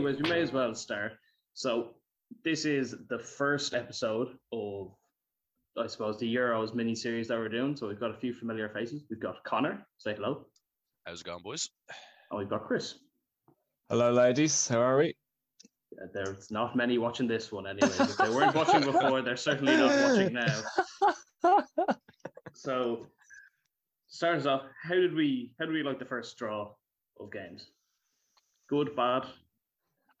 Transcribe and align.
Well, 0.00 0.08
anyways, 0.08 0.22
we 0.22 0.30
may 0.30 0.40
as 0.40 0.50
well 0.50 0.74
start. 0.74 1.12
So, 1.52 1.90
this 2.42 2.64
is 2.64 2.94
the 3.10 3.18
first 3.18 3.74
episode 3.74 4.28
of, 4.50 4.94
I 5.76 5.86
suppose, 5.88 6.18
the 6.18 6.34
Euros 6.34 6.74
mini 6.74 6.94
series 6.94 7.28
that 7.28 7.36
we're 7.36 7.50
doing. 7.50 7.76
So, 7.76 7.86
we've 7.86 8.00
got 8.00 8.10
a 8.10 8.16
few 8.16 8.32
familiar 8.32 8.70
faces. 8.70 9.04
We've 9.10 9.20
got 9.20 9.44
Connor. 9.44 9.86
Say 9.98 10.14
hello. 10.14 10.46
How's 11.06 11.20
it 11.20 11.24
going, 11.24 11.42
boys? 11.42 11.68
And 12.30 12.38
we've 12.38 12.48
got 12.48 12.66
Chris. 12.66 12.94
Hello, 13.90 14.10
ladies. 14.10 14.68
How 14.68 14.80
are 14.80 14.96
we? 14.96 15.14
Uh, 16.00 16.06
There's 16.14 16.50
not 16.50 16.76
many 16.76 16.96
watching 16.96 17.28
this 17.28 17.52
one, 17.52 17.66
anyways. 17.66 18.00
If 18.00 18.16
they 18.16 18.30
weren't 18.30 18.54
watching 18.54 18.80
before, 18.80 19.20
they're 19.20 19.36
certainly 19.36 19.76
not 19.76 19.90
watching 19.90 20.32
now. 20.32 20.62
So, 22.52 23.06
start 24.08 24.38
us 24.38 24.46
off. 24.46 24.62
How 24.82 24.94
did 24.94 25.14
we? 25.14 25.52
How 25.58 25.64
did 25.64 25.72
we 25.72 25.82
like 25.82 25.98
the 25.98 26.04
first 26.04 26.36
draw 26.36 26.72
of 27.18 27.32
games? 27.32 27.70
Good, 28.68 28.94
bad. 28.94 29.24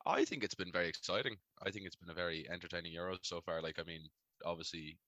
I 0.06 0.24
think 0.24 0.44
it's 0.44 0.54
been 0.54 0.72
very 0.72 0.88
exciting. 0.88 1.36
I 1.62 1.70
think 1.70 1.86
it's 1.86 1.96
been 1.96 2.10
a 2.10 2.14
very 2.14 2.48
entertaining 2.50 2.92
Euro 2.92 3.18
so 3.22 3.40
far. 3.40 3.60
Like, 3.60 3.78
I 3.78 3.82
mean, 3.84 4.00
obviously, 4.44 4.98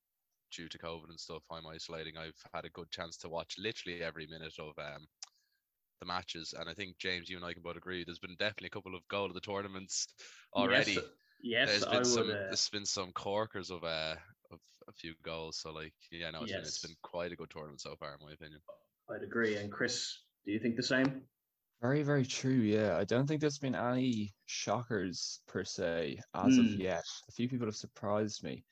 due 0.54 0.68
to 0.68 0.78
COVID 0.78 1.08
and 1.08 1.18
stuff, 1.18 1.42
I'm 1.50 1.66
isolating. 1.66 2.16
I've 2.16 2.40
had 2.52 2.64
a 2.64 2.70
good 2.70 2.90
chance 2.90 3.16
to 3.18 3.28
watch 3.28 3.56
literally 3.58 4.02
every 4.02 4.26
minute 4.26 4.54
of 4.58 4.72
um, 4.78 5.06
the 6.00 6.06
matches, 6.06 6.54
and 6.58 6.68
I 6.68 6.74
think 6.74 6.98
James, 6.98 7.30
you 7.30 7.36
and 7.36 7.44
I 7.46 7.54
can 7.54 7.62
both 7.62 7.76
agree. 7.76 8.04
There's 8.04 8.18
been 8.18 8.36
definitely 8.38 8.66
a 8.68 8.70
couple 8.70 8.94
of 8.94 9.06
goal 9.08 9.26
of 9.26 9.34
the 9.34 9.40
tournaments 9.40 10.08
already. 10.54 10.94
Yes, 10.94 11.04
yes 11.42 11.68
there's 11.68 11.86
I 11.86 11.94
been 11.94 12.04
would. 12.04 12.04
some. 12.04 12.30
uh, 12.30 12.46
There's 12.48 12.68
been 12.68 12.86
some 12.86 13.12
corkers 13.12 13.70
of 13.70 13.84
uh 13.84 14.16
of 14.50 14.58
a 14.88 14.92
few 14.92 15.14
goals. 15.22 15.56
So 15.58 15.72
like, 15.72 15.94
yeah, 16.10 16.30
no, 16.30 16.42
it's 16.42 16.52
been 16.52 16.62
it's 16.62 16.78
Yes. 16.78 16.86
been 16.86 16.96
quite 17.02 17.32
a 17.32 17.36
good 17.36 17.50
tournament 17.50 17.80
so 17.80 17.96
far, 17.96 18.16
in 18.18 18.26
my 18.26 18.32
opinion. 18.32 18.60
I'd 19.10 19.22
agree. 19.22 19.56
And 19.56 19.70
Chris, 19.72 20.18
do 20.44 20.52
you 20.52 20.58
think 20.58 20.76
the 20.76 20.82
same? 20.82 21.22
Very, 21.82 22.02
very 22.04 22.24
true. 22.24 22.60
Yeah, 22.60 22.96
I 22.96 23.04
don't 23.04 23.26
think 23.26 23.40
there's 23.40 23.58
been 23.58 23.74
any 23.74 24.32
shockers 24.46 25.42
per 25.48 25.64
se 25.64 26.20
as 26.34 26.56
of 26.56 26.66
Hmm. 26.66 26.80
yet. 26.80 27.04
A 27.28 27.32
few 27.32 27.48
people 27.48 27.66
have 27.66 27.76
surprised 27.76 28.44
me. 28.44 28.64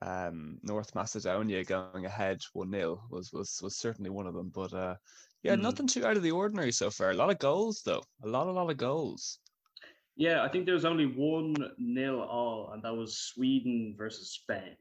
Um, 0.00 0.58
North 0.62 0.94
Macedonia 0.94 1.64
going 1.64 2.06
ahead 2.06 2.40
one 2.54 2.70
0 2.70 3.06
was 3.10 3.32
was 3.32 3.60
was 3.62 3.76
certainly 3.76 4.10
one 4.10 4.26
of 4.26 4.34
them. 4.34 4.48
But 4.48 4.72
uh, 4.72 4.96
yeah, 5.42 5.56
Hmm. 5.56 5.62
nothing 5.62 5.86
too 5.86 6.06
out 6.06 6.16
of 6.16 6.22
the 6.22 6.30
ordinary 6.32 6.72
so 6.72 6.90
far. 6.90 7.10
A 7.10 7.14
lot 7.14 7.30
of 7.30 7.38
goals 7.38 7.82
though. 7.82 8.02
A 8.22 8.28
lot, 8.28 8.46
a 8.48 8.52
lot 8.52 8.70
of 8.70 8.78
goals. 8.78 9.40
Yeah, 10.16 10.42
I 10.42 10.48
think 10.48 10.64
there 10.64 10.74
was 10.74 10.84
only 10.86 11.06
one 11.06 11.54
nil 11.76 12.22
all, 12.22 12.70
and 12.72 12.82
that 12.82 12.96
was 12.96 13.18
Sweden 13.18 13.94
versus 13.98 14.32
Spain. 14.32 14.76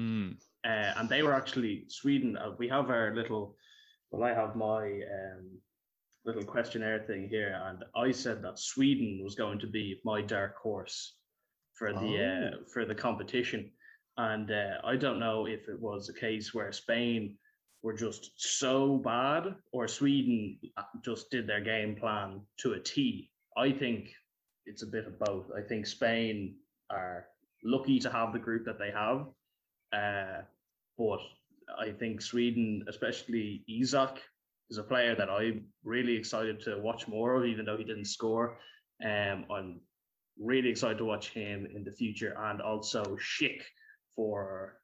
Mm. 0.00 0.42
Uh, 0.64 0.94
and 0.96 1.08
they 1.08 1.22
were 1.22 1.34
actually 1.34 1.84
Sweden. 1.88 2.36
Uh, 2.36 2.52
we 2.58 2.66
have 2.68 2.90
our 2.90 3.14
little. 3.14 3.56
Well, 4.10 4.24
I 4.24 4.34
have 4.34 4.56
my 4.56 5.02
um, 5.02 5.60
little 6.24 6.44
questionnaire 6.44 7.00
thing 7.06 7.28
here, 7.28 7.60
and 7.66 7.84
I 7.96 8.10
said 8.12 8.42
that 8.42 8.58
Sweden 8.58 9.20
was 9.22 9.34
going 9.34 9.58
to 9.60 9.66
be 9.66 10.00
my 10.04 10.20
dark 10.20 10.56
horse 10.56 11.16
for 11.74 11.92
the 11.92 11.98
uh, 11.98 12.56
Oh. 12.56 12.64
for 12.72 12.84
the 12.84 12.94
competition, 12.94 13.70
and 14.16 14.50
uh, 14.50 14.78
I 14.84 14.96
don't 14.96 15.18
know 15.18 15.46
if 15.46 15.68
it 15.68 15.80
was 15.80 16.08
a 16.08 16.14
case 16.14 16.52
where 16.52 16.72
Spain 16.72 17.38
were 17.82 17.94
just 17.94 18.32
so 18.36 18.98
bad, 18.98 19.54
or 19.72 19.88
Sweden 19.88 20.58
uh, 20.76 20.82
just 21.02 21.30
did 21.30 21.46
their 21.46 21.62
game 21.62 21.96
plan 21.96 22.42
to 22.58 22.72
a 22.74 22.80
T. 22.80 23.30
I 23.56 23.72
think 23.72 24.10
it's 24.66 24.82
a 24.82 24.86
bit 24.86 25.06
of 25.06 25.18
both. 25.18 25.46
I 25.56 25.62
think 25.62 25.86
Spain 25.86 26.56
are 26.90 27.26
lucky 27.64 27.98
to 28.00 28.10
have 28.10 28.32
the 28.32 28.38
group 28.38 28.64
that 28.66 28.78
they 28.78 28.90
have, 28.90 29.26
uh, 29.92 30.42
but 30.98 31.20
I 31.78 31.92
think 31.92 32.20
Sweden, 32.20 32.84
especially 32.88 33.64
Isak, 33.68 34.20
is 34.70 34.78
a 34.78 34.82
player 34.84 35.14
that 35.16 35.28
I'm 35.28 35.72
really 35.84 36.16
excited 36.16 36.60
to 36.60 36.78
watch 36.80 37.08
more 37.08 37.34
of, 37.34 37.44
even 37.44 37.64
though 37.64 37.76
he 37.76 37.84
didn't 37.84 38.06
score. 38.06 38.58
Um, 39.04 39.46
I'm 39.50 39.80
really 40.38 40.68
excited 40.70 40.98
to 40.98 41.04
watch 41.04 41.30
him 41.30 41.66
in 41.66 41.84
the 41.84 41.92
future, 41.92 42.34
and 42.38 42.62
also 42.62 43.16
Schick 43.16 43.62
for 44.14 44.80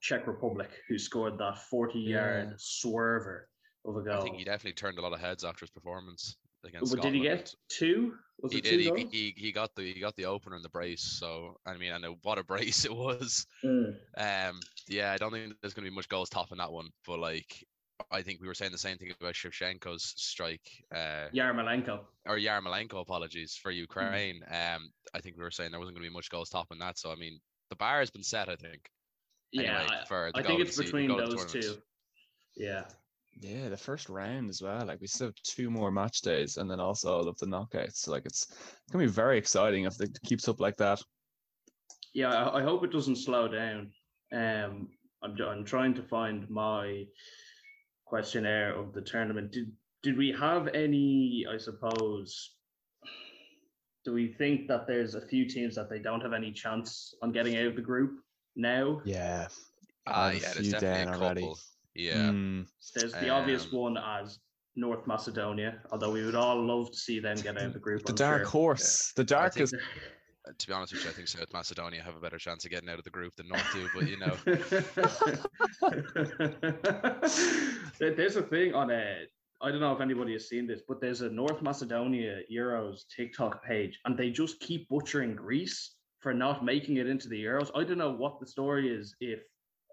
Czech 0.00 0.26
Republic, 0.26 0.70
who 0.88 0.98
scored 0.98 1.38
that 1.38 1.58
40-yard 1.72 2.48
Yeah. 2.50 2.54
swerver 2.56 3.42
of 3.84 3.96
a 3.96 4.02
goal. 4.02 4.14
I 4.14 4.20
think 4.22 4.36
he 4.36 4.44
definitely 4.44 4.72
turned 4.72 4.98
a 4.98 5.02
lot 5.02 5.12
of 5.12 5.20
heads 5.20 5.44
after 5.44 5.60
his 5.60 5.70
performance 5.70 6.36
against. 6.64 6.94
But 6.94 7.02
did 7.02 7.14
he 7.14 7.20
get 7.20 7.54
two? 7.68 8.16
Was 8.42 8.52
he 8.52 8.60
did. 8.60 8.80
He, 8.80 9.06
he 9.10 9.34
he 9.36 9.52
got 9.52 9.74
the 9.76 9.92
he 9.92 10.00
got 10.00 10.16
the 10.16 10.24
opener 10.26 10.56
and 10.56 10.64
the 10.64 10.68
brace. 10.68 11.02
So 11.02 11.60
I 11.64 11.76
mean, 11.76 11.92
I 11.92 11.98
know 11.98 12.16
what 12.22 12.38
a 12.38 12.44
brace 12.52 12.84
it 12.84 12.94
was. 12.94 13.46
Mm. 13.64 13.94
Um, 14.16 14.60
yeah, 14.88 15.12
I 15.12 15.16
don't 15.18 15.30
think 15.32 15.54
there's 15.60 15.74
going 15.74 15.84
to 15.84 15.90
be 15.90 15.94
much 15.94 16.08
goals 16.08 16.28
topping 16.28 16.58
that 16.58 16.72
one. 16.72 16.88
But 17.06 17.20
like, 17.20 17.64
I 18.10 18.22
think 18.22 18.40
we 18.40 18.46
were 18.46 18.54
saying 18.54 18.72
the 18.72 18.78
same 18.78 18.96
thing 18.98 19.12
about 19.20 19.34
Shevchenko's 19.34 20.14
strike. 20.16 20.68
Uh, 20.94 21.28
Yarmolenko. 21.34 22.00
or 22.26 22.36
Yarmolenko, 22.38 23.00
apologies 23.00 23.58
for 23.60 23.70
Ukraine. 23.70 24.42
Um, 24.50 24.90
I 25.14 25.20
think 25.20 25.36
we 25.36 25.42
were 25.42 25.50
saying 25.50 25.70
there 25.70 25.80
wasn't 25.80 25.96
going 25.96 26.04
to 26.04 26.10
be 26.10 26.14
much 26.14 26.30
goals 26.30 26.48
topping 26.50 26.78
that. 26.80 26.98
So 26.98 27.12
I 27.12 27.16
mean, 27.16 27.38
the 27.70 27.76
bar 27.76 28.00
has 28.00 28.10
been 28.10 28.22
set. 28.22 28.48
I 28.48 28.56
think. 28.56 28.88
Yeah, 29.52 29.62
anyway, 29.62 29.86
I- 30.02 30.04
for 30.06 30.30
the 30.32 30.40
I 30.40 30.42
think 30.42 30.60
it's 30.60 30.76
between 30.76 31.08
the 31.08 31.16
those 31.16 31.44
two. 31.52 31.76
Yeah. 32.56 32.84
Yeah, 33.40 33.70
the 33.70 33.76
first 33.78 34.10
round 34.10 34.50
as 34.50 34.60
well. 34.60 34.84
Like 34.84 35.00
we 35.00 35.06
still 35.06 35.28
have 35.28 35.34
two 35.42 35.70
more 35.70 35.90
match 35.90 36.20
days, 36.20 36.58
and 36.58 36.70
then 36.70 36.80
also 36.80 37.12
all 37.16 37.28
of 37.28 37.38
the 37.38 37.46
knockouts. 37.46 37.96
So, 37.96 38.10
like 38.10 38.26
it's 38.26 38.46
gonna 38.90 39.04
be 39.04 39.10
very 39.10 39.38
exciting 39.38 39.84
if 39.84 39.98
it 40.00 40.18
keeps 40.24 40.48
up 40.48 40.60
like 40.60 40.76
that. 40.76 41.00
Yeah, 42.12 42.28
I, 42.32 42.58
I 42.58 42.62
hope 42.62 42.84
it 42.84 42.92
doesn't 42.92 43.16
slow 43.16 43.48
down. 43.48 43.90
Um, 44.32 44.88
I'm, 45.22 45.34
I'm 45.40 45.64
trying 45.64 45.94
to 45.94 46.02
find 46.02 46.48
my 46.50 47.06
questionnaire 48.16 48.74
of 48.78 48.92
the 48.92 49.00
tournament. 49.00 49.50
Did 49.52 49.72
did 50.02 50.18
we 50.18 50.32
have 50.38 50.68
any? 50.74 51.46
I 51.50 51.56
suppose. 51.56 52.56
Do 54.04 54.12
we 54.12 54.34
think 54.36 54.68
that 54.68 54.86
there's 54.86 55.14
a 55.14 55.20
few 55.32 55.48
teams 55.48 55.74
that 55.76 55.88
they 55.88 55.98
don't 56.00 56.20
have 56.20 56.32
any 56.34 56.52
chance 56.52 57.14
on 57.22 57.30
getting 57.32 57.56
out 57.56 57.66
of 57.66 57.76
the 57.76 57.80
group 57.90 58.10
now? 58.54 59.00
Yeah. 59.06 59.46
Ah, 60.06 60.24
I've 60.26 60.42
yeah, 60.42 60.52
there's 60.54 60.70
definitely 60.72 61.02
a 61.02 61.06
couple. 61.06 61.22
already. 61.24 61.52
Yeah. 61.94 62.16
Mm, 62.32 62.66
There's 62.96 63.12
the 63.12 63.28
obvious 63.30 63.64
Um, 63.72 63.78
one 63.78 63.96
as 63.96 64.40
North 64.74 65.06
Macedonia, 65.06 65.80
although 65.92 66.10
we 66.10 66.24
would 66.26 66.34
all 66.34 66.60
love 66.66 66.90
to 66.90 66.98
see 66.98 67.20
them 67.20 67.36
get 67.36 67.56
out 67.56 67.66
of 67.66 67.72
the 67.74 67.78
group. 67.78 68.02
the 68.04 68.12
I'm 68.12 68.16
dark 68.16 68.42
sure. 68.42 68.50
horse, 68.50 69.12
the 69.14 69.22
I 69.22 69.24
think 69.24 69.28
darkest. 69.28 69.74
Uh, 70.46 70.52
to 70.58 70.66
be 70.66 70.72
honest 70.72 70.92
with 70.92 71.04
you, 71.04 71.10
I 71.10 71.12
think 71.12 71.28
South 71.28 71.52
Macedonia 71.52 72.02
have 72.02 72.16
a 72.16 72.20
better 72.20 72.38
chance 72.38 72.64
of 72.64 72.70
getting 72.70 72.88
out 72.88 72.98
of 72.98 73.04
the 73.04 73.10
group 73.10 73.34
than 73.36 73.48
North 73.48 73.72
do. 73.72 73.88
But 73.94 74.08
you 74.08 74.16
know, 74.18 74.36
there's 78.16 78.36
a 78.36 78.42
thing 78.42 78.74
on 78.74 78.90
a 78.90 79.24
I 79.62 79.70
don't 79.70 79.80
know 79.80 79.94
if 79.94 80.00
anybody 80.00 80.32
has 80.32 80.48
seen 80.48 80.66
this, 80.66 80.82
but 80.88 81.00
there's 81.00 81.20
a 81.20 81.30
North 81.30 81.62
Macedonia 81.62 82.40
Euros 82.52 83.02
TikTok 83.14 83.64
page, 83.64 84.00
and 84.04 84.18
they 84.18 84.30
just 84.30 84.58
keep 84.58 84.88
butchering 84.88 85.36
Greece 85.36 85.94
for 86.18 86.34
not 86.34 86.64
making 86.64 86.96
it 86.96 87.06
into 87.06 87.28
the 87.28 87.44
Euros. 87.44 87.70
I 87.74 87.84
don't 87.84 87.98
know 87.98 88.12
what 88.12 88.40
the 88.40 88.46
story 88.46 88.90
is 88.90 89.14
if 89.20 89.40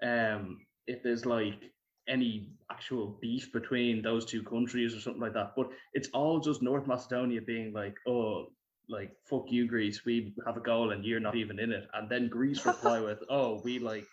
um 0.04 0.60
if 0.88 1.04
there's 1.04 1.26
like 1.26 1.72
any 2.08 2.50
actual 2.72 3.20
beef 3.22 3.54
between 3.54 4.02
those 4.02 4.26
two 4.26 4.42
countries 4.42 4.96
or 4.96 5.00
something 5.00 5.22
like 5.22 5.34
that. 5.34 5.54
But 5.56 5.70
it's 5.94 6.10
all 6.10 6.40
just 6.40 6.64
North 6.64 6.88
Macedonia 6.88 7.42
being 7.42 7.72
like, 7.72 7.96
oh, 8.08 8.48
like 8.90 9.12
fuck 9.30 9.46
you, 9.50 9.68
Greece, 9.68 10.04
we 10.06 10.34
have 10.46 10.58
a 10.58 10.62
goal 10.62 10.92
and 10.92 11.06
you're 11.06 11.20
not 11.20 11.36
even 11.36 11.60
in 11.60 11.72
it. 11.72 11.88
And 11.94 12.10
then 12.10 12.28
Greece 12.28 12.66
reply 12.66 13.00
with, 13.08 13.20
oh, 13.30 13.62
we 13.64 13.80
like 13.80 14.06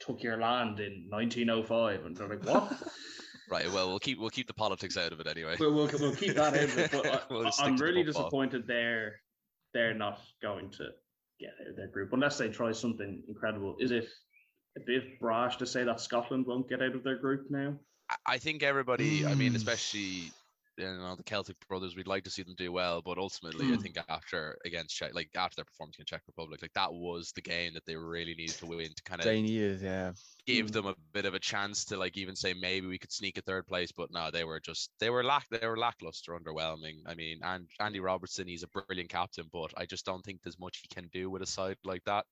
took 0.00 0.22
your 0.22 0.38
land 0.38 0.80
in 0.80 1.06
1905, 1.10 2.06
and 2.06 2.16
they're 2.16 2.28
like, 2.28 2.44
what? 2.44 2.72
right? 3.50 3.70
Well, 3.72 3.88
we'll 3.88 3.98
keep 3.98 4.18
we'll 4.18 4.30
keep 4.30 4.46
the 4.46 4.54
politics 4.54 4.96
out 4.96 5.12
of 5.12 5.20
it 5.20 5.26
anyway. 5.26 5.56
we'll, 5.58 5.74
we'll, 5.74 5.90
we'll 5.98 6.14
keep 6.14 6.34
that 6.36 6.56
in. 6.56 6.70
But, 6.74 6.90
but 6.92 7.06
I, 7.06 7.20
we'll 7.30 7.50
I'm 7.58 7.76
really 7.76 8.04
football. 8.04 8.22
disappointed 8.24 8.66
they're 8.66 9.20
they're 9.74 9.94
not 9.94 10.20
going 10.42 10.70
to 10.70 10.88
get 11.38 11.50
out 11.60 11.70
of 11.70 11.76
their 11.76 11.88
group 11.88 12.12
unless 12.12 12.38
they 12.38 12.48
try 12.48 12.72
something 12.72 13.22
incredible. 13.28 13.76
Is 13.78 13.90
it 13.92 14.08
a 14.76 14.80
bit 14.86 15.18
brash 15.20 15.56
to 15.58 15.66
say 15.66 15.84
that 15.84 16.00
Scotland 16.00 16.46
won't 16.46 16.68
get 16.68 16.82
out 16.82 16.94
of 16.94 17.02
their 17.04 17.16
group 17.18 17.46
now? 17.50 17.74
I- 18.08 18.16
I 18.34 18.38
think 18.38 18.62
everybody, 18.62 19.24
I 19.26 19.34
mean, 19.34 19.52
Mm. 19.52 19.56
especially 19.56 20.32
you 20.80 20.86
know 20.98 21.16
the 21.16 21.24
Celtic 21.24 21.56
brothers, 21.68 21.96
we'd 21.96 22.06
like 22.08 22.24
to 22.24 22.30
see 22.30 22.42
them 22.42 22.54
do 22.56 22.72
well, 22.72 23.02
but 23.02 23.18
ultimately, 23.18 23.72
I 23.72 23.76
Mm. 23.76 23.78
think 23.78 23.96
after 24.08 24.58
against 24.64 24.96
Czech, 24.96 25.14
like 25.14 25.30
after 25.36 25.56
their 25.56 25.64
performance 25.66 25.96
against 25.96 26.10
Czech 26.10 26.22
Republic, 26.26 26.62
like 26.62 26.72
that 26.74 26.92
was 26.92 27.32
the 27.32 27.42
game 27.42 27.74
that 27.74 27.84
they 27.86 27.96
really 27.96 28.34
needed 28.34 28.58
to 28.58 28.66
win 28.66 28.94
to 28.94 29.02
kind 29.04 29.22
of 29.22 29.28
They 29.28 29.42
needed, 29.42 29.80
yeah. 29.82 30.12
give 30.46 30.70
Mm. 30.70 30.72
them 30.72 30.86
a 30.86 30.96
bit 31.12 31.24
of 31.26 31.34
a 31.34 31.38
chance 31.38 31.84
to 31.86 31.96
like 31.96 32.16
even 32.16 32.34
say 32.36 32.54
maybe 32.54 32.86
we 32.86 32.98
could 32.98 33.12
sneak 33.12 33.38
a 33.38 33.42
third 33.42 33.66
place, 33.66 33.92
but 33.92 34.10
no, 34.10 34.30
they 34.30 34.44
were 34.44 34.60
just 34.60 34.90
they 34.98 35.10
were 35.10 35.22
lack 35.24 35.46
they 35.50 35.66
were 35.66 35.76
lackluster, 35.78 36.38
underwhelming. 36.38 37.02
I 37.06 37.14
mean, 37.14 37.40
and 37.42 37.68
Andy 37.78 38.00
Robertson, 38.00 38.46
he's 38.48 38.62
a 38.62 38.68
brilliant 38.68 39.10
captain, 39.10 39.48
but 39.52 39.72
I 39.76 39.86
just 39.86 40.04
don't 40.06 40.22
think 40.22 40.42
there's 40.42 40.58
much 40.58 40.78
he 40.78 40.88
can 40.88 41.08
do 41.08 41.30
with 41.30 41.42
a 41.42 41.46
side 41.46 41.78
like 41.84 42.04
that. 42.04 42.26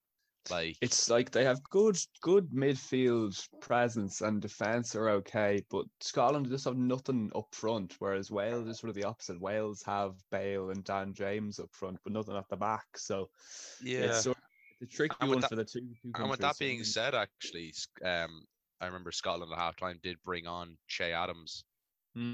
Like 0.48 0.78
It's 0.80 1.08
like 1.10 1.30
they 1.32 1.44
have 1.44 1.62
good, 1.64 1.96
good 2.20 2.50
midfield 2.50 3.36
presence 3.60 4.20
and 4.20 4.40
defense 4.40 4.94
are 4.94 5.08
okay, 5.10 5.60
but 5.70 5.86
Scotland 6.00 6.48
just 6.48 6.64
have 6.66 6.76
nothing 6.76 7.30
up 7.34 7.54
front. 7.54 7.94
Whereas 8.00 8.30
Wales 8.30 8.68
is 8.68 8.78
sort 8.78 8.90
of 8.90 8.94
the 8.96 9.04
opposite. 9.04 9.40
Wales 9.40 9.82
have 9.84 10.14
Bale 10.30 10.70
and 10.70 10.84
Dan 10.84 11.14
James 11.14 11.58
up 11.58 11.74
front, 11.74 11.98
but 12.04 12.12
nothing 12.12 12.36
at 12.36 12.48
the 12.48 12.56
back. 12.56 12.96
So 12.96 13.30
yeah, 13.78 14.22
it's 14.22 14.22
sort 14.22 14.36
of 14.38 14.42
it's 14.80 14.94
a 14.94 14.96
tricky 14.96 15.28
one 15.28 15.42
that- 15.42 15.50
for 15.50 15.56
the 15.56 15.64
two. 15.64 15.94
two 16.02 16.14
And 16.14 16.30
with 16.30 16.40
that 16.40 16.58
being 16.58 16.84
said, 16.84 17.14
actually, 17.14 17.72
um, 18.02 18.46
I 18.80 18.86
remember 18.86 19.12
Scotland 19.12 19.52
at 19.52 19.58
halftime 19.58 20.00
did 20.02 20.22
bring 20.22 20.46
on 20.46 20.78
Che 20.88 21.12
Adams, 21.12 21.64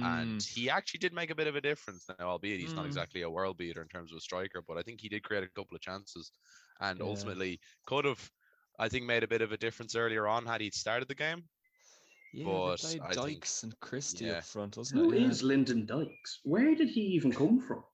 and 0.00 0.40
Mm, 0.40 0.48
he 0.48 0.70
actually 0.70 0.98
did 1.00 1.12
make 1.14 1.30
a 1.30 1.34
bit 1.36 1.48
of 1.48 1.56
a 1.56 1.62
difference 1.62 2.08
now, 2.08 2.16
albeit 2.28 2.60
he's 2.60 2.76
not 2.76 2.86
Mm. 2.86 2.86
exactly 2.86 3.22
a 3.22 3.30
world 3.30 3.58
beater 3.58 3.82
in 3.82 3.88
terms 3.88 4.12
of 4.12 4.18
a 4.18 4.20
striker, 4.22 4.62
but 4.62 4.78
I 4.78 4.82
think 4.82 5.00
he 5.00 5.08
did 5.10 5.24
create 5.24 5.44
a 5.44 5.50
couple 5.50 5.76
of 5.76 5.82
chances 5.82 6.32
and 6.80 6.98
Yeah. 6.98 7.04
ultimately 7.06 7.60
could 7.86 8.04
have, 8.04 8.30
I 8.78 8.88
think, 8.88 9.04
made 9.06 9.22
a 9.22 9.28
bit 9.28 9.42
of 9.42 9.52
a 9.52 9.56
difference 9.56 9.94
earlier 9.94 10.26
on 10.26 10.46
had 10.46 10.60
he 10.60 10.70
started 10.70 11.08
the 11.08 11.14
game. 11.14 11.48
yeah, 12.32 12.44
but 12.46 12.80
they 12.82 12.98
played 12.98 13.02
I 13.02 13.14
think- 13.14 13.40
Dykes 13.42 13.62
and 13.62 13.78
Christie 13.80 14.24
yeah. 14.26 14.38
up 14.38 14.44
front, 14.44 14.76
wasn't 14.76 15.00
Who 15.00 15.12
it? 15.12 15.20
Yeah. 15.20 15.32
Lyndon 15.42 15.86
Dykes? 15.86 16.40
Where 16.42 16.74
did 16.74 16.88
he 16.88 17.00
even 17.16 17.32
come 17.32 17.60
from? 17.60 17.84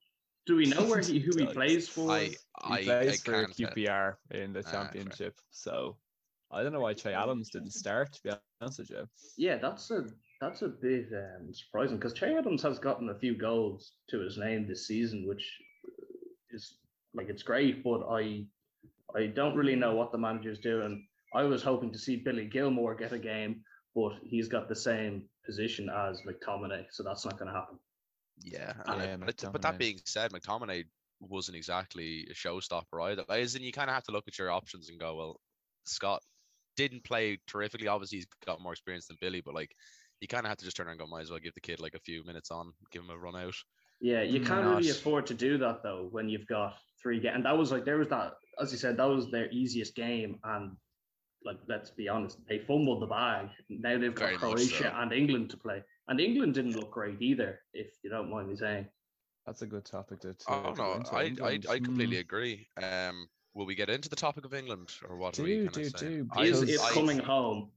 Do 0.46 0.56
we 0.56 0.64
know 0.66 0.84
where 0.88 1.00
he 1.02 1.18
who 1.20 1.32
he 1.36 1.46
plays 1.58 1.88
for? 1.88 2.10
I, 2.10 2.24
He 2.28 2.36
I, 2.62 2.74
I 2.78 2.84
plays 2.84 3.22
for 3.22 3.32
can't. 3.32 3.50
uh, 3.50 3.70
QPR 3.74 4.16
in 4.30 4.52
the 4.54 4.60
Ah, 4.60 4.62
fair. 4.62 4.72
championship, 4.72 5.38
so 5.50 5.98
I 6.50 6.62
don't 6.62 6.72
know 6.72 6.80
why 6.80 6.94
Che 6.94 7.12
Adams 7.12 7.50
didn't 7.50 7.72
start. 7.74 8.12
To 8.14 8.22
be 8.22 8.30
honest 8.62 8.78
with 8.78 8.90
you, 8.90 9.06
Yeah, 9.36 9.58
that's 9.58 9.90
a 9.90 10.06
that's 10.40 10.62
a 10.62 10.68
bit 10.68 11.08
um, 11.12 11.52
surprising 11.52 11.98
because 11.98 12.14
Che 12.14 12.34
Adams 12.34 12.62
has 12.62 12.78
gotten 12.78 13.10
a 13.10 13.18
few 13.18 13.36
goals 13.36 13.92
to 14.08 14.18
his 14.20 14.38
name 14.38 14.66
this 14.66 14.86
season, 14.86 15.28
which 15.28 15.44
is 16.50 16.78
like 17.14 17.28
it's 17.28 17.42
great, 17.42 17.84
but 17.84 18.06
I 18.08 18.46
I 19.16 19.26
don't 19.26 19.56
really 19.56 19.76
know 19.76 19.94
what 19.94 20.12
the 20.12 20.18
manager's 20.18 20.58
doing. 20.60 21.06
I 21.34 21.42
was 21.44 21.62
hoping 21.62 21.92
to 21.92 21.98
see 21.98 22.16
Billy 22.16 22.46
Gilmour 22.46 22.94
get 22.98 23.12
a 23.12 23.18
game, 23.18 23.62
but 23.94 24.12
he's 24.22 24.48
got 24.48 24.68
the 24.68 24.76
same 24.76 25.28
position 25.46 25.88
as 25.88 26.22
McTominay, 26.22 26.86
so 26.90 27.02
that's 27.02 27.24
not 27.24 27.38
going 27.38 27.52
to 27.52 27.58
happen. 27.58 27.78
Yeah, 28.42 28.72
and 28.86 29.02
Yeah, 29.02 29.16
but, 29.16 29.28
it- 29.42 29.52
but 29.52 29.62
that 29.62 29.78
being 29.78 29.98
said, 30.04 30.32
McTominay 30.32 30.84
wasn't 31.20 31.56
exactly 31.56 32.26
a 32.30 32.34
showstopper 32.34 33.02
either. 33.10 33.24
Like, 33.28 33.42
As 33.42 33.54
in, 33.54 33.62
you 33.62 33.72
kind 33.72 33.90
of 33.90 33.94
have 33.94 34.04
to 34.04 34.12
look 34.12 34.24
at 34.26 34.38
your 34.38 34.50
options 34.50 34.88
and 34.88 34.98
go, 34.98 35.14
well, 35.14 35.40
Scott 35.84 36.22
didn't 36.76 37.04
play 37.04 37.38
terrifically. 37.46 37.88
Obviously, 37.88 38.18
he's 38.18 38.26
got 38.46 38.60
more 38.60 38.72
experience 38.72 39.06
than 39.06 39.18
Billy, 39.20 39.42
but 39.44 39.54
like, 39.54 39.70
you 40.20 40.28
kind 40.28 40.44
of 40.46 40.48
have 40.48 40.58
to 40.58 40.64
just 40.64 40.76
turn 40.76 40.86
around 40.86 40.92
and 40.94 41.00
go, 41.00 41.06
might 41.06 41.22
as 41.22 41.30
well 41.30 41.38
give 41.40 41.54
the 41.54 41.60
kid 41.60 41.80
like 41.80 41.94
a 41.94 42.00
few 42.00 42.24
minutes 42.24 42.50
on, 42.50 42.72
give 42.90 43.02
him 43.02 43.10
a 43.10 43.18
run 43.18 43.36
out. 43.36 43.54
Yeah, 44.00 44.22
you 44.22 44.40
can't 44.40 44.66
really 44.66 44.90
afford 44.90 45.26
to 45.26 45.34
do 45.34 45.58
that 45.58 45.82
though 45.82 46.08
when 46.10 46.28
you've 46.28 46.46
got 46.46 46.74
three 47.02 47.20
games. 47.20 47.34
And 47.36 47.44
that 47.44 47.56
was 47.56 47.70
like 47.70 47.84
there 47.84 47.98
was 47.98 48.08
that, 48.08 48.32
as 48.60 48.72
you 48.72 48.78
said, 48.78 48.96
that 48.98 49.04
was 49.08 49.30
their 49.30 49.50
easiest 49.50 49.94
game. 49.94 50.38
And 50.44 50.76
like, 51.44 51.58
let's 51.68 51.90
be 51.90 52.08
honest, 52.08 52.38
they 52.48 52.58
fumbled 52.58 53.02
the 53.02 53.06
bag. 53.06 53.48
Now 53.68 53.98
they've 53.98 54.14
got 54.14 54.26
Very 54.26 54.36
Croatia 54.36 54.84
so. 54.84 54.92
and 54.94 55.12
England 55.12 55.50
to 55.50 55.56
play, 55.56 55.82
and 56.08 56.20
England 56.20 56.54
didn't 56.54 56.76
look 56.76 56.90
great 56.90 57.20
either, 57.20 57.60
if 57.72 57.88
you 58.02 58.10
don't 58.10 58.30
mind 58.30 58.48
me 58.48 58.56
saying. 58.56 58.86
that's 59.46 59.62
a 59.62 59.66
good 59.66 59.84
topic 59.84 60.20
to. 60.20 60.34
to 60.34 60.44
Oh 60.48 60.70
to 60.70 60.76
go 60.76 60.98
no. 60.98 61.04
I, 61.12 61.20
I, 61.20 61.24
England, 61.24 61.66
I 61.70 61.78
completely 61.78 62.16
mm, 62.16 62.20
agree. 62.20 62.68
Um, 62.82 63.28
will 63.54 63.66
we 63.66 63.74
get 63.74 63.88
into 63.90 64.08
the 64.08 64.16
topic 64.16 64.44
of 64.44 64.52
England 64.54 64.90
or 65.08 65.16
what? 65.16 65.38
are 65.38 65.42
we 65.42 65.66
Do, 65.66 65.68
do, 65.68 65.84
saying? 65.90 66.28
do, 66.36 66.40
Is 66.42 66.60
because 66.60 66.68
it 66.68 66.80
I- 66.80 66.92
coming 66.92 67.18
home? 67.18 67.70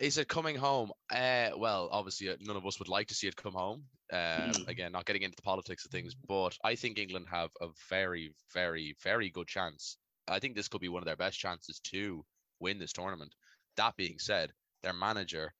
Is 0.00 0.18
it 0.18 0.26
coming 0.28 0.56
home? 0.56 0.90
Uh, 1.10 1.50
well, 1.56 1.88
obviously, 1.92 2.28
uh, 2.28 2.36
none 2.40 2.56
of 2.56 2.66
us 2.66 2.78
would 2.80 2.88
like 2.88 3.06
to 3.08 3.14
see 3.14 3.28
it 3.28 3.36
come 3.36 3.52
home. 3.54 3.84
Um, 4.14 4.62
Mm. 4.62 4.68
again, 4.68 4.92
not 4.92 5.06
getting 5.06 5.22
into 5.22 5.36
the 5.36 5.42
politics 5.42 5.84
of 5.84 5.90
things, 5.92 6.14
but 6.14 6.56
I 6.64 6.76
think 6.76 6.98
England 6.98 7.28
have 7.30 7.50
a 7.60 7.68
very, 7.90 8.34
very, 8.54 8.96
very 9.02 9.30
good 9.30 9.48
chance. 9.48 9.98
I 10.28 10.40
think 10.40 10.56
this 10.56 10.68
could 10.68 10.80
be 10.80 10.88
one 10.88 11.02
of 11.02 11.06
their 11.06 11.16
best 11.16 11.38
chances 11.38 11.80
to 11.92 12.24
win 12.60 12.78
this 12.78 12.94
tournament. 12.94 13.34
That 13.76 13.96
being 13.96 14.18
said, 14.20 14.54
their 14.82 14.94
manager 14.94 15.54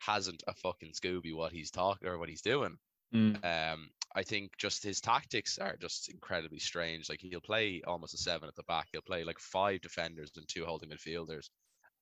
hasn't 0.00 0.42
a 0.46 0.54
fucking 0.54 0.92
Scooby 0.92 1.34
what 1.34 1.52
he's 1.52 1.70
talking 1.70 2.08
or 2.08 2.18
what 2.18 2.28
he's 2.28 2.42
doing. 2.42 2.78
mm, 3.12 3.42
Um, 3.42 3.90
I 4.14 4.22
think 4.24 4.56
just 4.58 4.82
his 4.84 5.00
tactics 5.00 5.58
are 5.58 5.76
just 5.76 6.08
incredibly 6.10 6.58
strange. 6.60 7.08
Like 7.08 7.20
he'll 7.20 7.40
play 7.40 7.82
almost 7.86 8.14
a 8.14 8.18
seven 8.18 8.48
at 8.48 8.56
the 8.56 8.64
back. 8.64 8.88
He'll 8.92 9.02
play 9.02 9.24
like 9.24 9.38
five 9.40 9.80
defenders 9.82 10.32
and 10.36 10.48
two 10.48 10.66
holding 10.66 10.90
midfielders. 10.90 11.50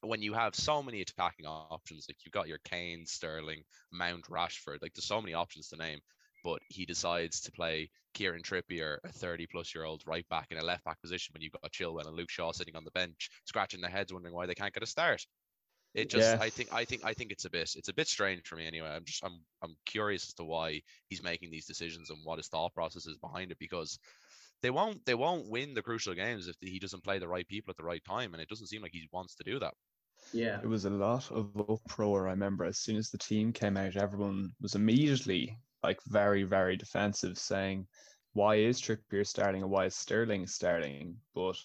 When 0.02 0.23
you 0.23 0.32
have 0.35 0.55
so 0.55 0.82
many 0.82 1.00
attacking 1.02 1.47
options, 1.47 2.06
like 2.08 2.17
you've 2.25 2.32
got 2.32 2.49
your 2.49 2.58
Kane, 2.64 3.06
Sterling, 3.06 3.62
Mount, 3.93 4.25
Rashford, 4.26 4.82
like 4.82 4.94
there's 4.94 5.05
so 5.05 5.20
many 5.20 5.35
options 5.35 5.69
to 5.69 5.76
name. 5.76 6.00
But 6.43 6.62
he 6.69 6.87
decides 6.87 7.43
to 7.43 7.52
play 7.52 7.91
Kieran 8.14 8.43
Trippier, 8.43 8.99
a 9.05 9.12
30 9.12 9.47
plus 9.47 9.75
year 9.75 9.85
old 9.85 10.02
right 10.06 10.26
back 10.31 10.50
in 10.50 10.58
a 10.58 10.62
left 10.64 10.85
back 10.85 11.00
position 11.02 11.32
when 11.35 11.43
you've 11.43 11.52
got 11.52 11.70
Chilwell 11.73 12.06
and 12.06 12.17
Luke 12.17 12.31
Shaw 12.31 12.52
sitting 12.52 12.76
on 12.76 12.85
the 12.85 12.91
bench, 12.93 13.29
scratching 13.44 13.82
their 13.82 13.91
heads, 13.91 14.12
wondering 14.12 14.35
why 14.35 14.47
they 14.47 14.55
can't 14.55 14.73
get 14.73 14.82
a 14.82 14.87
start. 14.87 15.26
It 15.94 16.08
just, 16.08 16.35
Yeah. 16.35 16.38
I 16.41 16.50
think, 16.50 16.73
I 16.73 16.85
think, 16.85 17.05
I 17.05 17.14
think 17.14 17.32
it's 17.32 17.44
a 17.47 17.50
bit, 17.50 17.75
it's 17.76 17.88
a 17.88 17.94
bit 17.94 18.08
strange 18.08 18.47
for 18.47 18.56
me 18.56 18.67
anyway. 18.67 18.88
I'm 18.88 19.05
just, 19.05 19.25
I'm, 19.25 19.44
I'm 19.62 19.76
curious 19.87 20.25
as 20.29 20.35
to 20.35 20.44
why 20.44 20.82
he's 21.08 21.23
making 21.23 21.50
these 21.50 21.67
decisions 21.67 22.11
and 22.11 22.25
what 22.25 22.38
his 22.38 22.49
thought 22.49 22.75
process 22.75 23.06
is 23.06 23.19
behind 23.19 23.50
it 23.52 23.58
because 23.58 23.99
they 24.62 24.70
won't, 24.70 25.05
they 25.06 25.14
won't 25.14 25.49
win 25.50 25.75
the 25.75 25.82
crucial 25.82 26.14
games 26.14 26.49
if 26.49 26.56
he 26.61 26.79
doesn't 26.79 27.05
play 27.05 27.19
the 27.19 27.29
right 27.29 27.47
people 27.49 27.70
at 27.70 27.76
the 27.76 27.85
right 27.85 28.05
time, 28.05 28.35
and 28.35 28.43
it 28.43 28.49
doesn't 28.49 28.69
seem 28.69 28.82
like 28.82 28.93
he 28.93 29.08
wants 29.12 29.35
to 29.37 29.44
do 29.44 29.58
that. 29.58 29.75
Yeah, 30.32 30.60
It 30.62 30.66
was 30.66 30.84
a 30.84 30.90
lot 30.90 31.30
of 31.30 31.50
uproar. 31.68 32.28
I 32.28 32.32
remember 32.32 32.64
as 32.64 32.78
soon 32.78 32.96
as 32.96 33.10
the 33.10 33.18
team 33.18 33.52
came 33.52 33.76
out, 33.76 33.96
everyone 33.96 34.50
was 34.60 34.74
immediately 34.74 35.58
like 35.82 35.98
very, 36.06 36.44
very 36.44 36.76
defensive, 36.76 37.38
saying, 37.38 37.86
"Why 38.32 38.56
is 38.56 38.80
Trippier 38.80 39.26
starting 39.26 39.62
and 39.62 39.70
why 39.70 39.86
is 39.86 39.94
Sterling 39.94 40.46
starting?" 40.46 41.20
But 41.34 41.56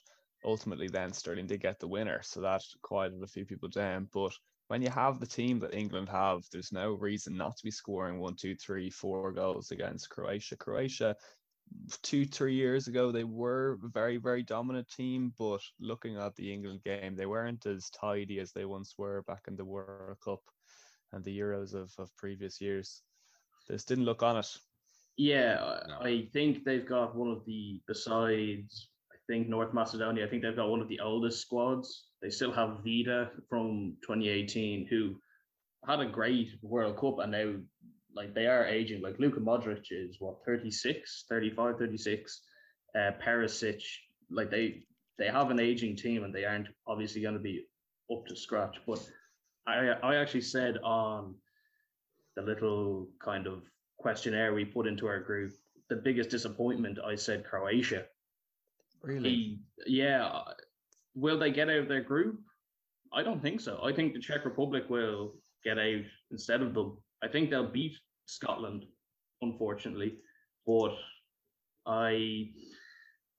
ultimately, 0.44 0.88
then 0.88 1.14
Sterling 1.14 1.48
did 1.48 1.62
get 1.62 1.80
the 1.80 1.88
winner, 1.88 2.22
so 2.24 2.42
that 2.42 2.64
quieted 2.82 3.22
a 3.22 3.28
few 3.28 3.46
people 3.46 3.70
down. 3.70 4.10
But 4.14 4.34
when 4.68 4.82
you 4.82 4.90
have 4.90 5.20
the 5.20 5.28
team 5.28 5.60
that 5.60 5.76
England 5.76 6.10
have, 6.10 6.44
there's 6.52 6.72
no 6.72 6.94
reason 6.94 7.38
not 7.38 7.58
to 7.58 7.64
be 7.64 7.72
scoring 7.72 8.20
one, 8.20 8.36
two, 8.36 8.56
three, 8.56 8.90
four 8.90 9.32
goals 9.32 9.72
against 9.72 10.10
Croatia. 10.10 10.56
Croatia 10.56 11.16
two, 12.02 12.26
three 12.26 12.54
years 12.56 12.88
ago, 12.88 13.12
they 13.12 13.24
were 13.24 13.78
a 13.84 13.88
very, 13.90 14.18
very 14.18 14.44
dominant 14.44 14.90
team, 14.90 15.34
but 15.38 15.62
looking 15.80 16.18
at 16.18 16.36
the 16.36 16.52
England 16.54 16.82
game, 16.84 17.16
they 17.16 17.26
weren't 17.26 17.66
as 17.66 17.90
tidy 17.90 18.40
as 18.40 18.52
they 18.52 18.66
once 18.66 18.96
were 18.98 19.24
back 19.24 19.44
in 19.48 19.56
the 19.56 19.66
World 19.66 20.18
Cup 20.24 20.42
and 21.14 21.24
the 21.24 21.38
Euros 21.38 21.74
of, 21.74 21.94
of 21.98 22.16
previous 22.18 22.60
years. 22.62 23.02
This 23.68 23.86
didn't 23.86 24.06
look 24.06 24.24
on 24.24 24.38
it. 24.38 24.48
yeah. 25.18 25.58
I- 25.64 25.88
No. 25.88 26.00
I 26.02 26.28
think 26.34 26.64
they've 26.64 26.86
got 26.88 27.16
one 27.16 27.30
of 27.32 27.46
the 27.46 27.82
besides. 27.88 28.90
I 29.12 29.18
think 29.28 29.48
North 29.48 29.74
Macedonia. 29.74 30.26
I 30.26 30.30
think 30.30 30.44
they've 30.44 30.56
got 30.56 30.70
one 30.70 30.82
of 30.82 30.88
the 30.90 31.00
oldest 31.00 31.42
squads. 31.42 32.10
They 32.22 32.30
still 32.30 32.52
have 32.52 32.84
Vida 32.84 33.32
from 33.50 33.98
2018, 34.04 34.86
who 34.88 35.16
had 35.88 36.00
a 36.00 36.06
great 36.06 36.50
World 36.62 36.98
Cup, 36.98 37.20
and 37.20 37.32
now 37.32 37.56
like 38.16 38.34
they 38.34 38.48
are 38.48 38.66
aging. 38.66 39.02
Like 39.02 39.20
Luka 39.20 39.40
Modric 39.40 39.86
is 39.92 40.18
what 40.20 40.38
36, 40.46 41.26
35, 41.30 41.78
36. 41.78 42.42
Uh, 42.96 43.12
Perisic, 43.24 43.82
like 44.32 44.50
they 44.50 44.84
they 45.18 45.28
have 45.28 45.52
an 45.52 45.60
aging 45.60 45.96
team, 45.98 46.24
and 46.24 46.34
they 46.34 46.46
aren't 46.46 46.70
obviously 46.88 47.22
going 47.22 47.34
to 47.34 47.40
be 47.40 47.66
up 48.12 48.26
to 48.28 48.36
scratch. 48.36 48.78
But 48.88 49.06
I 49.68 49.90
I 50.02 50.16
actually 50.16 50.42
said 50.42 50.78
on 50.84 51.36
the 52.36 52.42
little 52.42 53.08
kind 53.24 53.48
of 53.48 53.64
questionnaire 54.00 54.54
we 54.54 54.66
put 54.66 54.88
into 54.88 55.08
our 55.08 55.20
group, 55.20 55.52
the 55.90 55.96
biggest 55.96 56.30
disappointment 56.30 57.00
I 57.06 57.16
said 57.16 57.46
Croatia. 57.46 58.06
Really? 59.02 59.30
He, 59.30 59.60
yeah, 59.88 60.42
will 61.16 61.38
they 61.38 61.52
get 61.52 61.70
out 61.70 61.78
of 61.78 61.88
their 61.88 62.04
group? 62.04 62.40
I 63.14 63.24
don't 63.24 63.42
think 63.42 63.62
so. 63.62 63.80
I 63.84 63.94
think 63.94 64.14
the 64.14 64.20
Czech 64.20 64.46
Republic 64.46 64.84
will 64.90 65.36
get 65.64 65.78
out 65.80 66.04
instead 66.32 66.62
of 66.62 66.74
them. 66.74 66.98
I 67.24 67.28
think 67.28 67.50
they'll 67.50 67.72
beat 67.72 67.96
Scotland, 68.26 68.86
unfortunately, 69.42 70.18
but 70.66 70.96
I 71.86 72.50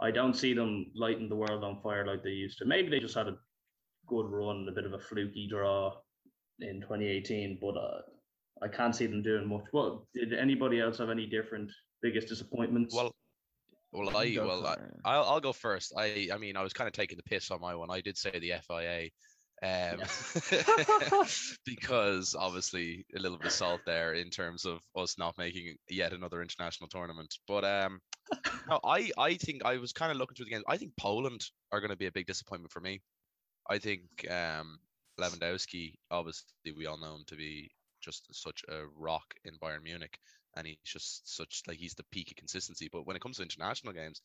I 0.01 0.11
don't 0.11 0.35
see 0.37 0.53
them 0.55 0.87
lighting 0.95 1.29
the 1.29 1.37
world 1.37 1.65
on 1.65 1.81
fire 1.83 2.07
like 2.07 2.23
they 2.23 2.31
used 2.31 2.59
to. 2.59 2.65
Maybe 2.65 2.91
they 2.91 3.01
just 3.01 3.15
had 3.15 3.29
a 3.29 3.39
good 4.07 4.27
run, 4.27 4.67
a 4.69 4.73
bit 4.73 4.85
of 4.85 4.93
a 4.93 4.99
fluky 4.99 5.49
draw 5.49 5.93
in 6.61 6.81
2018, 6.81 7.59
but 7.61 7.77
uh, 7.77 8.01
I 8.63 8.69
can't 8.69 8.95
see 8.95 9.07
them 9.07 9.23
doing 9.23 9.49
much. 9.49 9.65
Well, 9.73 10.07
did 10.15 10.33
anybody 10.33 10.81
else 10.81 10.99
have 10.99 11.11
any 11.11 11.27
different 11.27 11.71
biggest 12.03 12.29
disappointments? 12.29 12.95
Well, 12.95 13.13
well, 13.93 14.17
I, 14.17 14.37
well, 14.39 14.67
I. 14.67 14.77
I'll, 15.05 15.25
I'll 15.25 15.41
go 15.41 15.53
first. 15.53 15.95
I, 15.97 16.29
I 16.33 16.39
mean, 16.39 16.57
I 16.57 16.63
was 16.63 16.73
kind 16.73 16.89
of 16.89 16.93
taking 16.93 17.17
the 17.17 17.23
piss 17.23 17.51
on 17.51 17.61
my 17.61 17.75
one. 17.75 17.91
I 17.91 18.01
did 18.01 18.19
say 18.19 18.39
the 18.39 18.53
FAI, 18.67 19.11
um, 19.63 20.01
because 21.65 22.35
obviously 22.39 23.05
a 23.17 23.21
little 23.21 23.39
bit 23.39 23.47
of 23.47 23.53
salt 23.53 23.81
there 23.87 24.15
in 24.15 24.31
terms 24.31 24.65
of 24.65 24.81
us 24.97 25.19
not 25.19 25.39
making 25.39 25.77
yet 25.89 26.13
another 26.13 26.43
international 26.43 26.89
tournament. 26.89 27.35
But 27.49 27.65
um, 27.65 28.01
no, 28.69 28.81
I, 28.85 29.11
I 29.19 29.35
think 29.35 29.65
I 29.65 29.79
was 29.79 29.93
kind 29.93 30.13
of 30.13 30.19
looking 30.19 30.37
through 30.37 30.47
the 30.47 30.51
games. 30.51 30.65
I 30.69 30.77
think 30.77 30.93
Poland 30.99 31.45
are 31.73 31.81
going 31.81 31.91
to 31.91 31.97
be 31.97 32.07
a 32.07 32.13
big 32.13 32.27
disappointment 32.27 32.73
for 32.73 32.81
me. 32.81 33.01
I 33.69 33.79
think 33.79 34.03
um, 34.31 34.79
Lewandowski, 35.19 35.95
obviously, 36.11 36.73
we 36.77 36.87
all 36.87 36.99
know 36.99 37.15
him 37.15 37.25
to 37.29 37.37
be 37.37 37.71
just 38.01 38.27
such 38.33 38.63
a 38.69 38.83
rock 38.97 39.35
in 39.45 39.55
Bayern 39.55 39.83
Munich, 39.83 40.19
and 40.57 40.67
he's 40.67 40.77
just 40.85 41.37
such 41.37 41.63
like 41.67 41.79
he's 41.79 41.95
the 41.95 42.05
peak 42.13 42.31
of 42.31 42.37
consistency. 42.37 42.89
But 42.93 43.07
when 43.07 43.17
it 43.17 43.23
comes 43.23 43.39
to 43.39 43.43
international 43.43 43.93
games, 43.93 44.21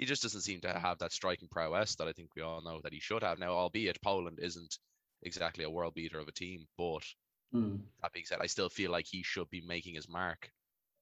he 0.00 0.06
just 0.06 0.22
doesn't 0.24 0.42
seem 0.42 0.62
to 0.62 0.80
have 0.80 0.98
that 0.98 1.12
striking 1.12 1.48
prowess 1.48 1.96
that 1.96 2.08
I 2.08 2.12
think 2.14 2.34
we 2.36 2.42
all 2.42 2.62
know 2.62 2.80
that 2.82 2.92
he 2.94 3.00
should 3.00 3.22
have. 3.22 3.38
Now, 3.38 3.52
albeit 3.52 4.02
Poland 4.02 4.40
isn't 4.40 4.78
exactly 5.22 5.64
a 5.64 5.70
world 5.70 5.94
beater 5.94 6.18
of 6.18 6.28
a 6.28 6.32
team, 6.32 6.68
but 6.78 7.04
Hmm. 7.52 7.90
that 8.02 8.12
being 8.12 8.26
said, 8.26 8.40
I 8.42 8.46
still 8.46 8.70
feel 8.70 8.90
like 8.92 9.06
he 9.06 9.22
should 9.22 9.50
be 9.50 9.60
making 9.60 9.94
his 9.94 10.08
mark 10.08 10.52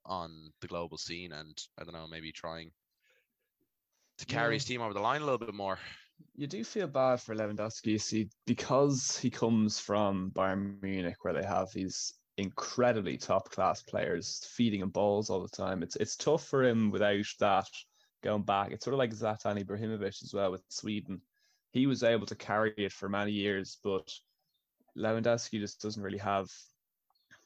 on 0.05 0.53
the 0.61 0.69
global 0.69 0.99
scene, 0.99 1.33
and 1.33 1.59
I 1.79 1.85
don't 1.85 1.95
know, 1.95 2.09
maybe 2.09 2.33
trying 2.33 2.75
to 4.19 4.27
carry 4.27 4.55
Yeah. 4.55 4.57
his 4.57 4.65
team 4.67 4.83
over 4.83 4.95
the 4.95 5.01
line 5.01 5.23
a 5.23 5.25
little 5.25 5.39
bit 5.39 5.55
more. 5.55 5.81
You 6.35 6.47
do 6.47 6.65
feel 6.65 6.89
bad 6.89 7.21
for 7.21 7.35
Lewandowski, 7.35 7.93
you 7.93 7.99
see, 7.99 8.31
because 8.47 9.19
he 9.19 9.31
comes 9.31 9.79
from 9.81 10.33
Bayern 10.33 10.81
Munich, 10.83 11.23
where 11.23 11.35
they 11.35 11.45
have 11.45 11.71
these 11.73 12.21
incredibly 12.39 13.19
top 13.19 13.51
class 13.51 13.83
players 13.83 14.47
feeding 14.47 14.81
him 14.81 14.91
balls 14.91 15.29
all 15.31 15.43
the 15.43 15.49
time. 15.49 15.83
It's 15.83 15.97
it's 15.97 16.17
tough 16.17 16.45
for 16.47 16.65
him 16.65 16.91
without 16.91 17.27
that 17.41 17.69
going 18.23 18.43
back. 18.43 18.73
It's 18.73 18.85
sort 18.85 18.95
of 18.95 18.99
like 18.99 19.11
Zlatan 19.11 19.63
Ibrahimovic 19.63 20.23
as 20.23 20.33
well 20.35 20.51
with 20.51 20.63
Sweden. 20.69 21.21
He 21.73 21.87
was 21.87 22.03
able 22.03 22.27
to 22.27 22.35
carry 22.35 22.73
it 22.77 22.93
for 22.93 23.09
many 23.09 23.33
years, 23.33 23.79
but 23.83 24.11
Lewandowski 24.97 25.61
just 25.61 25.81
doesn't 25.81 26.03
really 26.03 26.19
have 26.19 26.49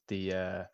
the 0.09 0.35
uh, 0.35 0.65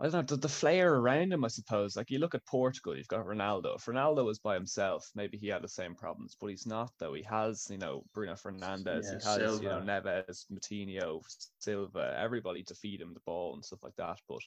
I 0.00 0.04
don't 0.04 0.12
know, 0.12 0.22
the, 0.22 0.36
the 0.36 0.48
flair 0.48 0.94
around 0.94 1.32
him, 1.32 1.44
I 1.44 1.48
suppose. 1.48 1.96
Like 1.96 2.10
you 2.10 2.20
look 2.20 2.36
at 2.36 2.46
Portugal, 2.46 2.96
you've 2.96 3.08
got 3.08 3.26
Ronaldo. 3.26 3.74
If 3.74 3.86
Ronaldo 3.86 4.24
was 4.24 4.38
by 4.38 4.54
himself, 4.54 5.10
maybe 5.16 5.36
he 5.36 5.48
had 5.48 5.62
the 5.62 5.68
same 5.68 5.96
problems, 5.96 6.36
but 6.40 6.48
he's 6.48 6.66
not 6.66 6.92
though. 7.00 7.14
He 7.14 7.24
has, 7.24 7.66
you 7.68 7.78
know, 7.78 8.04
Bruno 8.14 8.34
Fernandes, 8.34 9.04
yeah, 9.04 9.18
he 9.18 9.28
has, 9.28 9.36
Silva. 9.36 9.62
you 9.62 9.68
know, 9.68 9.80
Neves, 9.80 10.44
Moutinho, 10.52 11.20
Silva, 11.58 12.16
everybody 12.16 12.62
to 12.62 12.76
feed 12.76 13.00
him 13.00 13.12
the 13.12 13.20
ball 13.26 13.54
and 13.54 13.64
stuff 13.64 13.82
like 13.82 13.96
that. 13.96 14.20
But 14.28 14.38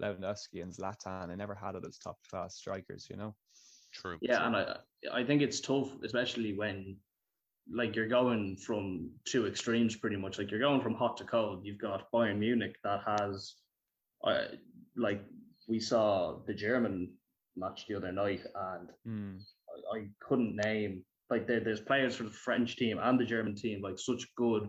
Lewandowski 0.00 0.62
and 0.62 0.72
Zlatan, 0.72 1.28
they 1.28 1.36
never 1.36 1.56
had 1.56 1.74
it 1.74 1.84
as 1.84 1.98
top 1.98 2.18
class 2.30 2.54
strikers, 2.54 3.08
you 3.10 3.16
know. 3.16 3.34
True. 3.92 4.18
Yeah, 4.20 4.38
true. 4.38 4.46
and 4.46 4.56
I 4.56 4.76
I 5.12 5.24
think 5.24 5.42
it's 5.42 5.60
tough, 5.60 5.90
especially 6.04 6.56
when 6.56 6.96
like 7.72 7.94
you're 7.94 8.08
going 8.08 8.56
from 8.56 9.10
two 9.24 9.46
extremes 9.46 9.96
pretty 9.96 10.16
much. 10.16 10.38
Like 10.38 10.50
you're 10.50 10.60
going 10.60 10.80
from 10.80 10.94
hot 10.94 11.16
to 11.18 11.24
cold. 11.24 11.64
You've 11.64 11.80
got 11.80 12.10
Bayern 12.12 12.38
Munich 12.38 12.76
that 12.84 13.02
has 13.06 13.54
uh, 14.24 14.44
like 14.96 15.22
we 15.68 15.80
saw 15.80 16.38
the 16.46 16.54
German 16.54 17.12
match 17.56 17.86
the 17.86 17.94
other 17.94 18.12
night, 18.12 18.42
and 18.54 18.88
mm. 19.06 19.40
I, 19.92 19.98
I, 19.98 20.08
couldn't 20.20 20.56
name 20.56 21.04
like 21.30 21.46
there, 21.46 21.60
there's 21.60 21.80
players 21.80 22.16
for 22.16 22.24
the 22.24 22.30
French 22.30 22.76
team 22.76 22.98
and 23.00 23.18
the 23.18 23.24
German 23.24 23.54
team, 23.54 23.80
like 23.82 23.98
such 23.98 24.26
good 24.36 24.68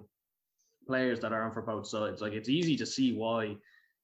players 0.87 1.19
that 1.19 1.33
are 1.33 1.43
on 1.43 1.53
for 1.53 1.61
both 1.61 1.87
sides. 1.87 2.21
Like 2.21 2.33
it's 2.33 2.49
easy 2.49 2.75
to 2.77 2.85
see 2.85 3.13
why 3.13 3.55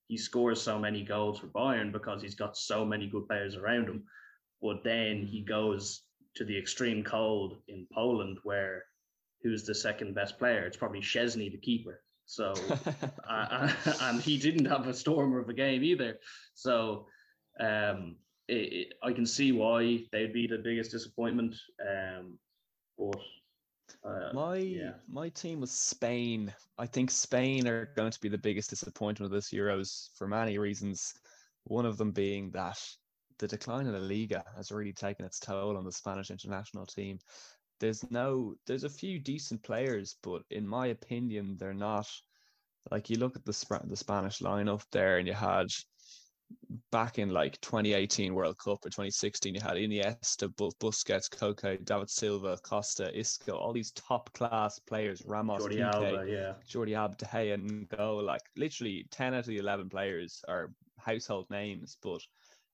he 0.08 0.18
scores 0.18 0.62
so 0.62 0.80
many 0.80 1.04
goals 1.04 1.40
for 1.40 1.48
Bayern 1.48 1.92
because 1.92 2.22
he's 2.22 2.36
got 2.36 2.58
so 2.58 2.86
many 2.86 3.08
good 3.08 3.28
players 3.28 3.56
around 3.56 3.88
him. 3.88 4.04
But 4.62 4.84
then 4.84 5.26
he 5.26 5.42
goes 5.42 6.02
to 6.36 6.46
the 6.46 6.58
extreme 6.58 7.04
cold 7.04 7.58
in 7.68 7.88
Poland, 7.94 8.38
where 8.44 8.86
who's 9.44 9.64
the 9.64 9.76
second 9.76 10.16
best 10.16 10.38
player? 10.38 10.66
It's 10.66 10.78
probably 10.78 11.02
Szczęsny, 11.02 11.52
the 11.52 11.58
keeper. 11.58 12.02
So, 12.26 12.54
uh, 13.30 13.72
and 14.02 14.22
he 14.22 14.38
didn't 14.38 14.66
have 14.66 14.88
a 14.88 14.94
stormer 14.94 15.40
of 15.40 15.50
a 15.50 15.54
game 15.54 15.84
either. 15.84 16.18
So, 16.54 17.08
um, 17.60 18.18
it, 18.48 18.74
it, 18.74 18.94
I 19.04 19.12
can 19.14 19.26
see 19.26 19.52
why 19.52 20.06
they'd 20.12 20.34
be 20.34 20.48
the 20.48 20.58
biggest 20.58 20.92
disappointment. 20.92 21.56
Um, 21.82 22.38
but 22.98 23.22
uh, 24.04 24.34
my 24.34 24.58
yeah. 24.58 24.94
my 25.10 25.30
team 25.30 25.62
was 25.62 25.72
Spain. 25.72 26.54
I 26.78 26.86
think 26.86 27.12
Spain 27.12 27.68
are 27.68 27.90
going 27.96 28.12
to 28.12 28.20
be 28.20 28.30
the 28.30 28.38
biggest 28.38 28.70
disappointment 28.70 29.32
of 29.32 29.32
this 29.32 29.52
Euros 29.52 30.10
for 30.18 30.28
many 30.28 30.58
reasons. 30.58 31.14
One 31.66 31.86
of 31.86 31.98
them 31.98 32.12
being 32.12 32.52
that 32.52 32.80
the 33.40 33.48
decline 33.48 33.88
of 33.88 33.94
the 33.94 34.00
Liga 34.00 34.44
has 34.56 34.72
really 34.72 34.94
taken 34.94 35.26
its 35.26 35.40
toll 35.40 35.78
on 35.78 35.86
the 35.86 35.92
Spanish 35.92 36.32
international 36.32 36.86
team. 36.86 37.20
There's 37.80 38.10
no 38.10 38.56
there's 38.66 38.84
a 38.84 38.90
few 38.90 39.20
decent 39.20 39.62
players, 39.64 40.18
but 40.24 40.42
in 40.50 40.68
my 40.68 40.88
opinion, 40.88 41.58
they're 41.60 41.74
not 41.74 42.08
like 42.92 43.10
you 43.10 43.18
look 43.18 43.36
at 43.36 43.46
the 43.46 43.82
the 43.86 43.96
Spanish 43.96 44.40
lineup 44.40 44.84
there, 44.92 45.18
and 45.18 45.28
you 45.28 45.34
had 45.34 45.68
back 46.92 47.20
in 47.20 47.30
like 47.30 47.60
2018 47.62 48.34
World 48.34 48.58
Cup 48.58 48.86
or 48.86 48.90
2016, 48.90 49.54
you 49.54 49.62
had 49.62 49.74
Iniesta, 49.74 50.48
Busquets, 50.80 51.30
Koke, 51.30 51.84
David 51.84 52.10
Silva, 52.10 52.58
Costa, 52.64 53.18
Isco, 53.18 53.56
all 53.56 53.74
these 53.74 53.92
top 53.92 54.32
class 54.34 54.80
players, 54.80 55.22
Ramos, 55.26 55.62
Jordi 55.62 55.78
Piqué, 55.78 55.94
Alba, 55.94 56.26
yeah, 56.30 56.54
Jordi 56.68 56.96
Alba, 56.96 57.16
De 57.16 57.26
Gea, 57.26 57.54
and 57.54 57.90
go 57.90 58.18
like 58.18 58.42
literally 58.56 59.06
10 59.12 59.34
out 59.34 59.40
of 59.40 59.46
the 59.46 59.58
11 59.58 59.90
players 59.90 60.44
are 60.48 60.72
household 60.98 61.48
names, 61.50 61.98
but 62.02 62.22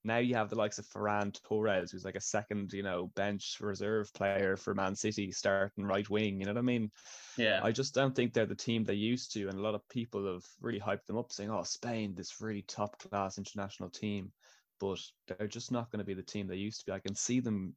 now 0.03 0.17
you 0.17 0.36
have 0.36 0.50
the 0.50 0.57
likes 0.57 0.79
of 0.79 0.86
Ferran 0.86 1.33
Torres, 1.43 1.91
who's 1.91 2.05
like 2.05 2.15
a 2.15 2.22
second, 2.22 2.74
you 2.74 2.83
know, 2.83 3.07
bench 3.15 3.57
reserve 3.62 4.13
player 4.13 4.57
for 4.57 4.74
Man 4.74 4.95
City, 4.95 5.31
starting 5.31 5.86
right 5.86 6.10
wing. 6.10 6.39
You 6.39 6.45
know 6.45 6.53
what 6.53 6.60
I 6.60 6.63
mean? 6.63 6.91
Yeah. 7.38 7.62
I 7.63 7.72
just 7.72 7.93
don't 7.93 8.15
think 8.15 8.33
they're 8.33 8.45
the 8.45 8.55
team 8.55 8.83
they 8.83 8.93
used 8.93 9.31
to, 9.33 9.48
and 9.48 9.57
a 9.57 9.62
lot 9.62 9.75
of 9.75 9.88
people 9.89 10.31
have 10.31 10.43
really 10.62 10.79
hyped 10.79 11.05
them 11.05 11.17
up, 11.17 11.31
saying, 11.31 11.50
"Oh, 11.50 11.63
Spain, 11.63 12.13
this 12.15 12.41
really 12.41 12.63
top 12.63 13.00
class 13.00 13.38
international 13.38 13.89
team," 13.89 14.31
but 14.79 15.00
they're 15.27 15.48
just 15.48 15.72
not 15.72 15.89
going 15.91 16.00
to 16.00 16.05
be 16.05 16.13
the 16.13 16.24
team 16.24 16.48
they 16.48 16.57
used 16.57 16.81
to 16.81 16.86
be. 16.88 16.91
I 16.91 17.00
can 17.00 17.15
see 17.15 17.39
them 17.39 17.75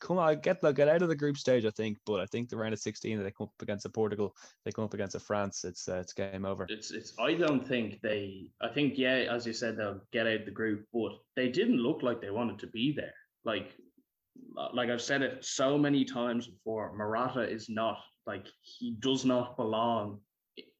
come 0.00 0.18
on, 0.18 0.40
get 0.40 0.60
get 0.74 0.88
out 0.88 1.02
of 1.02 1.08
the 1.08 1.16
group 1.16 1.36
stage, 1.36 1.64
I 1.64 1.70
think. 1.70 1.98
But 2.06 2.20
I 2.20 2.26
think 2.26 2.48
the 2.48 2.56
round 2.56 2.72
of 2.72 2.80
sixteen, 2.80 3.22
they 3.22 3.30
come 3.30 3.48
up 3.48 3.62
against 3.62 3.86
a 3.86 3.90
Portugal, 3.90 4.34
they 4.64 4.72
come 4.72 4.84
up 4.84 4.94
against 4.94 5.14
a 5.14 5.20
France. 5.20 5.64
It's 5.64 5.88
uh, 5.88 5.96
it's 5.96 6.12
game 6.12 6.44
over. 6.44 6.66
It's 6.68 6.90
it's. 6.90 7.12
I 7.18 7.34
don't 7.34 7.66
think 7.66 8.00
they. 8.00 8.50
I 8.60 8.68
think 8.68 8.94
yeah, 8.96 9.26
as 9.30 9.46
you 9.46 9.52
said, 9.52 9.76
they'll 9.76 10.00
get 10.12 10.26
out 10.26 10.40
of 10.40 10.44
the 10.44 10.50
group, 10.50 10.86
but 10.92 11.12
they 11.36 11.48
didn't 11.48 11.78
look 11.78 12.02
like 12.02 12.20
they 12.20 12.30
wanted 12.30 12.58
to 12.60 12.66
be 12.68 12.92
there. 12.92 13.14
Like 13.44 13.72
uh, 14.56 14.68
like 14.72 14.90
I've 14.90 15.02
said 15.02 15.22
it 15.22 15.44
so 15.44 15.78
many 15.78 16.04
times 16.04 16.46
before. 16.46 16.94
Morata 16.96 17.42
is 17.42 17.68
not 17.68 17.98
like 18.26 18.46
he 18.62 18.96
does 19.00 19.24
not 19.24 19.56
belong 19.56 20.20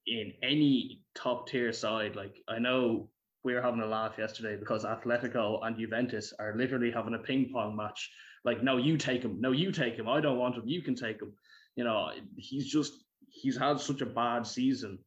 in 0.07 0.33
any 0.43 1.03
top 1.15 1.49
tier 1.49 1.73
side. 1.73 2.17
Like 2.17 2.37
I 2.49 2.59
know 2.59 3.09
we 3.43 3.55
were 3.55 3.63
having 3.63 3.81
a 3.81 3.87
laugh 3.87 4.17
yesterday 4.19 4.57
because 4.57 4.85
Atletico 4.85 5.65
and 5.65 5.77
Juventus 5.77 6.33
are 6.39 6.57
literally 6.57 6.91
having 6.91 7.15
a 7.15 7.19
ping 7.19 7.51
pong 7.53 7.77
match 7.77 8.11
like, 8.45 8.63
no, 8.63 8.77
you 8.77 8.97
take 8.97 9.23
him. 9.23 9.41
No, 9.41 9.53
you 9.53 9.73
take 9.73 9.97
him. 9.97 10.09
I 10.09 10.21
don't 10.21 10.39
want 10.39 10.57
him. 10.57 10.65
You 10.67 10.83
can 10.83 10.95
take 10.95 11.21
him. 11.21 11.33
You 11.77 11.85
know, 11.85 12.11
he's 12.37 12.67
just 12.67 12.93
he's 13.29 13.57
had 13.57 13.81
such 13.81 14.01
a 14.01 14.07
bad 14.07 14.47
season, 14.47 14.99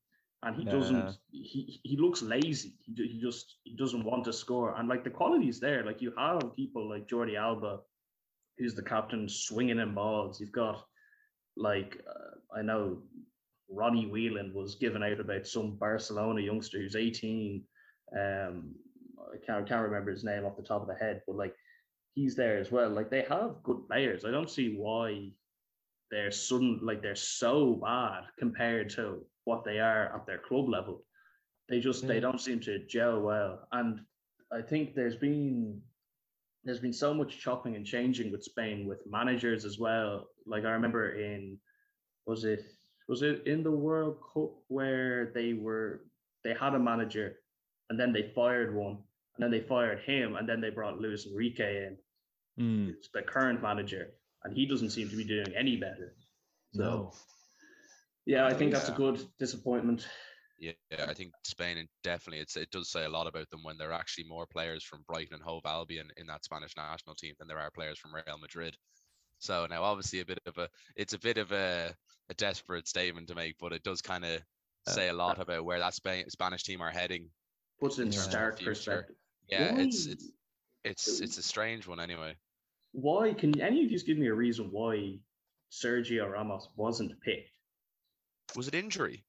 and 0.43 0.55
he 0.55 0.65
doesn't. 0.65 1.17
He 1.31 1.79
he 1.83 1.97
looks 1.97 2.21
lazy. 2.21 2.73
He 2.83 2.93
he 3.07 3.21
just 3.21 3.57
he 3.63 3.75
doesn't 3.75 4.03
want 4.03 4.25
to 4.25 4.33
score. 4.33 4.75
And 4.77 4.89
like 4.89 5.03
the 5.03 5.09
quality 5.09 5.47
is 5.47 5.59
there. 5.59 5.85
Like 5.85 6.01
you 6.01 6.13
have 6.17 6.55
people 6.55 6.89
like 6.89 7.07
Jordi 7.07 7.37
Alba, 7.37 7.79
who's 8.57 8.75
the 8.75 8.83
captain, 8.83 9.29
swinging 9.29 9.79
in 9.79 9.93
balls. 9.93 10.41
You've 10.41 10.51
got 10.51 10.83
like 11.55 12.01
uh, 12.09 12.57
I 12.57 12.63
know 12.63 12.97
Ronnie 13.69 14.07
Whelan 14.07 14.53
was 14.53 14.75
given 14.75 15.03
out 15.03 15.19
about 15.19 15.45
some 15.45 15.75
Barcelona 15.75 16.41
youngster 16.41 16.79
who's 16.79 16.95
18. 16.95 17.63
Um, 18.17 18.75
I 19.19 19.45
can't, 19.45 19.67
can't 19.67 19.83
remember 19.83 20.11
his 20.11 20.23
name 20.23 20.45
off 20.45 20.55
the 20.55 20.63
top 20.63 20.81
of 20.81 20.87
the 20.87 20.95
head, 20.95 21.21
but 21.27 21.35
like 21.35 21.53
he's 22.17 22.35
there 22.35 22.57
as 22.57 22.71
well. 22.71 22.89
Like 22.89 23.11
they 23.11 23.21
have 23.29 23.61
good 23.61 23.87
players. 23.87 24.25
I 24.25 24.31
don't 24.31 24.49
see 24.49 24.75
why 24.75 25.29
they're 26.09 26.31
sudden 26.31 26.79
like 26.81 27.03
they're 27.03 27.15
so 27.15 27.75
bad 27.75 28.23
compared 28.39 28.89
to 28.91 29.23
what 29.43 29.63
they 29.63 29.77
are 29.79 30.15
at 30.15 30.25
their 30.25 30.39
club 30.39 30.67
level. 30.67 31.03
They 31.69 31.79
just 31.79 32.03
yeah. 32.03 32.07
they 32.07 32.19
don't 32.19 32.41
seem 32.41 32.59
to 32.61 32.85
gel 32.87 33.21
well. 33.21 33.67
And 33.71 33.99
I 34.51 34.61
think 34.63 34.95
there's 34.95 35.15
been 35.15 35.79
there's 36.63 36.79
been 36.79 36.99
so 37.05 37.13
much 37.13 37.39
chopping 37.39 37.75
and 37.75 37.85
changing 37.85 38.31
with 38.31 38.43
Spain 38.43 38.87
with 38.87 39.05
managers 39.07 39.63
as 39.63 39.77
well. 39.77 40.27
Like 40.47 40.65
I 40.65 40.71
remember 40.71 41.19
in 41.19 41.59
was 42.25 42.45
it 42.45 42.63
was 43.07 43.21
it 43.21 43.45
in 43.45 43.61
the 43.61 43.71
World 43.71 44.17
Cup 44.33 44.53
where 44.69 45.31
they 45.35 45.53
were 45.53 46.01
they 46.43 46.55
had 46.59 46.73
a 46.73 46.79
manager 46.79 47.35
and 47.91 47.99
then 47.99 48.11
they 48.11 48.31
fired 48.33 48.75
one 48.75 48.97
and 49.35 49.43
then 49.43 49.51
they 49.51 49.67
fired 49.67 49.99
him 49.99 50.35
and 50.35 50.49
then 50.49 50.59
they 50.59 50.71
brought 50.71 50.99
Luis 50.99 51.27
Enrique 51.27 51.85
in 51.85 51.97
mm. 52.59 52.93
the 53.13 53.21
current 53.21 53.61
manager, 53.61 54.09
and 54.43 54.55
he 54.55 54.65
doesn't 54.65 54.91
seem 54.91 55.09
to 55.09 55.15
be 55.15 55.23
doing 55.23 55.53
any 55.55 55.77
better. 55.77 56.13
So, 56.73 56.81
no. 56.81 57.13
yeah, 58.25 58.45
I 58.45 58.53
think 58.53 58.71
that's 58.73 58.89
a 58.89 58.93
good 58.93 59.21
disappointment. 59.39 60.07
Yeah, 60.59 60.73
I 61.07 61.13
think 61.13 61.33
Spain 61.43 61.87
definitely 62.03 62.39
it's 62.39 62.57
it 62.57 62.71
does 62.71 62.89
say 62.89 63.05
a 63.05 63.09
lot 63.09 63.27
about 63.27 63.47
them 63.51 63.63
when 63.63 63.77
there 63.77 63.91
are 63.91 63.99
actually 63.99 64.23
more 64.23 64.47
players 64.47 64.83
from 64.83 65.03
Brighton 65.07 65.35
and 65.35 65.43
Hove 65.43 65.65
Albion 65.67 66.09
in 66.17 66.25
that 66.27 66.43
Spanish 66.43 66.75
national 66.75 67.13
team 67.13 67.35
than 67.37 67.47
there 67.47 67.59
are 67.59 67.69
players 67.69 67.99
from 67.99 68.13
Real 68.13 68.39
Madrid. 68.39 68.75
So 69.37 69.67
now 69.69 69.83
obviously 69.83 70.21
a 70.21 70.25
bit 70.25 70.39
of 70.47 70.57
a 70.57 70.67
it's 70.95 71.13
a 71.13 71.19
bit 71.19 71.37
of 71.37 71.51
a, 71.51 71.93
a 72.29 72.33
desperate 72.33 72.87
statement 72.87 73.27
to 73.27 73.35
make, 73.35 73.57
but 73.59 73.71
it 73.71 73.83
does 73.83 74.01
kind 74.01 74.25
of 74.25 74.41
uh, 74.87 74.91
say 74.91 75.09
a 75.09 75.13
lot 75.13 75.39
about 75.39 75.63
where 75.63 75.77
that 75.77 75.93
Spain, 75.93 76.27
Spanish 76.29 76.63
team 76.63 76.81
are 76.81 76.89
heading. 76.89 77.29
Puts 77.79 77.99
it 77.99 78.03
in 78.03 78.11
stark 78.11 78.59
perspective. 78.59 79.15
Yeah, 79.47 79.73
Why? 79.73 79.81
it's 79.81 80.07
it's 80.07 80.31
it's 80.83 81.21
it's 81.21 81.37
a 81.37 81.43
strange 81.43 81.85
one 81.85 81.99
anyway 81.99 82.35
why 82.97 83.31
can 83.31 83.59
any 83.61 83.85
of 83.85 83.91
you 83.91 83.99
give 83.99 84.17
me 84.17 84.25
a 84.27 84.33
reason 84.33 84.69
why 84.71 85.19
Sergio 85.71 86.31
Ramos 86.31 86.69
wasn't 86.75 87.11
picked? 87.21 87.51
Was 88.55 88.67
it 88.67 88.73
injury? 88.73 89.23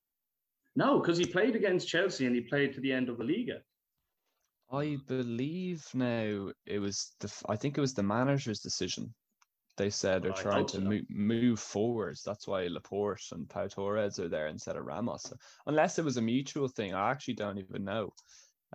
No, 0.75 0.99
because 0.99 1.19
he 1.19 1.27
played 1.27 1.55
against 1.55 1.87
Chelsea 1.87 2.25
and 2.25 2.35
he 2.35 2.41
played 2.41 2.73
to 2.75 2.81
the 2.81 2.93
end 2.93 3.11
of 3.11 3.19
the 3.19 3.25
Liga. 3.25 3.61
I 4.73 4.97
believe 5.07 5.87
now 5.93 6.51
it 6.65 6.79
was 6.79 7.13
the 7.21 7.31
I 7.47 7.57
think 7.57 7.77
it 7.77 7.83
was 7.83 7.93
the 7.93 8.03
manager's 8.03 8.61
decision. 8.61 9.13
They 9.77 9.91
said 9.91 10.23
they're 10.23 10.33
trying 10.33 10.67
to 10.67 10.79
so. 10.79 10.83
move, 10.83 11.05
move 11.11 11.61
forwards. 11.61 12.23
That's 12.25 12.49
why 12.49 12.67
Laporte 12.69 13.23
and 13.33 13.49
Pau 13.49 13.67
Torres 13.67 14.19
are 14.19 14.29
there 14.29 14.49
instead 14.49 14.77
of 14.77 14.87
Ramos. 14.87 15.33
Unless 15.67 15.99
it 15.99 16.05
was 16.05 16.17
a 16.17 16.23
mutual 16.23 16.69
thing, 16.69 16.95
I 16.95 17.11
actually 17.11 17.35
don't 17.35 17.59
even 17.59 17.85
know. 17.85 18.13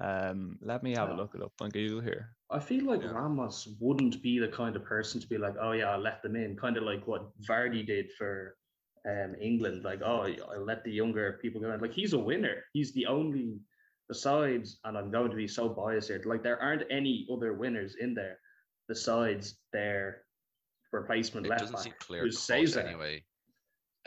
Um, 0.01 0.57
let 0.62 0.81
me 0.81 0.95
have 0.95 1.09
a 1.09 1.13
look 1.13 1.35
it 1.35 1.41
up 1.43 1.53
on 1.62 1.69
Google 1.69 2.01
here. 2.01 2.35
I 2.50 2.59
feel 2.59 2.85
like 2.85 3.01
yeah. 3.03 3.12
Ramos 3.12 3.67
wouldn't 3.79 4.21
be 4.23 4.39
the 4.39 4.47
kind 4.47 4.75
of 4.75 4.83
person 4.83 5.21
to 5.21 5.27
be 5.27 5.38
like, 5.38 5.55
oh 5.62 5.71
yeah, 5.73 5.89
I 5.91 5.97
let 5.97 6.21
them 6.23 6.35
in, 6.35 6.55
kind 6.55 6.77
of 6.77 6.83
like 6.83 7.05
what 7.07 7.29
Vardy 7.41 7.85
did 7.85 8.12
for 8.17 8.55
um, 9.07 9.35
England. 9.39 9.83
Like, 9.83 10.01
oh, 10.03 10.27
I 10.51 10.57
let 10.57 10.83
the 10.83 10.91
younger 10.91 11.38
people 11.41 11.62
go 11.62 11.71
in. 11.71 11.79
Like 11.79 11.93
he's 11.93 12.13
a 12.13 12.19
winner. 12.19 12.63
He's 12.73 12.91
the 12.93 13.05
only 13.05 13.59
besides, 14.09 14.79
and 14.83 14.97
I'm 14.97 15.12
going 15.12 15.29
to 15.29 15.38
be 15.38 15.47
so 15.47 15.69
biased 15.69 16.07
here, 16.09 16.21
like 16.25 16.43
there 16.43 16.62
aren't 16.62 16.83
any 16.91 17.27
other 17.31 17.53
winners 17.53 17.95
in 18.00 18.13
there 18.13 18.38
besides 18.88 19.55
their 19.71 20.23
replacement 20.91 21.45
It 21.45 21.50
left 21.50 21.62
doesn't 21.62 21.75
back, 21.75 21.83
seem 21.83 21.93
clear 22.00 22.21
who's 22.23 22.35
cut 22.38 22.43
Cesar. 22.59 22.79
anyway. 22.81 23.23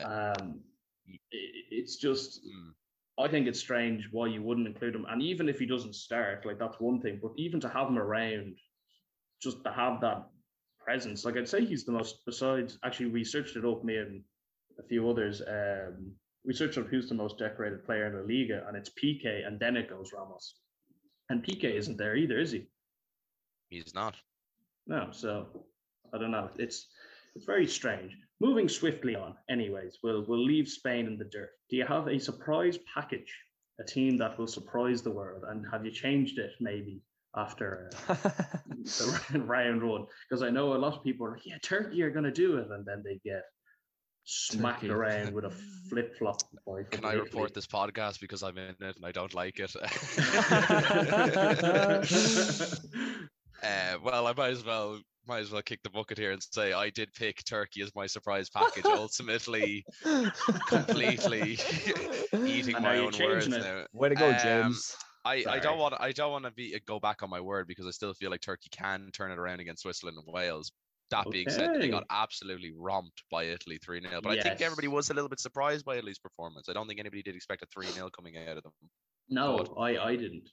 Um, 0.04 0.60
i- 1.08 1.18
it's 1.32 1.96
just 1.96 2.44
Mm. 2.44 2.74
I 3.18 3.28
think 3.28 3.46
it's 3.46 3.58
strange 3.58 4.08
why 4.12 4.26
you 4.26 4.42
wouldn't 4.42 4.66
include 4.66 4.94
him. 4.94 5.06
And 5.08 5.22
even 5.22 5.48
if 5.48 5.58
he 5.58 5.66
doesn't 5.66 5.94
start, 5.94 6.44
like 6.44 6.58
that's 6.58 6.80
one 6.80 7.00
thing. 7.00 7.18
But 7.22 7.32
even 7.36 7.60
to 7.60 7.68
have 7.68 7.88
him 7.88 7.98
around, 7.98 8.56
just 9.42 9.62
to 9.64 9.72
have 9.72 10.00
that 10.02 10.26
presence, 10.78 11.24
like 11.24 11.36
I'd 11.36 11.48
say 11.48 11.64
he's 11.64 11.84
the 11.84 11.92
most. 11.92 12.24
Besides, 12.26 12.78
actually, 12.84 13.10
we 13.10 13.24
searched 13.24 13.56
it 13.56 13.64
up, 13.64 13.84
me 13.84 13.96
and 13.96 14.22
a 14.78 14.82
few 14.82 15.08
others. 15.08 15.40
Um, 15.40 16.12
we 16.44 16.52
searched 16.52 16.78
up 16.78 16.86
who's 16.88 17.08
the 17.08 17.14
most 17.14 17.38
decorated 17.38 17.84
player 17.84 18.06
in 18.06 18.12
the 18.12 18.22
Liga, 18.22 18.64
and 18.68 18.76
it's 18.76 18.90
Piqué, 18.90 19.46
and 19.46 19.58
then 19.58 19.76
it 19.76 19.88
goes 19.88 20.12
Ramos. 20.14 20.56
And 21.30 21.42
Piqué 21.42 21.74
isn't 21.74 21.96
there 21.96 22.16
either, 22.16 22.38
is 22.38 22.52
he? 22.52 22.66
He's 23.70 23.94
not. 23.94 24.14
No, 24.86 25.08
so 25.10 25.46
I 26.12 26.18
don't 26.18 26.30
know. 26.30 26.50
It's 26.56 26.86
it's 27.34 27.46
very 27.46 27.66
strange. 27.66 28.16
Moving 28.40 28.68
swiftly 28.68 29.16
on, 29.16 29.34
anyways, 29.48 29.98
we'll 30.02 30.24
we'll 30.28 30.44
leave 30.44 30.68
Spain 30.68 31.06
in 31.06 31.16
the 31.16 31.24
dirt. 31.24 31.50
Do 31.70 31.76
you 31.76 31.86
have 31.86 32.06
a 32.06 32.18
surprise 32.18 32.78
package, 32.94 33.34
a 33.80 33.84
team 33.84 34.18
that 34.18 34.38
will 34.38 34.46
surprise 34.46 35.00
the 35.00 35.10
world, 35.10 35.44
and 35.48 35.64
have 35.72 35.86
you 35.86 35.90
changed 35.90 36.38
it 36.38 36.50
maybe 36.60 37.00
after 37.34 37.90
uh, 38.08 38.14
the 39.32 39.40
round 39.46 39.82
one? 39.82 40.04
Because 40.28 40.42
I 40.42 40.50
know 40.50 40.74
a 40.74 40.76
lot 40.76 40.94
of 40.94 41.02
people 41.02 41.26
are 41.26 41.32
like, 41.32 41.46
yeah, 41.46 41.56
Turkey 41.62 42.02
are 42.02 42.10
going 42.10 42.24
to 42.26 42.30
do 42.30 42.58
it, 42.58 42.70
and 42.70 42.84
then 42.84 43.02
they 43.02 43.18
get 43.24 43.42
smacked 44.24 44.82
Turkey. 44.82 44.92
around 44.92 45.32
with 45.32 45.44
a 45.46 45.50
flip 45.88 46.18
flop. 46.18 46.42
Can 46.90 47.04
I 47.06 47.14
report 47.14 47.54
this 47.54 47.66
podcast 47.66 48.20
because 48.20 48.42
I'm 48.42 48.58
in 48.58 48.74
it 48.80 48.96
and 48.96 49.04
I 49.04 49.12
don't 49.12 49.32
like 49.32 49.58
it? 49.60 49.74
uh, 53.62 53.96
well, 54.02 54.26
I 54.26 54.34
might 54.36 54.50
as 54.50 54.64
well 54.64 55.00
might 55.26 55.40
as 55.40 55.50
well 55.50 55.62
kick 55.62 55.82
the 55.82 55.90
bucket 55.90 56.18
here 56.18 56.32
and 56.32 56.42
say 56.52 56.72
I 56.72 56.90
did 56.90 57.12
pick 57.14 57.44
Turkey 57.44 57.82
as 57.82 57.94
my 57.94 58.06
surprise 58.06 58.48
package. 58.54 58.84
ultimately, 58.84 59.84
completely 60.68 61.58
eating 62.46 62.74
And 62.76 62.84
my 62.84 62.98
own 62.98 63.12
words 63.20 63.46
it? 63.46 63.50
now. 63.50 63.84
Way 63.92 64.10
to 64.10 64.14
go, 64.14 64.28
Um, 64.30 64.36
James. 64.42 64.96
I, 65.24 65.44
I 65.48 65.58
don't 65.58 65.78
want 65.78 65.94
I 65.98 66.12
don't 66.12 66.30
want 66.30 66.44
to 66.44 66.52
be 66.52 66.78
go 66.86 67.00
back 67.00 67.22
on 67.24 67.30
my 67.30 67.40
word 67.40 67.66
because 67.66 67.84
I 67.84 67.90
still 67.90 68.14
feel 68.14 68.30
like 68.30 68.40
Turkey 68.42 68.68
can 68.70 69.10
turn 69.12 69.32
it 69.32 69.38
around 69.38 69.58
against 69.58 69.82
Switzerland 69.82 70.18
and 70.24 70.32
Wales. 70.32 70.70
That 71.10 71.28
being 71.30 71.48
said, 71.48 71.80
they 71.80 71.88
got 71.88 72.04
absolutely 72.10 72.72
romped 72.76 73.22
by 73.30 73.44
Italy 73.44 73.78
3 73.84 74.02
0. 74.02 74.20
But 74.22 74.38
I 74.38 74.42
think 74.42 74.60
everybody 74.60 74.88
was 74.88 75.10
a 75.10 75.14
little 75.14 75.28
bit 75.28 75.38
surprised 75.40 75.84
by 75.84 75.96
Italy's 75.96 76.18
performance. 76.18 76.68
I 76.68 76.72
don't 76.72 76.86
think 76.88 76.98
anybody 77.00 77.22
did 77.22 77.34
expect 77.36 77.62
a 77.62 77.66
3 77.72 77.86
0 77.86 78.08
coming 78.10 78.36
out 78.38 78.56
of 78.56 78.62
them. 78.62 78.72
No, 79.28 79.56
But- 79.58 79.80
I 79.80 79.98
I 80.10 80.16
didn't. 80.16 80.48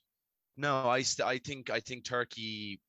No, 0.58 0.88
I 0.88 1.01
st- 1.03 1.27
I 1.27 1.38
think 1.39 1.70
I 1.70 1.80
think 1.80 2.03
Turkey. 2.06 2.80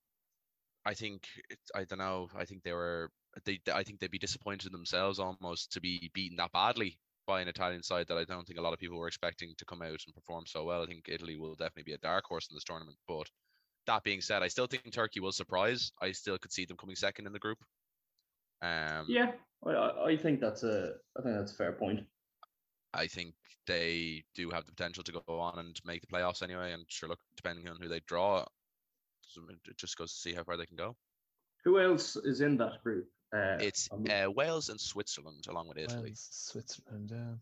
I 0.87 0.95
think 0.95 1.26
I 1.75 1.85
don't 1.85 1.99
know. 1.99 2.29
I 2.37 2.45
think 2.45 2.62
they 2.62 2.73
were 2.73 3.11
they. 3.45 3.61
I 3.73 3.83
think 3.83 4.00
they'd 4.00 4.11
be 4.11 4.19
disappointed 4.19 4.67
in 4.67 4.73
themselves 4.73 5.19
almost 5.19 5.73
to 5.73 5.81
be 5.81 6.11
beaten 6.14 6.37
that 6.37 6.53
badly 6.53 6.99
by 7.26 7.41
an 7.41 7.49
Italian 7.49 7.83
side 7.83 8.07
that 8.09 8.19
I 8.19 8.25
don't 8.25 8.47
think 8.47 8.59
a 8.59 8.62
lot 8.62 8.75
of 8.75 8.79
people 8.79 8.99
were 8.99 9.09
expecting 9.09 9.55
to 9.57 9.64
come 9.64 9.81
out 9.81 10.03
and 10.07 10.14
perform 10.14 10.45
so 10.47 10.64
well. 10.64 10.83
I 10.83 10.87
think 10.87 11.09
Italy 11.09 11.37
will 11.37 11.55
definitely 11.55 11.85
be 11.85 11.95
a 11.95 11.99
dark 11.99 12.26
horse 12.26 12.49
in 12.50 12.55
this 12.55 12.64
tournament. 12.64 12.99
But 13.09 13.31
that 13.87 14.05
being 14.05 14.21
said, 14.21 14.43
I 14.43 14.49
still 14.49 14.67
think 14.67 14.93
Turkey 14.93 15.21
will 15.21 15.33
surprise. 15.33 15.93
I 16.00 16.12
still 16.12 16.38
could 16.38 16.53
see 16.53 16.67
them 16.67 16.76
coming 16.76 16.97
second 16.97 17.26
in 17.26 17.33
the 17.33 17.38
group. 17.38 17.59
Um, 18.62 19.07
Yeah, 19.09 19.33
I 19.67 20.11
I 20.11 20.17
think 20.17 20.41
that's 20.41 20.64
a 20.64 20.95
I 21.19 21.23
think 21.23 21.37
that's 21.37 21.53
a 21.53 21.57
fair 21.57 21.73
point. 21.73 22.07
I 22.92 23.07
think 23.07 23.35
they 23.66 24.25
do 24.35 24.51
have 24.51 24.66
the 24.66 24.73
potential 24.73 25.03
to 25.05 25.12
go 25.12 25.23
on 25.40 25.59
and 25.59 25.81
make 25.85 26.01
the 26.01 26.07
playoffs 26.07 26.42
anyway. 26.42 26.73
And 26.73 26.85
sure, 26.88 27.09
look, 27.09 27.20
depending 27.37 27.68
on 27.68 27.77
who 27.81 27.88
they 27.88 28.01
draw, 28.01 28.44
it 29.68 29.77
just 29.77 29.97
goes 29.97 30.12
to 30.12 30.18
see 30.18 30.33
how 30.35 30.44
far 30.44 30.57
they 30.57 30.66
can 30.66 30.77
go. 30.77 30.97
Who 31.64 31.81
else 31.81 32.16
is 32.16 32.40
in 32.40 32.57
that 32.59 32.83
group? 32.83 33.09
Uh, 33.33 33.57
It's 33.61 33.88
I'm- 33.90 34.07
uh, 34.11 34.31
Wales 34.31 34.68
and 34.68 34.81
Switzerland 34.81 35.47
along 35.49 35.68
with 35.68 35.79
Italy. 35.79 36.11
Wales, 36.11 36.29
Switzerland, 36.31 37.11
yeah. 37.11 37.35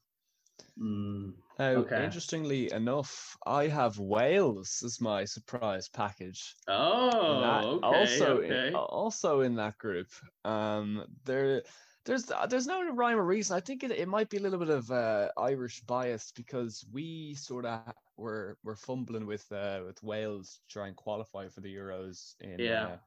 mm, 0.79 1.35
Now, 1.59 1.71
Okay. 1.83 2.05
interestingly 2.05 2.73
enough, 2.73 3.37
I 3.45 3.67
have 3.69 3.99
Wales 3.99 4.83
as 4.85 5.01
my 5.01 5.25
surprise 5.25 5.89
package. 5.89 6.55
Oh, 6.69 7.41
that- 7.41 7.65
okay, 7.65 7.87
also, 7.99 8.39
okay. 8.39 8.69
in, 8.69 8.75
also 8.75 9.41
in 9.41 9.57
that 9.57 9.77
group. 9.79 10.09
Um, 10.45 11.05
there, 11.25 11.63
there's 12.05 12.31
uh, 12.31 12.47
there's 12.47 12.67
no 12.67 12.91
rhyme 12.95 13.19
or 13.19 13.25
reason. 13.25 13.57
I 13.57 13.61
think 13.61 13.85
it, 13.85 13.91
it 13.91 14.09
might 14.09 14.29
be 14.31 14.39
a 14.39 14.41
little 14.41 14.59
bit 14.59 14.71
of 14.71 14.91
uh, 14.91 15.29
Irish 15.37 15.81
bias 15.83 16.33
because 16.35 16.85
we 16.93 17.35
sort 17.35 17.65
of 17.67 17.81
were 18.23 18.59
were 18.65 18.77
fumbling 18.77 19.27
with 19.27 19.51
uh, 19.53 19.81
with 19.87 20.03
Wales 20.03 20.61
to 20.61 20.73
try 20.73 20.89
and 20.89 20.97
qualify 20.97 21.49
for 21.49 21.61
the 21.61 21.75
Euros 21.75 22.35
in 22.41 22.61
Yeah. 22.65 22.85
uh, 22.85 22.99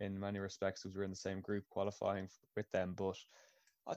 in 0.00 0.18
many 0.18 0.38
respects 0.38 0.82
because 0.82 0.96
we're 0.96 1.04
in 1.04 1.10
the 1.10 1.16
same 1.28 1.40
group 1.40 1.64
qualifying 1.70 2.28
with 2.56 2.70
them. 2.72 2.94
But 2.96 3.16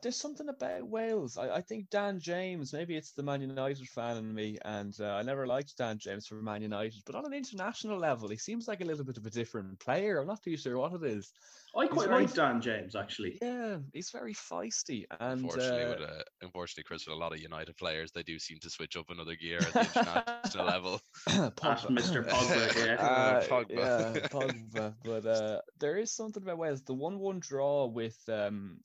there's 0.01 0.15
something 0.19 0.49
about 0.49 0.87
Wales. 0.87 1.37
I, 1.37 1.49
I 1.57 1.61
think 1.61 1.89
Dan 1.89 2.19
James. 2.19 2.73
Maybe 2.73 2.95
it's 2.95 3.11
the 3.11 3.23
Man 3.23 3.41
United 3.41 3.87
fan 3.89 4.17
in 4.17 4.33
me, 4.33 4.57
and 4.65 4.93
uh, 4.99 5.05
I 5.05 5.21
never 5.21 5.45
liked 5.45 5.77
Dan 5.77 5.97
James 5.99 6.25
for 6.27 6.35
Man 6.35 6.61
United. 6.61 7.03
But 7.05 7.15
on 7.15 7.25
an 7.25 7.33
international 7.33 7.99
level, 7.99 8.29
he 8.29 8.37
seems 8.37 8.67
like 8.67 8.81
a 8.81 8.85
little 8.85 9.05
bit 9.05 9.17
of 9.17 9.25
a 9.25 9.29
different 9.29 9.79
player. 9.79 10.19
I'm 10.19 10.27
not 10.27 10.41
too 10.41 10.57
sure 10.57 10.77
what 10.77 10.93
it 10.93 11.03
is. 11.03 11.31
I 11.75 11.87
quite 11.87 12.07
very- 12.07 12.25
like 12.25 12.33
Dan 12.35 12.61
James 12.61 12.95
actually. 12.95 13.37
Yeah, 13.41 13.77
he's 13.93 14.11
very 14.11 14.33
feisty, 14.33 15.05
and 15.19 15.41
Unfortunately, 15.41 15.83
uh, 15.83 15.89
with 15.89 16.01
uh, 16.09 16.23
unfortunately, 16.43 16.83
Chris, 16.83 17.07
with 17.07 17.15
a 17.15 17.19
lot 17.19 17.33
of 17.33 17.39
United 17.39 17.75
players, 17.77 18.11
they 18.11 18.21
do 18.23 18.37
seem 18.37 18.59
to 18.59 18.69
switch 18.69 18.95
up 18.95 19.09
another 19.09 19.35
gear 19.35 19.57
at 19.59 19.73
the 19.73 19.79
international 19.81 20.65
level. 20.75 21.01
At 21.27 21.55
Pogba. 21.55 21.87
Mr. 21.87 22.27
Pogba, 22.27 22.85
yeah. 22.85 22.93
Uh, 23.03 23.43
Pogba. 23.43 23.69
yeah, 23.71 24.27
Pogba. 24.27 24.93
But 25.03 25.25
uh, 25.25 25.61
there 25.79 25.97
is 25.97 26.11
something 26.11 26.43
about 26.43 26.57
Wales. 26.59 26.81
The 26.83 26.93
one-one 26.93 27.39
draw 27.39 27.85
with 27.87 28.17
um 28.29 28.77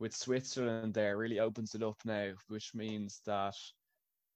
with 0.00 0.14
Switzerland 0.14 0.94
there 0.94 1.16
really 1.16 1.38
opens 1.40 1.74
it 1.74 1.82
up 1.82 1.96
now, 2.04 2.32
which 2.48 2.74
means 2.74 3.20
that 3.26 3.54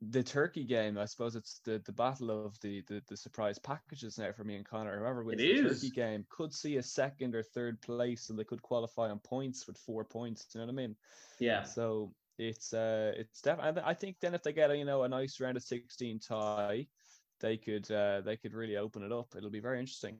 the 0.02 0.22
Turkey 0.22 0.64
game, 0.64 0.98
I 0.98 1.06
suppose 1.06 1.36
it's 1.36 1.60
the, 1.64 1.78
the 1.84 1.92
battle 1.92 2.30
of 2.30 2.58
the, 2.60 2.82
the 2.86 3.02
the 3.08 3.16
surprise 3.16 3.58
packages 3.58 4.18
now 4.18 4.32
for 4.32 4.44
me 4.44 4.56
and 4.56 4.64
Connor. 4.64 4.98
Whoever 4.98 5.24
wins 5.24 5.42
It 5.42 5.48
the 5.48 5.54
is. 5.64 5.66
Turkey 5.70 5.90
game 5.90 6.26
could 6.28 6.52
see 6.52 6.76
a 6.76 6.82
second 6.82 7.34
or 7.34 7.42
third 7.42 7.80
place, 7.80 8.28
and 8.28 8.38
they 8.38 8.44
could 8.44 8.62
qualify 8.62 9.10
on 9.10 9.20
points 9.20 9.66
with 9.66 9.78
four 9.78 10.04
points. 10.04 10.46
You 10.54 10.60
know 10.60 10.66
what 10.66 10.72
I 10.72 10.76
mean? 10.76 10.96
yeah. 11.38 11.62
So 11.62 12.14
it's 12.38 12.72
uh 12.74 13.12
it's 13.16 13.40
definitely. 13.40 13.82
I 13.84 13.94
think 13.94 14.20
then 14.20 14.34
if 14.34 14.42
they 14.42 14.52
get 14.52 14.70
a 14.70 14.76
you 14.76 14.84
know 14.84 15.04
a 15.04 15.08
nice 15.08 15.40
round 15.40 15.56
of 15.56 15.62
sixteen 15.62 16.20
tie, 16.20 16.88
they 17.40 17.56
could 17.56 17.90
uh 17.90 18.20
they 18.20 18.36
could 18.36 18.54
really 18.54 18.76
open 18.76 19.02
it 19.02 19.12
up. 19.12 19.34
It'll 19.36 19.50
be 19.50 19.60
very 19.60 19.80
interesting. 19.80 20.18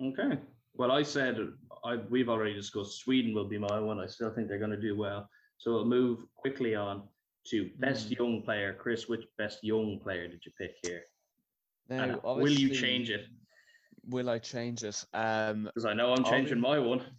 Okay. 0.00 0.38
Well, 0.78 0.92
I 0.92 1.02
said 1.02 1.36
I, 1.84 1.96
we've 1.96 2.28
already 2.28 2.54
discussed 2.54 3.00
Sweden 3.00 3.34
will 3.34 3.48
be 3.48 3.58
my 3.58 3.80
one. 3.80 3.98
I 3.98 4.06
still 4.06 4.32
think 4.32 4.48
they're 4.48 4.60
going 4.60 4.70
to 4.70 4.80
do 4.80 4.96
well. 4.96 5.28
So 5.58 5.72
we'll 5.72 5.84
move 5.84 6.24
quickly 6.36 6.76
on 6.76 7.08
to 7.48 7.68
best 7.78 8.08
Mm. 8.10 8.18
young 8.18 8.42
player. 8.42 8.74
Chris, 8.74 9.08
which 9.08 9.24
best 9.36 9.64
young 9.64 9.98
player 9.98 10.28
did 10.28 10.46
you 10.46 10.52
pick 10.56 10.76
here? 10.82 11.02
Now, 11.88 12.20
will 12.22 12.48
you 12.48 12.68
change 12.68 13.10
it? 13.10 13.26
Will 14.04 14.30
I 14.30 14.38
change 14.38 14.84
it? 14.84 15.04
Um, 15.12 15.64
Because 15.64 15.84
I 15.84 15.94
know 15.94 16.12
I'm 16.12 16.24
changing 16.24 16.60
my 16.60 16.78
one. 16.78 17.18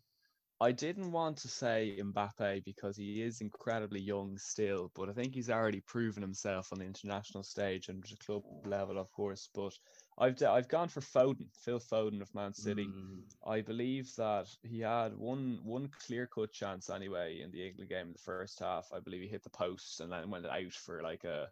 I 0.62 0.72
didn't 0.74 1.12
want 1.12 1.38
to 1.38 1.48
say 1.48 2.00
Mbappe 2.02 2.65
because 2.65 2.98
he 2.98 3.22
is 3.22 3.39
incredibly 3.39 4.02
young 4.02 4.38
still, 4.38 4.91
but 4.93 5.10
I 5.10 5.13
think 5.13 5.34
he's 5.34 5.50
already 5.50 5.82
proven 5.82 6.22
himself 6.22 6.74
on 6.74 6.80
the 6.80 6.86
international 6.86 7.43
stage 7.43 7.88
and 7.88 8.04
at 8.12 8.19
club 8.19 8.43
level, 8.65 8.98
of 8.98 9.10
course. 9.12 9.50
But 9.54 9.74
I've 10.19 10.41
I've 10.43 10.67
gone 10.67 10.89
for 10.89 10.99
Foden, 11.01 11.47
Phil 11.63 11.79
Foden 11.79 12.21
of 12.21 12.34
Man 12.36 12.53
City. 12.53 12.88
Mm, 12.88 13.21
I 13.47 13.62
believe 13.62 14.13
that 14.17 14.47
he 14.63 14.82
had 14.82 15.15
one 15.17 15.60
one 15.63 15.89
clear 16.05 16.27
cut 16.27 16.51
chance 16.51 16.89
anyway 16.89 17.41
in 17.41 17.51
the 17.51 17.65
England 17.67 17.89
game 17.89 18.08
in 18.08 18.13
the 18.13 18.19
first 18.19 18.60
half. 18.60 18.89
I 18.93 18.99
believe 18.99 19.21
he 19.21 19.27
hit 19.27 19.43
the 19.43 19.49
post 19.49 20.01
and 20.01 20.12
then 20.12 20.29
went 20.29 20.45
out 20.45 20.73
for 20.73 21.01
like 21.01 21.23
a 21.23 21.47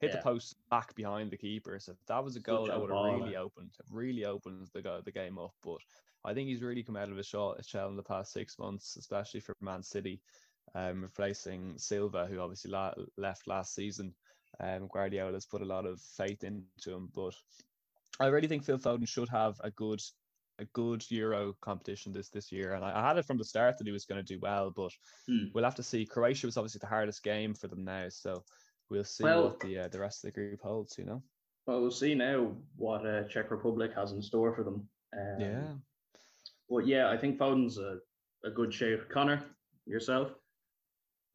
hit 0.00 0.10
Yeah. 0.10 0.16
the 0.16 0.22
post 0.22 0.56
back 0.70 0.94
behind 0.94 1.30
the 1.32 1.36
keeper. 1.36 1.78
So 1.80 1.94
that 2.06 2.22
was 2.22 2.36
a 2.36 2.40
goal 2.40 2.66
Such 2.66 2.74
that 2.74 2.80
would 2.80 2.90
have 2.90 3.20
really 3.20 3.36
opened 3.36 3.72
really 3.90 4.24
opened 4.24 4.68
the 4.72 4.82
go- 4.82 5.02
the 5.04 5.12
game 5.12 5.38
up. 5.38 5.54
But 5.62 5.78
I 6.24 6.32
think 6.32 6.48
he's 6.48 6.62
really 6.62 6.84
come 6.84 6.96
out 6.96 7.10
of 7.10 7.16
his 7.16 7.26
shell, 7.26 7.54
his 7.56 7.66
shell 7.66 7.88
in 7.88 7.96
the 7.96 8.02
past 8.04 8.32
six 8.32 8.56
months, 8.58 8.96
especially 8.96 9.40
for 9.40 9.56
Man 9.60 9.82
City, 9.82 10.20
um, 10.76 11.02
replacing 11.02 11.76
Silva, 11.76 12.26
who 12.26 12.38
obviously 12.38 12.70
la- 12.70 12.94
left 13.16 13.48
last 13.48 13.74
season. 13.74 14.14
Um, 14.60 14.86
Guardiola's 14.86 15.46
put 15.46 15.62
a 15.62 15.64
lot 15.64 15.86
of 15.86 16.00
faith 16.00 16.44
into 16.44 16.92
him, 16.92 17.08
but 17.14 17.34
I 18.20 18.26
really 18.26 18.48
think 18.48 18.64
Phil 18.64 18.78
Foden 18.78 19.08
should 19.08 19.28
have 19.28 19.56
a 19.64 19.70
good 19.70 20.00
a 20.58 20.64
good 20.74 21.02
Euro 21.10 21.54
competition 21.62 22.12
this 22.12 22.28
this 22.28 22.52
year, 22.52 22.74
and 22.74 22.84
I, 22.84 23.00
I 23.00 23.08
had 23.08 23.16
it 23.16 23.24
from 23.24 23.38
the 23.38 23.44
start 23.44 23.78
that 23.78 23.86
he 23.86 23.92
was 23.92 24.04
going 24.04 24.22
to 24.24 24.34
do 24.34 24.38
well, 24.40 24.70
but 24.70 24.92
Hmm. 25.26 25.46
we'll 25.54 25.64
have 25.64 25.74
to 25.76 25.82
see. 25.82 26.04
Croatia 26.04 26.46
was 26.46 26.56
obviously 26.58 26.78
the 26.80 26.86
hardest 26.86 27.22
game 27.24 27.54
for 27.54 27.68
them 27.68 27.84
now, 27.84 28.08
so 28.10 28.44
we'll 28.90 29.02
see 29.04 29.24
Well- 29.24 29.44
what 29.44 29.60
the 29.60 29.78
uh, 29.78 29.88
the 29.88 29.98
rest 30.00 30.22
of 30.24 30.28
the 30.28 30.32
group 30.40 30.60
holds. 30.60 30.98
You 30.98 31.04
know, 31.06 31.22
Well, 31.66 31.80
we'll 31.80 31.90
see 31.90 32.14
now 32.14 32.54
what 32.76 33.06
uh, 33.06 33.24
Czech 33.28 33.50
Republic 33.50 33.92
has 33.94 34.12
in 34.12 34.20
store 34.22 34.54
for 34.54 34.62
them. 34.62 34.88
Um, 35.18 35.40
yeah. 35.40 35.74
But 36.68 36.86
yeah, 36.86 37.10
I 37.10 37.16
think 37.16 37.38
Foden's 37.38 37.78
a, 37.78 37.98
a 38.44 38.50
good 38.50 38.72
shape. 38.74 39.08
Connor, 39.08 39.42
yourself? 39.86 40.32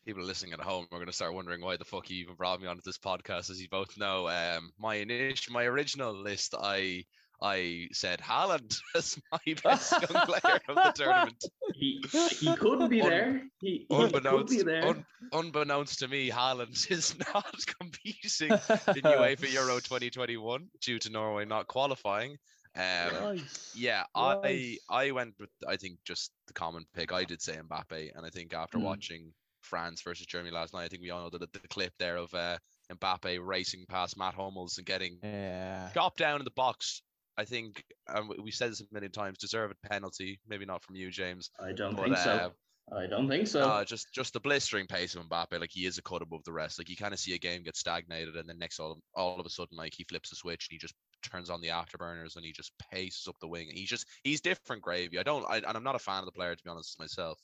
People 0.07 0.23
listening 0.23 0.53
at 0.53 0.61
home 0.61 0.87
are 0.91 0.97
going 0.97 1.07
to 1.07 1.13
start 1.13 1.33
wondering 1.33 1.61
why 1.61 1.75
the 1.77 1.85
fuck 1.85 2.09
you 2.09 2.17
even 2.17 2.35
brought 2.35 2.61
me 2.61 2.67
onto 2.67 2.81
this 2.85 2.97
podcast. 2.97 3.49
As 3.51 3.61
you 3.61 3.67
both 3.69 3.97
know, 3.97 4.27
um, 4.29 4.71
my 4.79 4.95
initial, 4.95 5.53
my 5.53 5.65
original 5.65 6.13
list, 6.13 6.55
I 6.57 7.05
I 7.41 7.89
said 7.91 8.19
Haaland 8.19 8.79
as 8.95 9.19
my 9.31 9.53
best 9.63 9.91
young 9.91 10.25
player 10.25 10.59
of 10.69 10.75
the 10.75 10.91
tournament. 10.95 11.43
He 11.75 12.01
he 12.39 12.55
could 12.55 12.89
be 12.89 13.01
Un- 13.01 13.09
there. 13.09 13.43
He, 13.59 13.85
he 13.89 13.95
could 13.95 14.05
Unbeknownst, 14.05 14.49
be 14.49 14.63
there. 14.63 14.83
un, 14.87 15.05
unbeknownst 15.33 15.99
to 15.99 16.07
me, 16.07 16.29
Haaland 16.29 16.89
is 16.91 17.15
not 17.33 17.45
competing 17.79 18.51
in 18.95 19.03
UEFA 19.03 19.51
Euro 19.53 19.79
2021 19.79 20.67
due 20.81 20.99
to 20.99 21.09
Norway 21.11 21.45
not 21.45 21.67
qualifying. 21.67 22.37
Um, 22.75 23.11
Right. 23.21 23.41
yeah, 23.75 24.03
I 24.15 24.77
I 24.89 25.11
went 25.11 25.35
with 25.39 25.49
I 25.67 25.75
think 25.77 25.99
just 26.05 26.31
the 26.47 26.53
common 26.53 26.85
pick. 26.95 27.11
I 27.11 27.25
did 27.25 27.41
say 27.41 27.57
Mbappe, 27.57 28.11
and 28.15 28.25
I 28.25 28.29
think 28.29 28.53
after 28.53 28.77
Hmm. 28.77 28.85
watching 28.85 29.33
France 29.67 30.01
versus 30.01 30.25
Germany 30.25 30.51
last 30.51 30.73
night, 30.73 30.85
I 30.85 30.87
think 30.87 31.01
we 31.03 31.11
all 31.11 31.23
know 31.23 31.29
the, 31.29 31.47
the 31.51 31.67
clip 31.67 31.93
there 31.99 32.17
of 32.17 32.33
uh, 32.33 32.57
Mbappe 32.91 33.45
racing 33.45 33.85
past 33.87 34.17
Matt 34.17 34.33
Hummels 34.35 34.77
and 34.77 34.87
getting 34.87 35.19
Yeah. 35.21 35.89
chopped 35.93 36.17
down 36.17 36.39
in 36.41 36.45
the 36.45 36.51
box. 36.51 37.03
I 37.37 37.45
think 37.45 37.83
um, 38.07 38.31
we 38.41 38.51
said 38.51 38.71
this 38.71 38.81
a 38.81 38.85
million 38.91 39.11
times. 39.11 39.37
Deserved 39.37 39.75
penalty, 39.81 40.39
maybe 40.47 40.65
not 40.65 40.83
from 40.83 40.95
you, 40.95 41.11
James. 41.11 41.51
I 41.59 41.73
don't 41.73 41.95
But, 41.95 42.05
think 42.05 42.17
uh, 42.17 42.49
so. 42.49 42.53
I 42.91 43.05
don't 43.05 43.27
think 43.27 43.47
so. 43.47 43.61
uh, 43.61 43.83
just 43.85 44.13
just 44.13 44.33
the 44.33 44.39
blistering 44.39 44.87
pace 44.87 45.15
of 45.15 45.25
Mbappe, 45.25 45.59
like 45.59 45.71
he 45.71 45.85
is 45.85 45.97
a 45.97 46.01
cut 46.01 46.21
above 46.21 46.43
the 46.45 46.53
rest. 46.53 46.79
Like 46.79 46.89
you 46.89 46.95
kind 46.95 47.13
of 47.13 47.19
see 47.19 47.33
a 47.35 47.37
game 47.37 47.63
get 47.63 47.75
stagnated, 47.75 48.35
and 48.37 48.47
then 48.47 48.57
next 48.57 48.79
all 48.79 48.99
all 49.13 49.39
of 49.39 49.45
a 49.45 49.49
sudden, 49.49 49.77
like 49.77 49.93
he 49.95 50.05
flips 50.05 50.29
the 50.29 50.35
switch 50.35 50.67
and 50.69 50.73
he 50.75 50.79
just 50.79 50.95
turns 51.21 51.49
on 51.49 51.61
the 51.61 51.67
afterburners 51.67 52.35
and 52.35 52.45
he 52.45 52.53
just 52.53 52.77
paces 52.77 53.27
up 53.27 53.35
the 53.39 53.47
wing. 53.47 53.69
He's 53.73 53.89
just 53.89 54.07
he's 54.23 54.41
different 54.41 54.83
gravy. 54.83 55.19
I 55.19 55.23
don't, 55.23 55.45
I, 55.49 55.57
and 55.57 55.65
I'm 55.77 55.83
not 55.83 55.95
a 55.95 55.99
fan 55.99 56.19
of 56.19 56.25
the 56.25 56.31
player 56.31 56.55
to 56.55 56.63
be 56.63 56.69
honest 56.69 56.99
myself, 56.99 57.41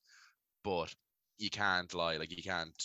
but 0.64 0.96
you 1.38 1.50
can't 1.50 1.94
lie, 1.94 2.18
like 2.18 2.36
you 2.36 2.44
can't 2.44 2.84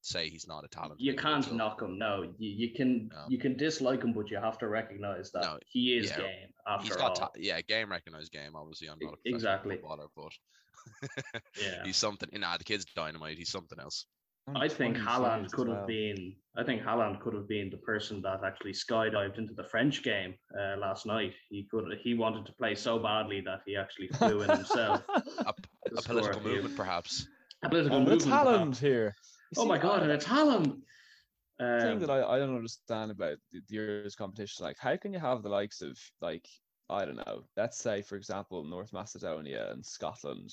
say 0.00 0.28
he's 0.28 0.46
not 0.46 0.64
a 0.64 0.68
talent. 0.68 1.00
you 1.00 1.14
can't 1.14 1.52
knock 1.52 1.82
him. 1.82 1.98
No, 1.98 2.22
you, 2.38 2.50
you 2.68 2.74
can 2.74 3.08
No. 3.12 3.24
you 3.28 3.38
can 3.38 3.56
dislike 3.56 4.02
him, 4.02 4.12
but 4.12 4.30
you 4.30 4.38
have 4.38 4.58
to 4.58 4.68
recognize 4.68 5.30
that 5.32 5.42
No, 5.42 5.58
he 5.66 5.96
is 5.98 6.10
yeah, 6.10 6.18
game 6.18 6.48
after 6.66 6.84
He's 6.84 6.96
all. 6.96 7.08
got 7.08 7.14
ta- 7.16 7.30
yeah, 7.36 7.60
game 7.62 7.90
recognized 7.90 8.32
game. 8.32 8.54
Obviously, 8.54 8.88
I'm 8.88 8.98
not 9.00 9.14
a 9.14 9.16
professional 9.16 9.34
exactly. 9.36 9.74
footballer, 9.76 10.06
but 10.16 10.32
yeah, 11.60 11.84
he's 11.84 11.96
something. 11.96 12.28
Nah, 12.32 12.56
the 12.56 12.64
kid's 12.64 12.84
dynamite. 12.96 13.38
He's 13.38 13.50
something 13.50 13.78
else. 13.78 14.06
I 14.56 14.66
think 14.66 14.96
20 14.96 15.00
Haaland 15.06 15.40
saves 15.42 15.52
could 15.52 15.68
have 15.68 15.76
well. 15.78 15.86
been. 15.86 16.34
I 16.56 16.64
think 16.64 16.80
Haaland 16.82 17.20
could 17.20 17.34
have 17.34 17.46
been 17.46 17.68
the 17.68 17.76
person 17.78 18.22
that 18.22 18.40
actually 18.46 18.72
skydived 18.72 19.36
into 19.36 19.52
the 19.52 19.64
French 19.64 20.02
game 20.02 20.34
uh, 20.58 20.78
last 20.78 21.04
night. 21.04 21.34
He 21.50 21.66
could. 21.70 21.84
He 22.02 22.14
wanted 22.14 22.46
to 22.46 22.52
play 22.54 22.74
so 22.74 22.98
badly 22.98 23.42
that 23.42 23.60
he 23.66 23.76
actually 23.76 24.08
flew 24.08 24.40
in 24.42 24.48
himself. 24.50 25.02
A, 25.08 25.52
a 25.96 26.02
political 26.02 26.40
few. 26.40 26.50
movement, 26.52 26.76
perhaps. 26.76 27.26
A 27.62 27.68
political 27.68 28.00
Oh, 28.00 28.08
it's 28.10 28.24
movement. 28.24 28.26
Haaland 28.26 28.78
here. 28.78 29.14
You 29.50 29.56
Oh 29.56 29.64
see, 29.64 29.66
my 29.66 29.78
god, 29.78 30.02
and 30.02 30.12
it's 30.12 30.26
Haaland. 30.26 30.82
the 31.66 31.74
thing 31.74 31.98
Um, 31.98 32.00
that 32.00 32.10
I, 32.10 32.22
I 32.24 32.38
don't 32.38 32.54
understand 32.56 33.10
about 33.10 33.38
the, 33.50 33.60
the 33.68 33.76
Euros 33.76 34.16
competition, 34.16 34.64
like 34.64 34.78
how 34.78 34.96
can 34.96 35.12
you 35.12 35.18
have 35.20 35.42
the 35.42 35.48
likes 35.48 35.80
of 35.82 35.98
like 36.20 36.48
I 36.88 37.04
don't 37.04 37.16
know, 37.16 37.44
let's 37.56 37.78
say 37.78 38.02
for 38.02 38.16
example 38.16 38.64
North 38.64 38.92
Macedonia 38.92 39.70
and 39.72 39.84
Scotland 39.84 40.50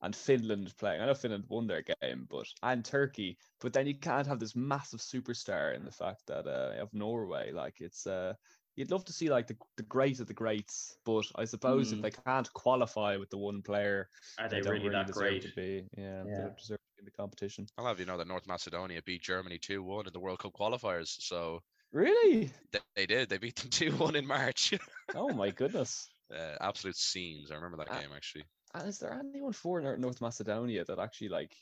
and 0.00 0.14
Finland 0.14 0.74
playing. 0.78 1.00
I 1.00 1.06
know 1.06 1.14
Finland 1.14 1.44
won 1.48 1.66
their 1.66 1.82
game, 1.82 2.26
but 2.28 2.46
and 2.62 2.84
Turkey, 2.84 3.38
but 3.60 3.72
then 3.72 3.86
you 3.86 3.98
can't 3.98 4.26
have 4.26 4.40
this 4.40 4.56
massive 4.56 5.00
superstar 5.00 5.74
in 5.74 5.84
the 5.84 5.92
fact 5.92 6.26
that 6.26 6.46
uh, 6.46 6.72
have 6.74 6.92
Norway. 6.94 7.52
Like 7.52 7.80
it's 7.80 8.06
uh 8.06 8.34
you'd 8.78 8.90
love 8.90 9.04
to 9.06 9.12
see 9.12 9.28
like 9.30 9.46
the 9.48 9.56
the 9.76 9.82
great 9.82 10.20
of 10.20 10.26
the 10.28 10.34
greats, 10.34 10.98
but 11.04 11.30
I 11.36 11.44
suppose 11.44 11.90
Hmm. 11.90 11.94
if 11.94 12.00
they 12.02 12.10
can't 12.10 12.52
qualify 12.54 13.16
with 13.16 13.30
the 13.30 13.38
one 13.38 13.62
player, 13.62 14.08
are 14.38 14.48
they 14.48 14.60
don't 14.60 14.80
really 14.82 14.90
that 14.90 15.06
deserve 15.06 15.40
great? 15.40 15.42
to 15.42 15.48
be. 15.48 15.88
Yeah, 15.96 16.24
they 16.24 16.30
Yeah. 16.30 16.42
don't 16.42 16.56
deserve 16.56 16.78
to 16.78 16.96
be 16.96 17.00
in 17.00 17.04
the 17.04 17.10
competition. 17.10 17.66
I'll 17.78 17.86
have 17.86 17.98
you 18.00 18.06
know 18.06 18.18
that 18.18 18.26
North 18.26 18.46
Macedonia 18.46 19.02
beat 19.02 19.22
Germany 19.22 19.58
2 19.58 19.82
1 19.82 20.06
in 20.06 20.12
the 20.12 20.20
World 20.20 20.40
Cup 20.40 20.52
qualifiers. 20.52 21.08
So 21.22 21.60
Really? 21.92 22.50
they, 22.72 22.80
they 22.94 23.06
did. 23.06 23.28
They 23.28 23.38
beat 23.38 23.56
them 23.56 23.70
2 23.70 23.92
1 23.96 24.16
in 24.16 24.26
March. 24.26 24.74
Oh 25.12 25.34
my 25.34 25.50
goodness. 25.50 26.08
uh, 26.32 26.56
absolute 26.60 26.96
scenes. 26.96 27.50
I 27.50 27.54
remember 27.56 27.78
that 27.78 27.90
Ah. 27.90 28.00
game 28.00 28.12
actually. 28.12 28.44
And 28.74 28.88
is 28.88 28.98
there 28.98 29.12
anyone 29.12 29.52
for 29.52 29.80
North 29.96 30.20
Macedonia 30.20 30.84
that 30.84 30.98
actually 30.98 31.28
like 31.30 31.56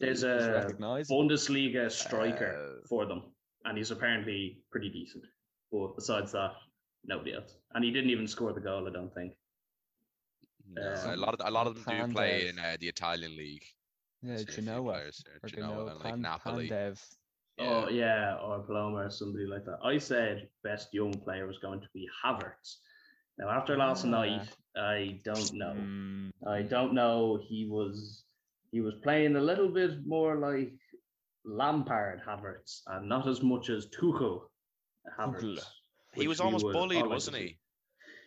There's 0.00 0.22
is 0.32 0.48
a 0.48 0.48
recognizable? 0.48 1.28
Bundesliga 1.28 1.90
striker 1.90 2.66
Uh, 2.82 2.86
for 2.88 3.06
them, 3.06 3.34
and 3.64 3.76
he's 3.78 3.90
apparently 3.90 4.64
pretty 4.70 4.90
decent. 4.90 5.26
But 5.80 5.96
besides 5.96 6.32
that, 6.32 6.52
nobody 7.04 7.34
else. 7.34 7.52
And 7.74 7.84
he 7.84 7.90
didn't 7.90 8.10
even 8.10 8.26
score 8.26 8.52
the 8.52 8.60
goal. 8.60 8.86
I 8.88 8.92
don't 8.92 9.12
think. 9.14 9.32
No, 10.68 10.82
Uh, 10.82 11.14
a 11.14 11.16
lot 11.16 11.34
of 11.34 11.40
a 11.46 11.50
lot 11.50 11.66
of 11.66 11.74
them 11.84 12.08
do 12.08 12.12
play 12.14 12.48
in 12.48 12.58
uh, 12.58 12.76
the 12.80 12.88
Italian 12.88 13.36
league. 13.36 13.64
Yeah, 14.22 14.36
See 14.38 14.42
a 14.42 14.46
few 14.46 14.62
Genoa 14.64 14.82
players 14.92 15.22
there, 15.24 15.38
or 15.42 15.48
Genoa 15.48 15.68
Genoa, 15.70 15.86
and 15.90 15.98
like 16.00 16.12
Pan- 16.12 16.22
Napoli. 16.22 16.68
Pandev. 16.68 16.96
Oh 17.58 17.88
yeah, 17.88 18.36
or 18.44 18.54
Paloma 18.66 18.98
or 19.06 19.10
somebody 19.10 19.46
like 19.46 19.64
that. 19.68 19.78
I 19.92 19.98
said 19.98 20.48
best 20.64 20.92
young 20.92 21.12
player 21.24 21.46
was 21.46 21.58
going 21.66 21.80
to 21.80 21.88
be 21.94 22.08
Havertz. 22.24 22.68
Now 23.38 23.48
after 23.58 23.76
last 23.76 24.04
Ah. 24.06 24.08
night, 24.20 24.48
I 24.76 25.20
don't 25.24 25.52
know. 25.62 25.74
Mm, 25.78 26.32
I 26.56 26.62
don't 26.74 26.92
know. 27.00 27.38
He 27.48 27.60
was 27.76 28.24
he 28.72 28.80
was 28.80 28.94
playing 29.06 29.36
a 29.36 29.40
little 29.50 29.68
bit 29.80 29.92
more 30.06 30.34
like 30.48 30.72
Lampard 31.44 32.20
Havertz, 32.26 32.82
and 32.88 33.08
not 33.08 33.28
as 33.28 33.40
much 33.42 33.70
as 33.70 33.86
Tuchel 33.96 34.36
Havertz. 35.18 35.64
He 36.14 36.28
was 36.28 36.40
almost 36.40 36.64
would 36.64 36.72
bullied, 36.72 37.02
all 37.02 37.08
wasn't 37.10 37.36
he? 37.36 37.58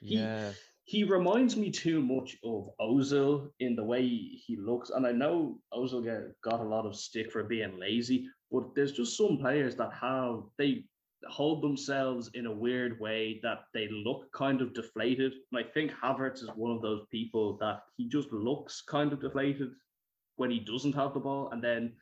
He- 0.02 0.18
yeah, 0.18 0.52
He 0.86 1.04
reminds 1.04 1.56
me 1.56 1.70
too 1.72 2.02
much 2.02 2.38
of 2.44 2.70
Ozil 2.80 3.52
in 3.60 3.76
the 3.76 3.84
way 3.84 4.02
he 4.08 4.56
looks, 4.58 4.90
and 4.92 5.06
I 5.06 5.12
know 5.12 5.60
Ozil 5.74 6.04
get, 6.04 6.40
got 6.42 6.60
a 6.62 6.64
lot 6.64 6.86
of 6.86 6.96
stick 6.96 7.32
for 7.32 7.44
being 7.44 7.78
lazy, 7.80 8.28
but 8.52 8.74
there's 8.76 8.94
just 8.94 9.16
some 9.18 9.38
players 9.38 9.76
that 9.76 9.94
have 9.94 10.44
they 10.58 10.86
hold 11.28 11.62
themselves 11.62 12.30
in 12.34 12.46
a 12.46 12.52
weird 12.52 13.00
way 13.00 13.40
that 13.44 13.66
they 13.74 13.88
look 13.90 14.32
kind 14.32 14.62
of 14.62 14.74
deflated. 14.74 15.34
And 15.52 15.60
I 15.64 15.68
think 15.70 15.92
Havertz 15.92 16.42
is 16.42 16.50
one 16.56 16.72
of 16.72 16.82
those 16.82 17.06
people 17.12 17.58
that 17.58 17.82
he 17.98 18.08
just 18.08 18.32
looks 18.32 18.82
kind 18.82 19.12
of 19.14 19.20
deflated 19.20 19.72
when 20.38 20.50
he 20.50 20.60
doesn't 20.62 20.96
have 20.96 21.14
the 21.14 21.20
ball, 21.20 21.50
and 21.52 21.62
then 21.64 21.94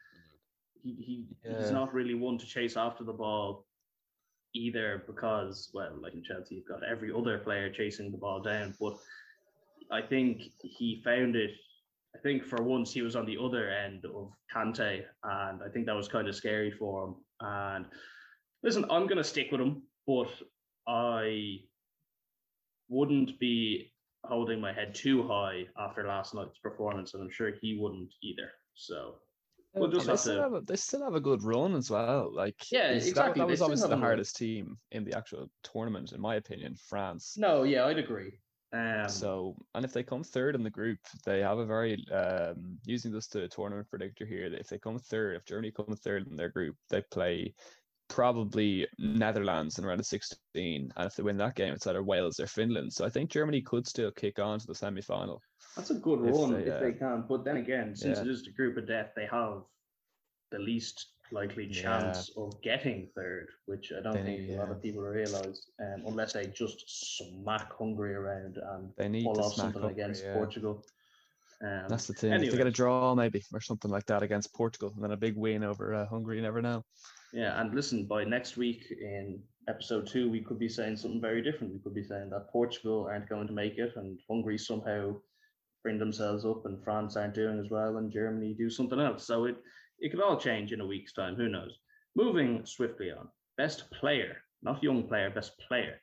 he, 0.84 0.94
he 0.94 1.28
he's 1.58 1.72
not 1.72 1.94
really 1.94 2.14
one 2.14 2.38
to 2.38 2.46
chase 2.46 2.78
after 2.78 3.04
the 3.04 3.12
ball 3.14 3.66
either 4.58 5.04
because 5.08 5.70
well 5.74 5.94
like 6.02 6.14
in 6.14 6.24
Chelsea 6.24 6.56
you've 6.56 6.68
got 6.68 6.84
every 6.84 7.12
other 7.12 7.38
player 7.40 7.70
chasing 7.72 8.12
the 8.12 8.18
ball 8.18 8.42
down 8.42 8.74
but 8.80 8.98
I 9.92 10.02
think 10.02 10.42
he 10.62 11.02
found 11.04 11.36
it 11.36 11.52
I 12.16 12.20
think 12.20 12.44
for 12.44 12.64
once 12.64 12.92
he 12.92 13.02
was 13.02 13.16
on 13.16 13.26
the 13.26 13.38
other 13.42 13.70
end 13.70 14.06
of 14.06 14.32
Kante 14.54 15.04
and 15.24 15.62
I 15.64 15.70
think 15.72 15.86
that 15.86 15.96
was 15.96 16.08
kind 16.08 16.28
of 16.28 16.36
scary 16.36 16.72
for 16.72 17.08
him. 17.08 17.16
And 17.42 17.86
listen 18.64 18.86
I'm 18.90 19.08
going 19.08 19.18
to 19.18 19.24
stick 19.24 19.52
with 19.52 19.62
him 19.62 19.84
but 20.06 20.30
I 20.88 21.60
wouldn't 22.90 23.40
be 23.40 23.94
holding 24.24 24.60
my 24.60 24.74
head 24.74 24.96
too 24.96 25.28
high 25.28 25.66
after 25.78 26.08
last 26.08 26.34
night's 26.34 26.58
performance 26.60 27.14
and 27.14 27.24
I'm 27.24 27.32
sure 27.32 27.52
he 27.62 27.78
wouldn't 27.80 28.14
either. 28.24 28.50
So 28.76 29.16
We'll 29.74 29.90
just 29.92 30.06
they, 30.06 30.12
have 30.14 30.20
still 30.20 30.36
to- 30.38 30.42
have 30.42 30.54
a, 30.54 30.62
they 30.62 30.76
still 30.76 31.04
have 31.04 31.16
a 31.16 31.20
good 31.20 31.44
run 31.44 31.76
as 31.76 31.90
well. 31.92 32.34
Like 32.34 32.72
Yeah, 32.72 32.88
it's- 32.90 33.04
that- 33.04 33.10
exactly, 33.10 33.42
That, 33.42 33.48
was 33.48 33.62
obviously 33.62 33.90
the 33.90 33.98
hardest 33.98 34.36
team 34.38 34.78
in 34.92 35.04
the 35.04 35.16
actual 35.16 35.50
tournament, 35.64 36.14
in 36.14 36.22
my 36.22 36.36
opinion. 36.36 36.76
France. 36.76 37.36
no 37.38 37.64
yeah 37.64 37.86
I'd 37.86 38.00
agree 38.00 38.40
um, 38.74 39.08
So, 39.08 39.56
and 39.76 39.86
if 39.86 39.94
they 39.94 40.04
come 40.04 40.24
third 40.24 40.54
in 40.56 40.62
the 40.64 40.70
group, 40.70 41.00
they 41.26 41.40
have 41.42 41.58
a 41.58 41.66
very 41.66 42.06
um 42.12 42.78
using 42.84 43.12
this 43.14 43.28
to 43.30 43.44
a 43.44 43.48
tournament 43.48 43.88
predictor 43.90 44.26
here. 44.26 44.46
If 44.46 44.68
they 44.68 44.78
come 44.80 44.98
third, 45.00 45.36
if 45.38 45.46
Germany 45.46 45.72
come 45.72 45.96
third 45.96 46.28
in 46.28 46.36
their 46.36 46.50
group, 46.50 46.76
they 46.90 47.02
play 47.04 47.54
probably 48.10 48.88
Netherlands 48.98 49.78
in 49.80 49.86
round 49.86 50.00
of 50.00 50.06
sixteen, 50.06 50.92
and 50.96 51.08
if 51.08 51.16
they 51.16 51.24
win 51.24 51.38
that 51.38 51.56
game, 51.56 51.74
it's 51.74 51.88
either 51.88 52.04
Wales 52.04 52.40
or 52.40 52.48
Finland. 52.48 52.92
So 52.94 53.06
I 53.06 53.10
think 53.10 53.30
Germany 53.30 53.62
could 53.62 53.88
still 53.88 54.12
kick 54.12 54.40
on 54.40 54.60
to 54.60 54.68
the 54.68 54.76
semi 54.76 55.02
final. 55.02 55.42
That's 55.76 55.92
a 55.92 55.96
good 55.96 56.26
if 56.28 56.36
run 56.36 56.54
they, 56.54 56.64
if 56.64 56.74
uh, 56.74 56.80
they 56.80 56.94
can. 56.94 57.26
But 57.28 57.44
then 57.44 57.58
again, 57.58 57.96
since 57.96 58.18
yeah. 58.18 58.24
it 58.24 58.30
is 58.30 58.44
the 58.44 58.52
group 58.52 58.78
of 58.78 58.88
death, 58.88 59.12
they 59.16 59.28
have 59.32 59.64
the 60.52 60.60
least 60.60 61.08
likely 61.32 61.66
Yeah. 61.66 61.82
chance 61.82 62.30
of 62.38 62.62
getting 62.62 63.10
third, 63.14 63.50
which 63.66 63.92
I 63.92 64.02
don't 64.02 64.14
They 64.14 64.24
think 64.24 64.40
need- 64.42 64.54
a 64.56 64.60
lot 64.60 64.70
yeah. 64.70 64.76
of 64.76 64.82
people 64.82 65.04
realise, 65.04 65.70
um, 65.80 66.04
unless 66.08 66.34
they 66.34 66.48
just 66.48 67.18
smack 67.18 67.74
Hungary 67.78 68.14
around 68.16 68.58
and 68.58 68.94
They 68.96 69.10
need 69.10 69.26
pull 69.26 69.42
off 69.42 69.56
something 69.56 69.82
Hungary, 69.82 70.02
against 70.02 70.24
yeah. 70.24 70.34
Portugal. 70.34 70.86
Um, 71.62 71.86
That's 71.90 72.08
the 72.08 72.14
thing. 72.14 72.32
If 72.32 72.52
they 72.52 72.58
get 72.58 72.68
a 72.68 72.72
draw, 72.72 73.14
maybe 73.16 73.44
or 73.52 73.60
something 73.60 73.92
like 73.92 74.06
that 74.06 74.24
against 74.24 74.54
Portugal, 74.54 74.94
and 74.96 75.04
then 75.04 75.12
a 75.12 75.18
big 75.18 75.36
win 75.36 75.64
over 75.64 75.94
uh, 75.94 76.06
Hungary, 76.06 76.38
you 76.38 76.44
never 76.44 76.62
know. 76.62 76.86
Yeah, 77.34 77.60
and 77.60 77.74
listen, 77.74 78.06
by 78.06 78.24
next 78.24 78.58
week 78.58 78.86
in 78.90 79.42
episode 79.68 80.08
two, 80.08 80.30
we 80.30 80.42
could 80.42 80.60
be 80.60 80.70
saying 80.70 80.98
something 80.98 81.22
very 81.22 81.42
different. 81.42 81.74
We 81.74 81.80
could 81.80 81.94
be 81.94 82.04
saying 82.04 82.30
that 82.30 82.50
Portugal 82.52 83.08
aren't 83.10 83.30
going 83.30 83.48
to 83.48 83.54
make 83.54 83.78
it, 83.78 83.94
and 83.96 84.18
Hungary 84.30 84.58
somehow 84.58 85.16
bring 85.84 86.00
themselves 86.00 86.46
up, 86.46 86.66
and 86.66 86.84
France 86.84 87.16
aren't 87.16 87.34
doing 87.34 87.60
as 87.60 87.70
well, 87.70 87.98
and 87.98 88.12
Germany 88.12 88.56
do 88.58 88.70
something 88.70 89.00
else. 89.00 89.26
So 89.26 89.46
it 89.46 89.58
it 90.00 90.12
could 90.12 90.22
all 90.22 90.38
change 90.38 90.72
in 90.72 90.82
a 90.82 90.86
week's 90.86 91.14
time. 91.14 91.36
Who 91.36 91.50
knows? 91.50 91.78
Moving 92.16 92.66
swiftly 92.66 93.12
on. 93.12 93.28
Best 93.58 93.90
player, 93.92 94.38
not 94.62 94.84
young 94.84 95.08
player, 95.08 95.30
best 95.30 95.58
player. 95.68 96.00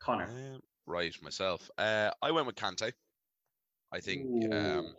Connor. 0.00 0.24
Um, 0.24 0.60
right, 0.86 1.14
myself. 1.22 1.70
Uh, 1.78 2.10
I 2.22 2.30
went 2.30 2.46
with 2.46 2.56
Kante. 2.56 2.92
I 3.92 4.00
think 4.00 4.52
um. 4.52 4.94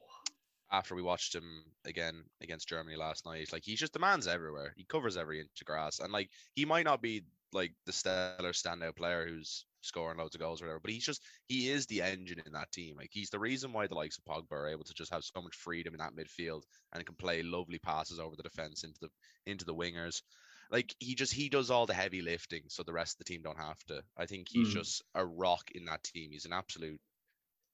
After 0.72 0.96
we 0.96 1.02
watched 1.02 1.34
him 1.36 1.66
again 1.86 2.26
against 2.42 2.68
Germany 2.70 2.96
last 2.98 3.26
night. 3.26 3.52
Like 3.52 3.64
he's 3.66 3.80
just 3.80 3.94
the 3.94 4.00
man's 4.00 4.28
everywhere. 4.28 4.74
He 4.78 4.86
covers 4.86 5.18
every 5.18 5.40
inch 5.40 5.62
of 5.62 5.68
grass, 5.68 6.00
and 6.00 6.12
like 6.12 6.32
he 6.56 6.66
might 6.66 6.86
not 6.86 7.02
be 7.02 7.26
like 7.54 7.74
the 7.86 7.94
stellar 7.94 8.52
standout 8.52 8.98
player 8.98 9.26
who's 9.28 9.66
scoring 9.82 10.18
loads 10.18 10.36
of 10.36 10.42
goals 10.42 10.62
or 10.62 10.66
whatever, 10.66 10.80
but 10.82 10.92
he's 10.92 11.06
just 11.06 11.24
he 11.48 11.70
is 11.70 11.86
the 11.86 12.02
engine 12.02 12.42
in 12.46 12.52
that 12.54 12.72
team. 12.72 12.98
Like 12.98 13.10
he's 13.12 13.30
the 13.30 13.40
reason 13.40 13.72
why 13.72 13.88
the 13.88 13.96
likes 13.96 14.18
of 14.18 14.26
Pogba 14.26 14.52
are 14.52 14.68
able 14.68 14.84
to 14.84 14.94
just 14.94 15.12
have 15.14 15.24
so 15.24 15.42
much 15.42 15.56
freedom 15.56 15.94
in 15.94 16.00
that 16.00 16.14
midfield 16.16 16.64
and 16.94 17.06
can 17.06 17.16
play 17.16 17.42
lovely 17.44 17.80
passes 17.80 18.20
over 18.20 18.36
the 18.36 18.44
defense 18.44 18.84
into 18.84 19.00
the 19.00 19.10
into 19.46 19.66
the 19.66 19.76
wingers. 19.76 20.22
Like 20.70 20.96
he 21.00 21.16
just 21.16 21.34
he 21.34 21.50
does 21.50 21.70
all 21.72 21.86
the 21.86 21.94
heavy 21.94 22.22
lifting, 22.22 22.64
so 22.70 22.84
the 22.84 22.94
rest 22.94 23.16
of 23.16 23.18
the 23.20 23.24
team 23.26 23.42
don't 23.42 23.58
have 23.58 23.80
to. 23.86 24.04
I 24.18 24.26
think 24.26 24.48
he's 24.50 24.70
Mm. 24.70 24.70
just 24.70 25.02
a 25.16 25.26
rock 25.26 25.72
in 25.72 25.86
that 25.86 26.04
team. 26.04 26.32
He's 26.32 26.46
an 26.46 26.54
absolute 26.54 27.02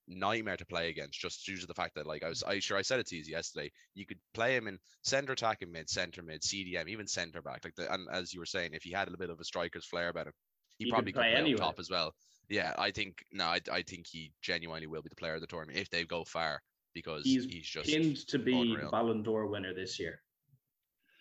nightmare 0.08 0.58
to 0.58 0.66
play 0.66 0.89
against 0.89 1.20
just 1.20 1.46
due 1.46 1.58
to 1.58 1.66
the 1.66 1.74
fact 1.74 1.96
that 1.96 2.06
like 2.06 2.24
I 2.24 2.30
was 2.30 2.44
I 2.44 2.60
sure 2.60 2.78
I 2.78 2.82
said 2.82 3.00
it 3.00 3.08
to 3.08 3.16
you 3.16 3.24
yesterday. 3.26 3.72
You 3.96 4.06
could 4.06 4.20
play 4.34 4.56
him 4.56 4.68
in 4.68 4.80
center 5.04 5.32
attack 5.34 5.62
and 5.62 5.72
mid, 5.72 5.89
center 5.89 6.22
mid, 6.22 6.42
CDM, 6.42 6.88
even 6.89 7.08
center 7.08 7.42
back. 7.42 7.62
Like 7.63 7.76
the, 7.76 7.92
and 7.94 8.08
as 8.12 8.34
you 8.34 8.39
were 8.39 8.46
saying, 8.46 8.72
if 8.74 8.84
he 8.84 8.92
had 8.92 9.08
a 9.08 9.12
little 9.12 9.24
bit 9.26 9.30
of 9.30 9.39
a 9.39 9.44
striker's 9.46 9.86
flair 9.86 10.10
about 10.10 10.28
him, 10.28 10.34
he 10.78 10.86
He 10.86 10.92
probably 10.92 11.12
could 11.13 11.20
play 11.20 11.32
play, 11.32 11.39
anywhere. 11.42 11.58
top 11.58 11.80
as 11.80 11.89
well. 11.89 12.13
Yeah, 12.50 12.74
I 12.78 12.92
think 12.92 13.24
no, 13.32 13.46
I, 13.46 13.60
I 13.72 13.82
think 13.84 14.06
he 14.08 14.34
genuinely 14.42 14.88
will 14.88 15.02
be 15.02 15.10
the 15.10 15.16
player 15.16 15.36
of 15.36 15.42
the 15.42 15.48
tournament 15.48 15.78
if 15.80 15.89
they 15.89 16.04
go 16.04 16.24
far 16.26 16.62
because 16.94 17.24
He's 17.24 17.46
he's, 17.46 17.66
just 17.68 17.88
Pinned 17.89 18.28
to 18.28 18.38
be 18.38 18.60
unreal. 18.60 18.92
Ballon 18.92 19.24
d'Or 19.24 19.48
winner 19.48 19.74
this 19.74 20.00
year. 20.00 20.22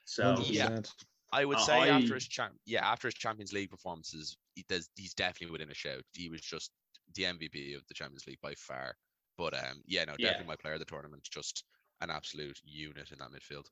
So 0.04 0.36
Yeah. 0.48 0.68
100%. 0.70 0.90
I 1.34 1.44
would 1.46 1.56
Uh, 1.56 1.64
say 1.64 1.88
after 1.88 2.12
I- 2.12 2.16
his 2.16 2.28
champ, 2.28 2.54
yeah, 2.66 2.86
after 2.86 3.08
his 3.08 3.14
Champions 3.14 3.54
League 3.54 3.70
performances, 3.70 4.36
he 4.54 4.64
does, 4.68 4.90
he's 4.96 5.14
definitely 5.14 5.52
within 5.52 5.70
a 5.70 5.74
shout. 5.74 6.02
He 6.12 6.28
was 6.28 6.42
just 6.42 6.70
the 7.14 7.24
MVP 7.24 7.74
of 7.76 7.86
the 7.86 7.94
Champions 7.94 8.26
League 8.26 8.40
by 8.42 8.54
far. 8.54 8.96
But 9.36 9.54
um, 9.54 9.82
yeah, 9.86 10.04
no, 10.04 10.14
Yeah. 10.18 10.28
definitely 10.28 10.48
my 10.48 10.56
player 10.56 10.74
of 10.74 10.80
the 10.80 10.84
tournament. 10.86 11.22
Just 11.30 11.64
an 12.00 12.10
absolute 12.10 12.60
unit 12.64 13.10
in 13.12 13.18
that 13.18 13.30
midfield. 13.30 13.66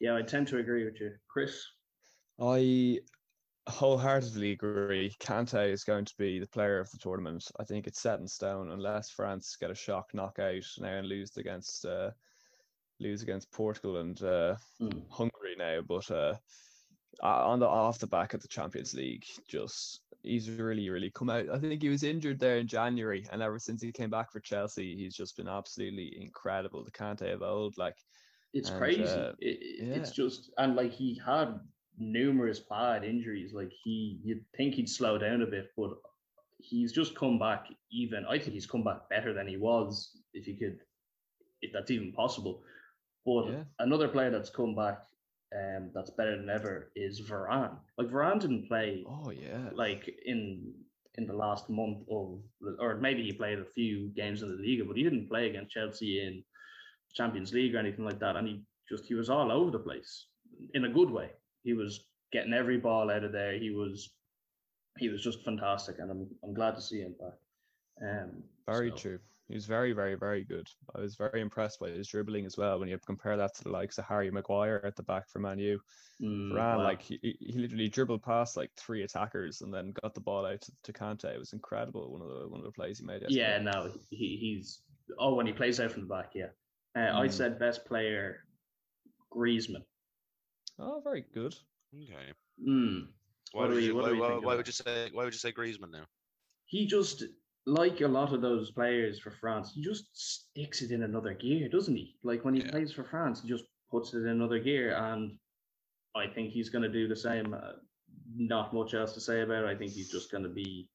yeah, 0.00 0.16
I 0.16 0.22
tend 0.22 0.48
to 0.48 0.58
agree 0.58 0.84
with 0.84 1.00
you, 1.00 1.14
Chris. 1.28 1.64
I 2.40 3.00
wholeheartedly 3.68 4.52
agree. 4.52 5.10
Kante 5.20 5.68
is 5.70 5.84
going 5.84 6.04
to 6.04 6.14
be 6.18 6.38
the 6.38 6.48
player 6.48 6.78
of 6.80 6.90
the 6.90 6.98
tournament. 6.98 7.44
I 7.58 7.64
think 7.64 7.86
it's 7.86 8.00
set 8.02 8.20
in 8.20 8.26
stone 8.28 8.70
unless 8.72 9.10
France 9.10 9.56
get 9.56 9.70
a 9.70 9.74
shock 9.74 10.12
knockout 10.14 10.64
now 10.78 10.98
and 10.98 11.08
lose 11.08 11.36
against 11.36 11.84
uh, 11.86 12.10
lose 13.00 13.22
against 13.22 13.52
Portugal 13.52 13.98
and 13.98 14.20
uh, 14.22 14.56
Mm. 14.80 15.08
Hungary 15.10 15.54
now. 15.56 15.80
But 15.80 16.10
uh, 16.10 16.34
uh, 17.22 17.46
on 17.48 17.60
the 17.60 17.66
off 17.68 17.98
the 18.00 18.06
back 18.06 18.34
of 18.34 18.42
the 18.42 18.48
Champions 18.48 18.92
League, 18.94 19.24
just 19.48 20.03
he's 20.24 20.50
really 20.50 20.90
really 20.90 21.10
come 21.10 21.30
out. 21.30 21.48
I 21.50 21.58
think 21.58 21.82
he 21.82 21.88
was 21.88 22.02
injured 22.02 22.38
there 22.40 22.58
in 22.58 22.66
January, 22.68 23.26
and 23.30 23.42
ever 23.42 23.58
since 23.58 23.82
he 23.82 23.92
came 23.92 24.10
back 24.10 24.32
for 24.32 24.40
Chelsea, 24.40 24.96
he's 24.96 25.14
just 25.16 25.36
been 25.36 25.48
absolutely 25.48 26.16
incredible. 26.20 26.84
The 26.84 26.92
Kante 26.92 27.32
of 27.32 27.42
old, 27.42 27.76
like 27.78 27.96
It's 28.52 28.70
And, 28.70 28.70
crazy. 28.70 29.00
uh, 29.00 29.32
It- 29.38 29.62
it- 29.62 29.88
It's 29.96 30.12
just 30.12 30.50
and 30.58 30.76
like 30.76 30.92
he 30.92 31.14
had 31.18 31.60
numerous 31.96 32.60
bad 32.60 33.04
injuries. 33.04 33.52
Like 33.52 33.72
he, 33.72 34.20
you'd 34.24 34.46
think 34.56 34.74
he'd 34.74 34.88
slow 34.88 35.18
down 35.18 35.42
a 35.42 35.46
bit, 35.46 35.72
but 35.76 35.98
he's 36.58 36.92
just 36.92 37.16
come 37.16 37.38
back. 37.38 37.68
Even 37.90 38.24
I 38.26 38.38
think 38.38 38.54
he's 38.54 38.66
come 38.66 38.84
back 38.84 39.08
better 39.08 39.32
than 39.34 39.48
he 39.48 39.56
was. 39.56 40.22
If 40.32 40.46
you 40.48 40.56
could, 40.56 40.80
if 41.62 41.72
that's 41.72 41.90
even 41.90 42.12
possible. 42.12 42.64
But 43.26 43.46
Yeah. 43.50 43.64
another 43.80 44.08
player 44.08 44.30
that's 44.30 44.50
come 44.50 44.74
back, 44.74 45.06
um, 45.54 45.90
that's 45.94 46.10
better 46.10 46.36
than 46.36 46.50
ever 46.50 46.90
is 46.96 47.20
Varane. 47.20 47.76
Like 47.98 48.08
Varane 48.08 48.40
didn't 48.40 48.68
play 48.68 49.04
oh 49.06 49.30
yeah, 49.30 49.70
like 49.72 50.12
in 50.26 50.72
in 51.16 51.26
the 51.26 51.32
last 51.32 51.70
month 51.70 51.98
of, 52.10 52.40
or 52.80 52.96
maybe 52.96 53.22
he 53.22 53.32
played 53.32 53.60
a 53.60 53.64
few 53.64 54.08
games 54.16 54.42
in 54.42 54.48
the 54.48 54.56
league, 54.56 54.82
but 54.86 54.96
he 54.96 55.04
didn't 55.04 55.28
play 55.28 55.48
against 55.48 55.72
Chelsea 55.72 56.20
in 56.20 56.42
Champions 57.14 57.52
League 57.52 57.74
or 57.74 57.78
anything 57.78 58.04
like 58.04 58.18
that. 58.18 58.36
And 58.36 58.48
he 58.48 58.62
just 58.88 59.06
he 59.06 59.14
was 59.14 59.30
all 59.30 59.52
over 59.52 59.70
the 59.70 59.78
place 59.78 60.26
in 60.74 60.84
a 60.84 60.88
good 60.88 61.10
way. 61.10 61.30
He 61.62 61.72
was 61.72 62.06
getting 62.32 62.52
every 62.52 62.78
ball 62.78 63.10
out 63.10 63.24
of 63.24 63.32
there. 63.32 63.56
He 63.56 63.70
was 63.70 64.10
he 64.98 65.08
was 65.08 65.22
just 65.22 65.44
fantastic, 65.44 65.98
and 65.98 66.10
I'm 66.10 66.28
I'm 66.42 66.54
glad 66.54 66.74
to 66.74 66.82
see 66.82 67.00
him 67.00 67.14
back. 67.20 67.38
Um, 68.02 68.42
Very 68.66 68.90
so, 68.90 68.96
true. 68.96 69.18
He 69.48 69.54
was 69.54 69.66
very, 69.66 69.92
very, 69.92 70.14
very 70.14 70.44
good. 70.44 70.66
I 70.94 71.00
was 71.00 71.16
very 71.16 71.40
impressed 71.40 71.78
by 71.78 71.90
his 71.90 72.08
dribbling 72.08 72.46
as 72.46 72.56
well. 72.56 72.78
When 72.78 72.88
you 72.88 72.98
compare 73.06 73.36
that 73.36 73.54
to 73.56 73.64
the 73.64 73.70
likes 73.70 73.98
of 73.98 74.06
Harry 74.06 74.30
Maguire 74.30 74.80
at 74.84 74.96
the 74.96 75.02
back 75.02 75.28
for 75.28 75.38
Man 75.38 75.58
U, 75.58 75.80
mm, 76.22 76.50
Varane, 76.50 76.78
wow. 76.78 76.84
like 76.84 77.02
he, 77.02 77.18
he 77.22 77.36
he 77.40 77.58
literally 77.58 77.88
dribbled 77.88 78.22
past 78.22 78.56
like 78.56 78.70
three 78.76 79.02
attackers 79.02 79.60
and 79.60 79.72
then 79.72 79.92
got 80.02 80.14
the 80.14 80.20
ball 80.20 80.46
out 80.46 80.60
to, 80.62 80.72
to 80.84 80.92
Kante. 80.92 81.34
It 81.34 81.38
was 81.38 81.52
incredible. 81.52 82.10
One 82.10 82.22
of 82.22 82.28
the 82.28 82.48
one 82.48 82.60
of 82.60 82.64
the 82.64 82.72
plays 82.72 82.98
he 83.00 83.04
made. 83.04 83.22
yeah, 83.28 83.58
no, 83.58 83.92
he, 84.10 84.36
he's 84.36 84.80
oh 85.18 85.34
when 85.34 85.46
he 85.46 85.52
plays 85.52 85.78
out 85.78 85.92
from 85.92 86.02
the 86.02 86.08
back, 86.08 86.34
yeah. 86.34 86.48
Uh, 86.96 87.12
I 87.18 87.26
Mm. 87.26 87.32
said 87.32 87.58
best 87.58 87.84
player, 87.84 88.46
Griezmann. 89.30 89.84
Oh, 90.78 91.00
very 91.04 91.24
good. 91.34 91.54
Okay. 91.94 92.32
Mm. 92.66 93.08
Why 93.52 93.62
What 93.62 93.68
do 93.68 93.74
would 93.74 93.84
you, 93.84 93.94
what 93.94 94.06
do 94.06 94.18
why, 94.20 94.30
why, 94.30 94.38
why 94.38 94.54
would 94.56 94.66
you 94.66 94.72
say 94.72 95.10
why 95.12 95.24
would 95.24 95.32
you 95.34 95.38
say 95.38 95.52
Griezmann 95.52 95.90
now? 95.90 96.06
he 96.66 96.86
just 96.86 97.24
like 97.66 98.00
a 98.00 98.08
lot 98.08 98.32
of 98.32 98.40
those 98.42 98.70
players 98.70 99.18
for 99.18 99.30
France, 99.30 99.72
he 99.74 99.82
just 99.82 100.06
sticks 100.16 100.82
it 100.82 100.90
in 100.90 101.02
another 101.02 101.34
gear, 101.34 101.68
doesn't 101.68 101.96
he? 101.96 102.16
Like 102.22 102.44
when 102.44 102.54
he 102.54 102.60
Yeah. 102.62 102.70
plays 102.70 102.92
for 102.92 103.04
France, 103.04 103.42
he 103.42 103.48
just 103.48 103.64
puts 103.90 104.12
it 104.14 104.18
in 104.18 104.28
another 104.28 104.58
gear, 104.58 104.94
and 104.96 105.38
I 106.14 106.26
think 106.26 106.50
he's 106.52 106.68
going 106.68 106.82
to 106.82 106.88
do 106.88 107.08
the 107.08 107.16
same. 107.16 107.54
Uh, 107.54 107.72
not 108.36 108.72
much 108.72 108.94
else 108.94 109.12
to 109.14 109.20
say 109.20 109.42
about 109.42 109.64
it. 109.64 109.68
I 109.68 109.74
think 109.76 109.92
he's 109.92 110.10
just 110.10 110.30
going 110.30 110.42
to 110.44 110.48
be 110.48 110.88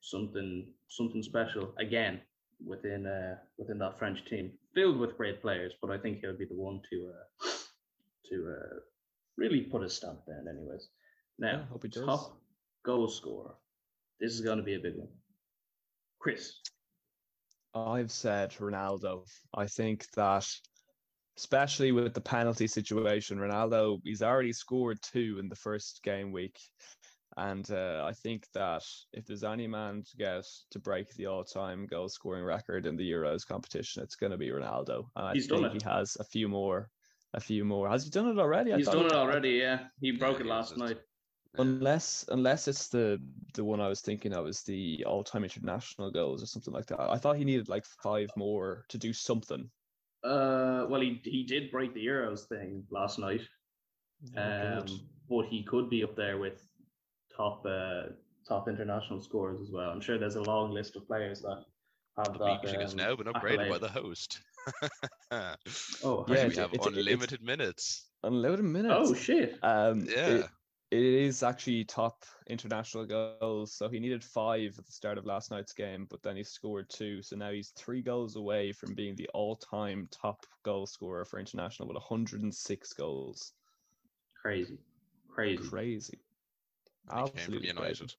something 0.00 0.72
something 0.88 1.22
special 1.22 1.74
again 1.78 2.20
within 2.64 3.06
uh, 3.06 3.36
within 3.58 3.78
that 3.78 3.98
French 3.98 4.24
team, 4.24 4.52
filled 4.74 4.98
with 4.98 5.16
great 5.16 5.40
players. 5.42 5.74
But 5.80 5.90
I 5.90 5.98
think 5.98 6.20
he'll 6.20 6.36
be 6.36 6.44
the 6.46 6.54
one 6.54 6.80
to 6.90 7.12
uh, 7.14 7.48
to 8.30 8.56
uh, 8.56 8.76
really 9.36 9.62
put 9.62 9.82
a 9.82 9.90
stamp 9.90 10.24
down. 10.26 10.46
Anyways, 10.48 10.88
now 11.38 11.52
Yeah, 11.58 11.64
hope 11.66 11.82
he 11.82 11.88
does. 11.88 12.04
top 12.04 12.40
goal 12.84 13.08
scorer. 13.08 13.54
This 14.20 14.32
is 14.32 14.40
going 14.40 14.58
to 14.58 14.64
be 14.64 14.74
a 14.74 14.80
big 14.80 14.96
one. 14.96 15.08
Chris. 16.26 16.54
I've 17.72 18.10
said 18.10 18.50
Ronaldo. 18.58 19.22
I 19.54 19.68
think 19.68 20.06
that, 20.16 20.44
especially 21.38 21.92
with 21.92 22.14
the 22.14 22.20
penalty 22.20 22.66
situation, 22.66 23.38
Ronaldo 23.38 24.00
he's 24.02 24.22
already 24.22 24.52
scored 24.52 24.98
two 25.02 25.36
in 25.38 25.48
the 25.48 25.54
first 25.54 26.00
game 26.02 26.32
week, 26.32 26.58
and 27.36 27.70
uh, 27.70 28.02
I 28.04 28.12
think 28.12 28.44
that 28.54 28.82
if 29.12 29.24
there's 29.24 29.44
any 29.44 29.68
man 29.68 30.02
to 30.02 30.16
get 30.16 30.44
to 30.72 30.80
break 30.80 31.14
the 31.14 31.26
all-time 31.26 31.86
goal 31.86 32.08
scoring 32.08 32.42
record 32.42 32.86
in 32.86 32.96
the 32.96 33.08
Euros 33.08 33.46
competition, 33.46 34.02
it's 34.02 34.16
going 34.16 34.32
to 34.32 34.38
be 34.38 34.48
Ronaldo. 34.48 35.04
And 35.14 35.28
I 35.28 35.32
He's 35.32 35.46
done 35.46 35.62
think 35.62 35.76
it. 35.76 35.82
he 35.84 35.88
has 35.88 36.16
a 36.18 36.24
few 36.24 36.48
more. 36.48 36.90
A 37.34 37.40
few 37.40 37.64
more. 37.64 37.88
Has 37.88 38.02
he 38.02 38.10
done 38.10 38.28
it 38.28 38.38
already? 38.40 38.72
I 38.72 38.78
He's 38.78 38.88
done 38.88 39.06
it 39.06 39.12
already, 39.12 39.50
yeah. 39.50 39.78
He 40.00 40.10
broke 40.10 40.40
it 40.40 40.46
last 40.46 40.76
night. 40.76 40.98
Yeah. 41.56 41.62
Unless 41.62 42.26
unless 42.28 42.68
it's 42.68 42.88
the 42.88 43.20
the 43.54 43.64
one 43.64 43.80
I 43.80 43.88
was 43.88 44.00
thinking 44.00 44.32
of 44.34 44.46
is 44.46 44.62
the 44.62 45.04
all 45.06 45.24
time 45.24 45.44
international 45.44 46.10
goals 46.10 46.42
or 46.42 46.46
something 46.46 46.74
like 46.74 46.86
that. 46.86 47.00
I 47.00 47.16
thought 47.18 47.36
he 47.36 47.44
needed 47.44 47.68
like 47.68 47.84
five 48.02 48.30
more 48.36 48.84
to 48.88 48.98
do 48.98 49.12
something. 49.12 49.70
Uh, 50.24 50.86
well, 50.88 51.00
he 51.00 51.20
he 51.24 51.44
did 51.44 51.70
break 51.70 51.94
the 51.94 52.04
Euros 52.04 52.46
thing 52.48 52.84
last 52.90 53.18
night, 53.18 53.42
Oh, 54.36 54.78
um, 54.78 54.86
but 55.28 55.46
he 55.46 55.62
could 55.62 55.88
be 55.90 56.02
up 56.02 56.16
there 56.16 56.38
with 56.38 56.66
top 57.36 57.64
uh, 57.66 58.04
top 58.48 58.68
international 58.68 59.20
scorers 59.20 59.60
as 59.60 59.70
well. 59.70 59.90
I'm 59.90 60.00
sure 60.00 60.18
there's 60.18 60.36
a 60.36 60.42
long 60.42 60.72
list 60.72 60.96
of 60.96 61.06
players 61.06 61.42
that 61.42 61.64
have 62.16 62.32
The 62.32 62.44
that. 62.44 62.62
meeting 62.64 62.80
has 62.80 62.92
um, 62.92 62.96
now 62.98 63.14
been 63.16 63.26
upgraded 63.26 63.68
by 63.68 63.78
the 63.78 63.88
host. 63.88 64.40
Oh, 66.02 66.24
Yeah, 66.28 66.34
we 66.34 66.34
it's- 66.34 66.56
have 66.56 66.72
it's- 66.74 66.86
it- 66.86 66.96
unlimited 66.96 67.42
minutes. 67.42 68.08
Unlimited 68.24 68.64
minutes. 68.64 68.94
oh 68.96 69.14
shit! 69.14 69.58
Um, 69.62 70.00
Yeah. 70.06 70.28
it- 70.28 70.46
it 70.90 71.02
is 71.02 71.42
actually 71.42 71.84
top 71.84 72.24
international 72.48 73.06
goals. 73.06 73.74
So 73.74 73.88
he 73.88 73.98
needed 73.98 74.22
five 74.22 74.78
at 74.78 74.86
the 74.86 74.92
start 74.92 75.18
of 75.18 75.26
last 75.26 75.50
night's 75.50 75.72
game, 75.72 76.06
but 76.08 76.22
then 76.22 76.36
he 76.36 76.44
scored 76.44 76.88
two. 76.88 77.22
So 77.22 77.36
now 77.36 77.50
he's 77.50 77.70
three 77.70 78.02
goals 78.02 78.36
away 78.36 78.72
from 78.72 78.94
being 78.94 79.16
the 79.16 79.28
all-time 79.34 80.08
top 80.10 80.46
goal 80.62 80.86
scorer 80.86 81.24
for 81.24 81.38
international 81.40 81.88
with 81.88 81.96
106 81.96 82.92
goals. 82.94 83.52
Crazy, 84.40 84.78
crazy. 85.28 85.68
Crazy. 85.68 86.18
He 87.14 87.22
came 87.22 87.50
from 87.50 87.54
Absolutely 87.54 87.68
crazy. 87.68 88.04
United. 88.04 88.14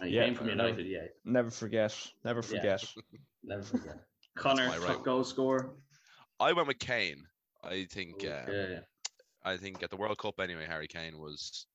And 0.00 0.10
he 0.10 0.16
Yeah, 0.16 0.24
came 0.24 0.34
from 0.34 0.48
I 0.48 0.54
know. 0.54 0.66
United, 0.66 0.86
yeah. 0.86 1.06
Never 1.24 1.50
forget. 1.50 2.12
Never 2.24 2.42
Yeah. 2.42 2.58
forget. 2.58 2.84
Never 3.44 3.62
forget. 3.62 3.96
Connor, 4.36 4.70
top 4.70 4.82
right. 4.86 5.04
goal 5.04 5.24
scorer. 5.24 5.70
I 6.40 6.52
went 6.52 6.68
with 6.68 6.78
Kane. 6.78 7.28
I 7.62 7.84
think 7.84 8.24
Okay. 8.24 8.76
Um, 8.76 8.84
I 9.44 9.56
think 9.56 9.82
at 9.82 9.90
the 9.90 9.96
World 9.96 10.18
Cup 10.18 10.40
anyway, 10.40 10.66
Harry 10.66 10.88
Kane 10.88 11.18
was 11.18 11.66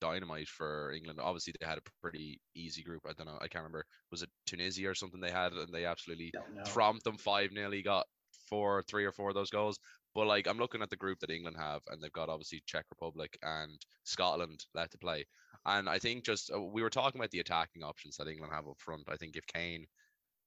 dynamite 0.00 0.48
for 0.48 0.92
England. 0.92 1.20
Obviously, 1.20 1.54
they 1.58 1.66
had 1.66 1.78
a 1.78 1.90
pretty 2.02 2.40
easy 2.54 2.82
group. 2.82 3.02
I 3.06 3.12
don't 3.12 3.26
know. 3.26 3.38
I 3.40 3.48
can't 3.48 3.62
remember. 3.64 3.84
Was 4.10 4.22
it 4.22 4.30
Tunisia 4.46 4.88
or 4.88 4.94
something 4.94 5.20
they 5.20 5.30
had, 5.30 5.52
and 5.52 5.72
they 5.72 5.84
absolutely 5.84 6.30
Don't 6.32 6.64
tromped 6.64 7.02
them 7.02 7.18
five 7.18 7.52
nearly 7.52 7.82
got 7.82 8.06
four, 8.48 8.82
three 8.82 9.04
or 9.04 9.12
four 9.12 9.28
of 9.28 9.34
those 9.34 9.50
goals. 9.50 9.78
But 10.14 10.26
like 10.26 10.48
I'm 10.48 10.58
looking 10.58 10.82
at 10.82 10.90
the 10.90 10.96
group 10.96 11.20
that 11.20 11.30
England 11.30 11.56
have, 11.58 11.82
and 11.88 12.02
they've 12.02 12.12
got 12.12 12.28
obviously 12.28 12.62
Czech 12.66 12.86
Republic 12.90 13.38
and 13.42 13.78
Scotland 14.04 14.64
left 14.74 14.92
to 14.92 14.98
play. 14.98 15.26
And 15.64 15.88
I 15.88 15.98
think 15.98 16.24
just 16.24 16.50
uh, 16.52 16.60
we 16.60 16.82
were 16.82 16.90
talking 16.90 17.20
about 17.20 17.30
the 17.30 17.40
attacking 17.40 17.82
options 17.84 18.16
that 18.16 18.26
England 18.28 18.52
have 18.52 18.66
up 18.66 18.80
front. 18.80 19.08
I 19.08 19.16
think 19.16 19.36
if 19.36 19.46
Kane 19.46 19.86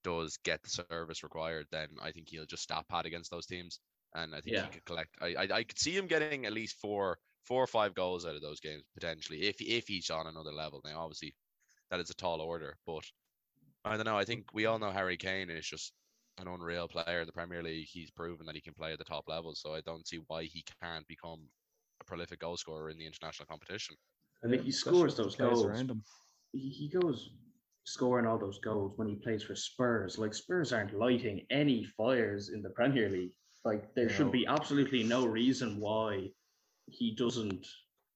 does 0.04 0.38
get 0.44 0.62
the 0.64 0.70
service 0.70 1.24
required, 1.24 1.68
then 1.72 1.88
I 2.02 2.12
think 2.12 2.28
he'll 2.30 2.46
just 2.46 2.64
stop 2.64 2.88
pat 2.90 3.06
against 3.06 3.32
those 3.32 3.46
teams, 3.46 3.80
and 4.14 4.36
I 4.36 4.42
think 4.42 4.56
Yeah. 4.56 4.64
he 4.64 4.70
could 4.70 4.86
collect. 4.86 5.16
I, 5.22 5.36
I 5.36 5.44
I 5.60 5.64
could 5.64 5.80
see 5.80 5.96
him 5.96 6.08
getting 6.08 6.46
at 6.46 6.54
least 6.54 6.80
four 6.82 7.20
four 7.44 7.64
or 7.64 7.68
five 7.68 7.94
goals 7.94 8.26
out 8.26 8.36
of 8.36 8.42
those 8.42 8.60
games 8.60 8.84
potentially 8.94 9.44
if 9.44 9.60
if 9.60 9.88
he's 9.88 10.10
on 10.10 10.28
another 10.28 10.52
level. 10.52 10.82
Now, 10.86 11.02
obviously, 11.02 11.36
that 11.90 12.00
is 12.00 12.10
a 12.10 12.16
tall 12.16 12.42
order, 12.42 12.78
but 12.86 13.04
I 13.86 13.96
don't 13.96 14.06
know. 14.06 14.18
I 14.18 14.26
think 14.26 14.46
we 14.54 14.66
all 14.66 14.80
know 14.80 14.92
Harry 14.92 15.18
Kane 15.18 15.50
is 15.50 15.68
just 15.68 15.92
an 16.40 16.48
unreal 16.48 16.88
player 16.88 17.22
in 17.22 17.28
the 17.28 17.34
Premier 17.34 17.62
League. 17.62 17.88
He's 17.90 18.12
proven 18.12 18.46
that 18.46 18.56
he 18.56 18.62
can 18.62 18.74
play 18.74 18.94
at 18.94 18.98
the 18.98 19.04
top 19.04 19.26
level, 19.28 19.54
so 19.56 19.74
I 19.74 19.82
don't 19.82 20.08
see 20.08 20.20
why 20.28 20.44
he 20.44 20.64
can't 20.82 21.08
become 21.08 21.42
a 22.02 22.04
prolific 22.06 22.40
goal 22.40 22.58
scorer 22.58 22.90
in 22.90 22.98
the 22.98 23.06
international 23.06 23.46
competition. 23.48 23.96
I 24.44 24.50
think 24.50 24.64
he 24.64 24.72
scores 24.72 25.16
those 25.16 25.36
goals. 25.36 25.66
around 25.66 25.92
him. 25.92 26.04
He, 26.52 26.70
he 26.70 26.90
goes 26.90 27.32
scoring 27.86 28.26
all 28.26 28.38
those 28.38 28.60
goals 28.60 28.94
when 28.96 29.08
he 29.08 29.16
plays 29.16 29.44
for 29.44 29.56
Spurs. 29.56 30.18
Like 30.18 30.34
Spurs 30.34 30.72
aren't 30.74 30.98
lighting 30.98 31.46
any 31.50 31.84
fires 31.98 32.50
in 32.50 32.62
the 32.62 32.70
Premier 32.70 33.10
League. 33.10 33.34
Like 33.66 33.94
there 33.96 34.10
should 34.10 34.32
be 34.32 34.46
absolutely 34.46 35.04
no 35.04 35.26
reason 35.26 35.80
why 35.80 36.30
he 36.88 37.16
doesn't 37.16 37.66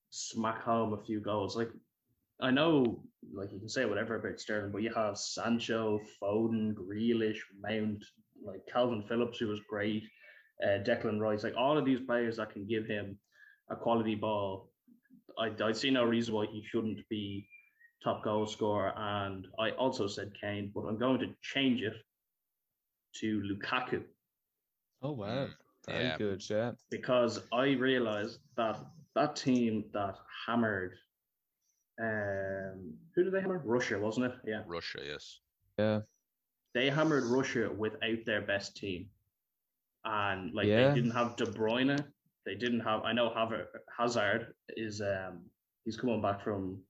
smack 0.09 0.61
home 0.63 0.93
a 0.93 1.03
few 1.03 1.19
goals. 1.19 1.55
Like 1.55 1.71
I 2.41 2.51
know, 2.51 3.03
like 3.33 3.51
you 3.51 3.59
can 3.59 3.69
say 3.69 3.85
whatever 3.85 4.15
about 4.15 4.39
Sterling, 4.39 4.71
but 4.71 4.83
you 4.83 4.93
have 4.93 5.17
Sancho, 5.17 5.99
Foden, 6.21 6.73
Grealish, 6.73 7.39
Mount, 7.61 8.03
like 8.45 8.61
Kalvin 8.73 9.07
Phillips, 9.07 9.39
who 9.39 9.47
was 9.47 9.59
great, 9.69 10.03
uh, 10.63 10.83
Declan 10.83 11.19
Rice, 11.19 11.43
like 11.43 11.55
all 11.57 11.77
of 11.77 11.85
these 11.85 12.01
players 12.01 12.37
that 12.37 12.51
can 12.51 12.67
give 12.67 12.85
him 12.85 13.17
a 13.69 13.75
quality 13.75 14.15
ball. 14.15 14.69
I, 15.39 15.51
I 15.63 15.71
see 15.71 15.89
no 15.89 16.03
reason 16.03 16.33
why 16.33 16.45
he 16.45 16.63
shouldn't 16.63 16.99
be 17.09 17.47
top 18.03 18.23
goal 18.23 18.45
scorer. 18.45 18.93
And 18.95 19.47
I 19.59 19.71
also 19.71 20.07
said 20.07 20.31
Kane, 20.39 20.71
but 20.73 20.81
I'm 20.81 20.97
going 20.99 21.19
to 21.19 21.33
change 21.41 21.81
it 21.81 21.93
to 23.15 23.41
Lukaku 23.41 24.03
Oh 25.01 25.11
wow, 25.11 25.47
Mm, 25.47 25.53
very 25.87 26.03
yeah. 26.05 26.17
good. 26.17 26.49
Yeah, 26.49 26.71
because 26.89 27.39
I 27.53 27.71
realized 27.71 28.39
that 28.55 28.79
that 29.15 29.35
team 29.35 29.85
that 29.93 30.15
hammered, 30.45 30.93
um, 31.99 32.93
who 33.15 33.23
did 33.23 33.33
they 33.33 33.41
hammer? 33.41 33.61
Russia, 33.65 33.99
wasn't 33.99 34.27
it? 34.27 34.33
Yeah, 34.45 34.63
Russia, 34.67 34.99
yes. 35.05 35.39
yeah. 35.79 36.01
they 36.73 36.89
hammered 36.89 37.23
Russia 37.25 37.71
without 37.75 38.25
their 38.25 38.41
best 38.41 38.75
team, 38.77 39.09
and 40.05 40.53
like 40.53 40.67
Yeah. 40.67 40.89
they 40.89 40.95
didn't 40.95 41.11
have 41.11 41.35
De 41.35 41.45
Bruyne, 41.45 41.97
they 42.45 42.55
didn't 42.55 42.81
have. 42.81 43.03
I 43.03 43.13
know 43.13 43.29
Haver- 43.33 43.83
Hazard 43.97 44.53
is 44.75 45.01
um 45.01 45.49
he's 45.85 45.97
coming 45.97 46.21
back 46.21 46.43
from 46.43 46.83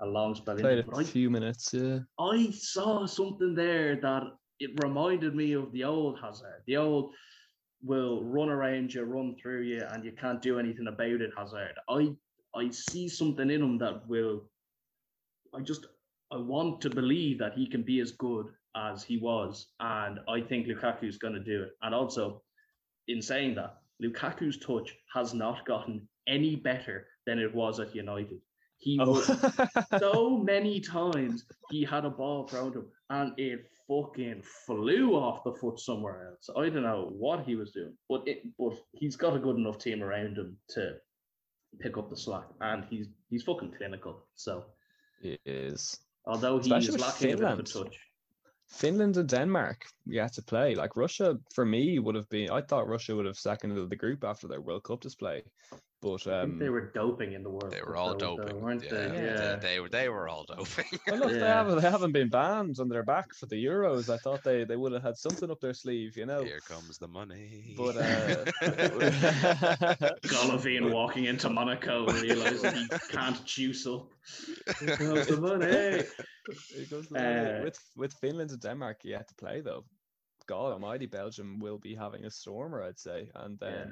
a 0.00 0.06
long 0.06 0.34
spell. 0.34 0.56
Played 0.56 0.78
a 0.80 0.82
but 0.84 0.98
I 0.98 1.04
few 1.04 1.30
minutes. 1.30 1.72
Yeah. 1.72 2.00
I 2.18 2.50
saw 2.50 3.06
something 3.06 3.54
there 3.54 3.96
that 4.00 4.22
it 4.60 4.70
reminded 4.82 5.34
me 5.34 5.52
of 5.52 5.72
the 5.72 5.84
old 5.84 6.18
Hazard. 6.20 6.62
The 6.66 6.76
old 6.78 7.14
will 7.86 8.24
run 8.24 8.48
around 8.48 8.92
you, 8.92 9.02
run 9.04 9.36
through 9.40 9.62
you, 9.62 9.82
and 9.90 10.04
you 10.04 10.12
can't 10.12 10.42
do 10.42 10.58
anything 10.58 10.88
about 10.88 11.20
it, 11.20 11.30
Hazard. 11.36 11.74
I 11.88 12.14
I 12.54 12.70
see 12.70 13.08
something 13.08 13.50
in 13.50 13.62
him 13.62 13.78
that 13.78 14.06
will 14.08 14.44
I 15.54 15.60
just 15.60 15.86
I 16.32 16.36
want 16.36 16.80
to 16.82 16.90
believe 16.90 17.38
that 17.38 17.54
he 17.54 17.66
can 17.66 17.82
be 17.82 18.00
as 18.00 18.12
good 18.12 18.46
as 18.74 19.02
he 19.02 19.18
was. 19.18 19.68
And 19.80 20.20
I 20.28 20.40
think 20.40 20.66
Lukaku's 20.66 21.18
gonna 21.18 21.40
do 21.40 21.62
it. 21.62 21.70
And 21.82 21.94
also, 21.94 22.42
in 23.08 23.22
saying 23.22 23.54
that, 23.54 23.78
Lukaku's 24.00 24.58
touch 24.58 24.94
has 25.14 25.32
not 25.32 25.64
gotten 25.64 26.08
any 26.26 26.56
better 26.56 27.06
than 27.26 27.38
it 27.38 27.54
was 27.54 27.80
at 27.80 27.94
United. 27.94 28.40
He 28.78 28.98
Oh. 29.00 29.12
would 29.12 29.24
so 30.00 30.38
many 30.38 30.80
times 30.80 31.44
he 31.70 31.84
had 31.84 32.04
a 32.04 32.10
ball 32.10 32.46
thrown 32.46 32.72
to 32.72 32.78
him 32.80 32.90
and 33.10 33.38
it 33.38 33.66
fucking 33.88 34.42
flew 34.66 35.14
off 35.14 35.44
the 35.44 35.52
foot 35.54 35.78
somewhere 35.80 36.28
else. 36.30 36.50
I 36.56 36.68
don't 36.68 36.82
know 36.82 37.10
what 37.12 37.44
he 37.44 37.56
was 37.56 37.72
doing, 37.72 37.96
but 38.08 38.26
it 38.28 38.42
but 38.58 38.74
he's 38.92 39.16
got 39.16 39.36
a 39.36 39.38
good 39.38 39.56
enough 39.56 39.78
team 39.78 40.02
around 40.02 40.36
him 40.36 40.58
to 40.70 40.96
pick 41.80 41.96
up 41.98 42.08
the 42.10 42.16
slack, 42.16 42.46
and 42.60 42.84
he's 42.90 43.08
he's 43.30 43.42
fucking 43.44 43.72
clinical. 43.76 44.26
So 44.34 44.64
it 45.22 45.40
is. 45.44 46.00
although 46.26 46.58
he 46.58 46.62
Especially 46.70 46.88
is 46.88 46.92
with 46.94 47.00
lacking 47.02 47.32
a 47.34 47.36
bit 47.36 47.46
of 47.52 47.58
a 47.58 47.62
touch, 47.62 47.96
Finland 48.68 49.16
and 49.16 49.28
Denmark 49.28 49.84
yet 50.06 50.32
to 50.34 50.42
play. 50.42 50.74
Like 50.74 50.96
Russia, 50.96 51.38
for 51.54 51.64
me, 51.64 51.98
would 51.98 52.14
have 52.16 52.28
been. 52.28 52.50
I 52.50 52.62
thought 52.62 52.88
Russia 52.88 53.14
would 53.14 53.26
have 53.26 53.38
seconded 53.38 53.88
the 53.90 53.96
group 53.96 54.24
after 54.24 54.48
their 54.48 54.60
World 54.60 54.82
Cup 54.84 55.00
display, 55.00 55.42
but 56.02 56.26
I 56.26 56.42
think 56.42 56.52
um, 56.54 56.58
they 56.58 56.68
were 56.68 56.90
doping 56.92 57.32
in 57.32 57.42
the 57.42 57.48
world. 57.50 57.70
They 57.70 57.80
were 57.82 57.96
all 57.96 58.14
though, 58.14 58.36
though, 58.36 58.44
doping, 58.44 58.60
weren't 58.60 58.84
yeah, 58.84 58.90
they? 58.90 59.08
they- 59.08 59.24
Yeah. 59.24 59.56
They, 59.56 59.80
were 59.80 59.88
they 59.88 60.08
were 60.08 60.28
all 60.28 60.44
doping. 60.44 60.84
well, 61.06 61.18
look, 61.20 61.32
they 61.32 61.38
haven't 61.40 61.80
they 61.80 61.90
haven't 61.90 62.12
been 62.12 62.28
banned 62.28 62.78
and 62.78 62.90
they're 62.90 63.02
back 63.02 63.34
for 63.34 63.46
the 63.46 63.56
Euros. 63.64 64.12
I 64.12 64.18
thought 64.18 64.44
they 64.44 64.64
they 64.64 64.76
would 64.76 64.92
have 64.92 65.02
had 65.02 65.16
something 65.16 65.50
up 65.50 65.60
their 65.60 65.74
sleeve, 65.74 66.16
you 66.16 66.26
know. 66.26 66.44
Here 66.44 66.60
comes 66.68 66.98
the 66.98 67.08
money. 67.08 67.74
But 67.76 67.96
uh, 67.96 68.44
Golovin 70.26 70.92
walking 70.92 71.24
into 71.24 71.48
Monaco 71.48 72.06
realizing 72.06 72.74
he 72.74 72.88
can't 73.10 73.44
juice 73.44 73.86
up. 73.86 74.08
Here 74.80 74.96
comes 74.96 75.26
the 75.26 75.40
money. 75.40 76.04
It 76.80 76.90
goes 76.90 77.08
the 77.08 77.14
money. 77.14 77.60
Uh, 77.60 77.64
with 77.64 77.78
with 77.96 78.12
Finland 78.14 78.50
and 78.50 78.60
Denmark 78.60 78.98
yet 79.04 79.28
to 79.28 79.34
play 79.34 79.60
though. 79.62 79.84
God 80.46 80.72
Almighty, 80.72 81.06
Belgium 81.06 81.58
will 81.58 81.78
be 81.78 81.94
having 81.96 82.24
a 82.24 82.30
stormer, 82.30 82.82
I'd 82.82 82.98
say, 83.00 83.28
and 83.34 83.58
Yeah. 83.60 83.86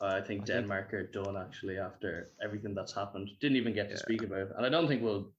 Then 0.00 0.10
I 0.10 0.14
think 0.14 0.22
I 0.22 0.26
think- 0.26 0.46
Denmark 0.46 0.94
are 0.94 1.06
done 1.06 1.36
actually 1.36 1.78
after 1.78 2.30
everything 2.42 2.74
that's 2.74 2.92
happened. 2.94 3.30
Didn't 3.40 3.56
even 3.56 3.74
get 3.74 3.86
to 3.88 3.94
Yeah. 3.94 4.00
speak 4.06 4.22
about 4.22 4.38
it. 4.48 4.52
And 4.56 4.64
I 4.66 4.68
don't 4.68 4.86
think 4.88 5.02
we'll 5.02 5.32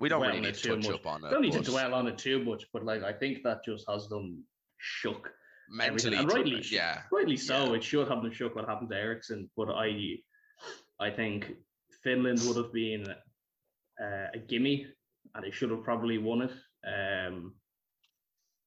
we 0.00 0.08
don't 0.08 0.22
really 0.22 0.40
need 0.40 0.48
it 0.48 0.54
to 0.56 0.68
touch 0.70 0.86
much. 0.86 0.94
up 0.94 1.06
on 1.06 1.24
it. 1.24 1.30
don't 1.30 1.42
need 1.42 1.52
to 1.52 1.60
dwell 1.62 1.94
on 1.94 2.08
it 2.08 2.18
too 2.18 2.42
much, 2.42 2.64
but 2.72 2.84
like 2.84 3.02
I 3.04 3.12
think 3.12 3.42
that 3.44 3.64
just 3.64 3.88
has 3.88 4.08
them 4.08 4.44
shook. 4.78 5.32
mentally. 5.70 6.16
and 6.16 6.28
to- 6.28 6.34
rightly, 6.36 6.62
sh- 6.62 6.72
yeah. 6.72 7.02
rightly 7.12 7.36
so. 7.36 7.58
yeah. 7.70 7.76
It 7.76 7.84
should 7.84 8.08
have 8.08 8.22
them 8.22 8.32
shook 8.32 8.54
what 8.56 8.68
happened 8.68 8.90
to 8.90 8.96
Eriksen, 8.96 9.48
but 9.56 9.68
I, 9.70 10.18
I 11.00 11.10
think 11.10 11.56
Finland 12.02 12.40
would 12.46 12.56
have 12.62 12.72
been 12.72 13.08
uh, 14.04 14.26
a 14.34 14.38
gimme, 14.38 14.86
and 15.34 15.44
they 15.44 15.50
should 15.52 15.70
have 15.70 15.82
probably 15.84 16.18
won 16.18 16.42
it. 16.42 16.52
Um, 16.94 17.54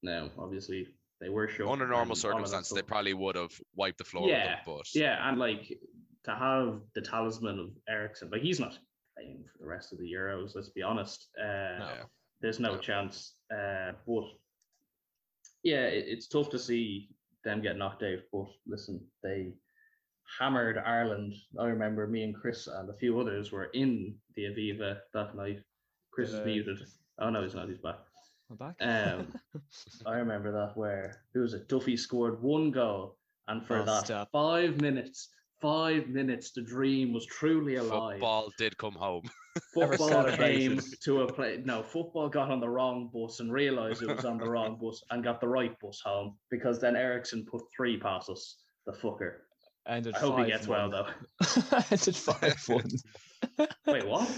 no, 0.01 0.31
obviously 0.39 0.87
they 1.19 1.29
were 1.29 1.47
shook. 1.47 1.67
Under 1.69 1.87
normal 1.87 1.99
all 1.99 2.11
of 2.11 2.17
that 2.17 2.21
circumstances, 2.21 2.73
they 2.75 2.81
probably 2.81 3.13
would 3.13 3.35
have 3.35 3.51
wiped 3.75 3.97
the 3.97 4.03
floor 4.03 4.27
Yeah, 4.29 4.35
with 4.37 4.65
them. 4.65 4.75
But 4.77 4.95
Yeah, 4.95 5.27
and 5.29 5.39
like 5.39 5.77
to 6.25 6.35
have 6.35 6.81
the 6.93 7.01
talisman 7.01 7.59
of 7.59 7.69
Eriksen, 7.89 8.29
like 8.31 8.41
he's 8.41 8.59
not 8.59 8.77
playing 9.15 9.45
for 9.51 9.57
the 9.59 9.67
rest 9.67 9.93
of 9.93 9.99
the 9.99 10.11
Euros. 10.11 10.55
Let's 10.55 10.69
be 10.69 10.83
honest. 10.83 11.27
Uh, 11.39 11.43
yeah. 11.79 12.03
There's 12.41 12.59
no 12.59 12.75
No. 12.75 12.79
chance. 12.79 13.33
Uh, 13.51 13.93
but 14.05 14.25
yeah, 15.63 15.85
it, 15.85 16.05
it's 16.07 16.27
tough 16.27 16.49
to 16.51 16.59
see 16.59 17.09
them 17.43 17.61
get 17.61 17.77
knocked 17.77 18.03
out. 18.03 18.19
But 18.31 18.47
listen, 18.67 19.05
they 19.23 19.53
hammered 20.39 20.77
Ireland. 20.77 21.33
I 21.57 21.65
remember 21.67 22.05
me 22.05 22.23
and 22.23 22.35
Chris 22.35 22.67
and 22.67 22.89
a 22.89 22.93
few 22.93 23.19
others 23.19 23.51
were 23.51 23.65
in 23.65 24.15
the 24.35 24.43
Aviva 24.43 24.99
that 25.13 25.35
night. 25.35 25.63
Chris 26.11 26.31
is 26.31 26.45
muted. 26.45 26.79
Oh 27.19 27.29
no, 27.29 27.41
he's 27.43 27.55
not. 27.55 27.69
He's 27.69 27.77
back. 27.79 27.99
I'm 28.49 28.55
back. 28.55 28.75
Um, 28.79 29.33
I 30.05 30.15
remember 30.17 30.51
that 30.51 30.77
where 30.77 31.23
who 31.33 31.41
was 31.41 31.53
it? 31.53 31.67
Duffy 31.67 31.97
scored 31.97 32.41
one 32.41 32.71
goal, 32.71 33.17
and 33.47 33.65
for 33.65 33.79
Oh, 33.79 33.85
that 33.85 34.05
stop. 34.05 34.29
five 34.31 34.79
minutes, 34.79 35.29
five 35.59 36.07
minutes, 36.07 36.51
the 36.51 36.61
dream 36.61 37.13
was 37.13 37.25
truly 37.25 37.75
alive. 37.75 38.13
Football 38.13 38.49
did 38.57 38.77
come 38.77 38.93
home. 38.93 39.23
Never 39.75 39.97
Football 39.97 40.31
came 40.37 40.79
to 41.03 41.21
a 41.23 41.33
play. 41.33 41.61
No, 41.65 41.83
football 41.83 42.29
got 42.29 42.49
on 42.51 42.59
the 42.59 42.69
wrong 42.69 43.09
bus 43.13 43.39
and 43.41 43.51
realised 43.51 44.01
it 44.01 44.15
was 44.15 44.23
on 44.25 44.37
the 44.37 44.49
wrong 44.49 44.77
bus 44.79 45.01
and 45.11 45.23
got 45.23 45.41
the 45.41 45.47
right 45.47 45.77
bus 45.79 45.99
home 46.05 46.37
because 46.49 46.79
then 46.79 46.95
Eriksen 46.95 47.45
put 47.45 47.63
three 47.75 47.97
past 47.99 48.29
us. 48.29 48.57
The 48.85 48.93
fucker. 48.93 49.39
Ended 49.87 50.15
I 50.15 50.19
hope 50.19 50.37
he 50.37 50.43
5-1. 50.43 50.47
gets 50.47 50.67
well 50.67 50.89
though. 50.89 51.07
ended 51.91 52.15
five 52.15 52.63
one. 52.67 53.67
Wait, 53.87 54.05
what? 54.05 54.29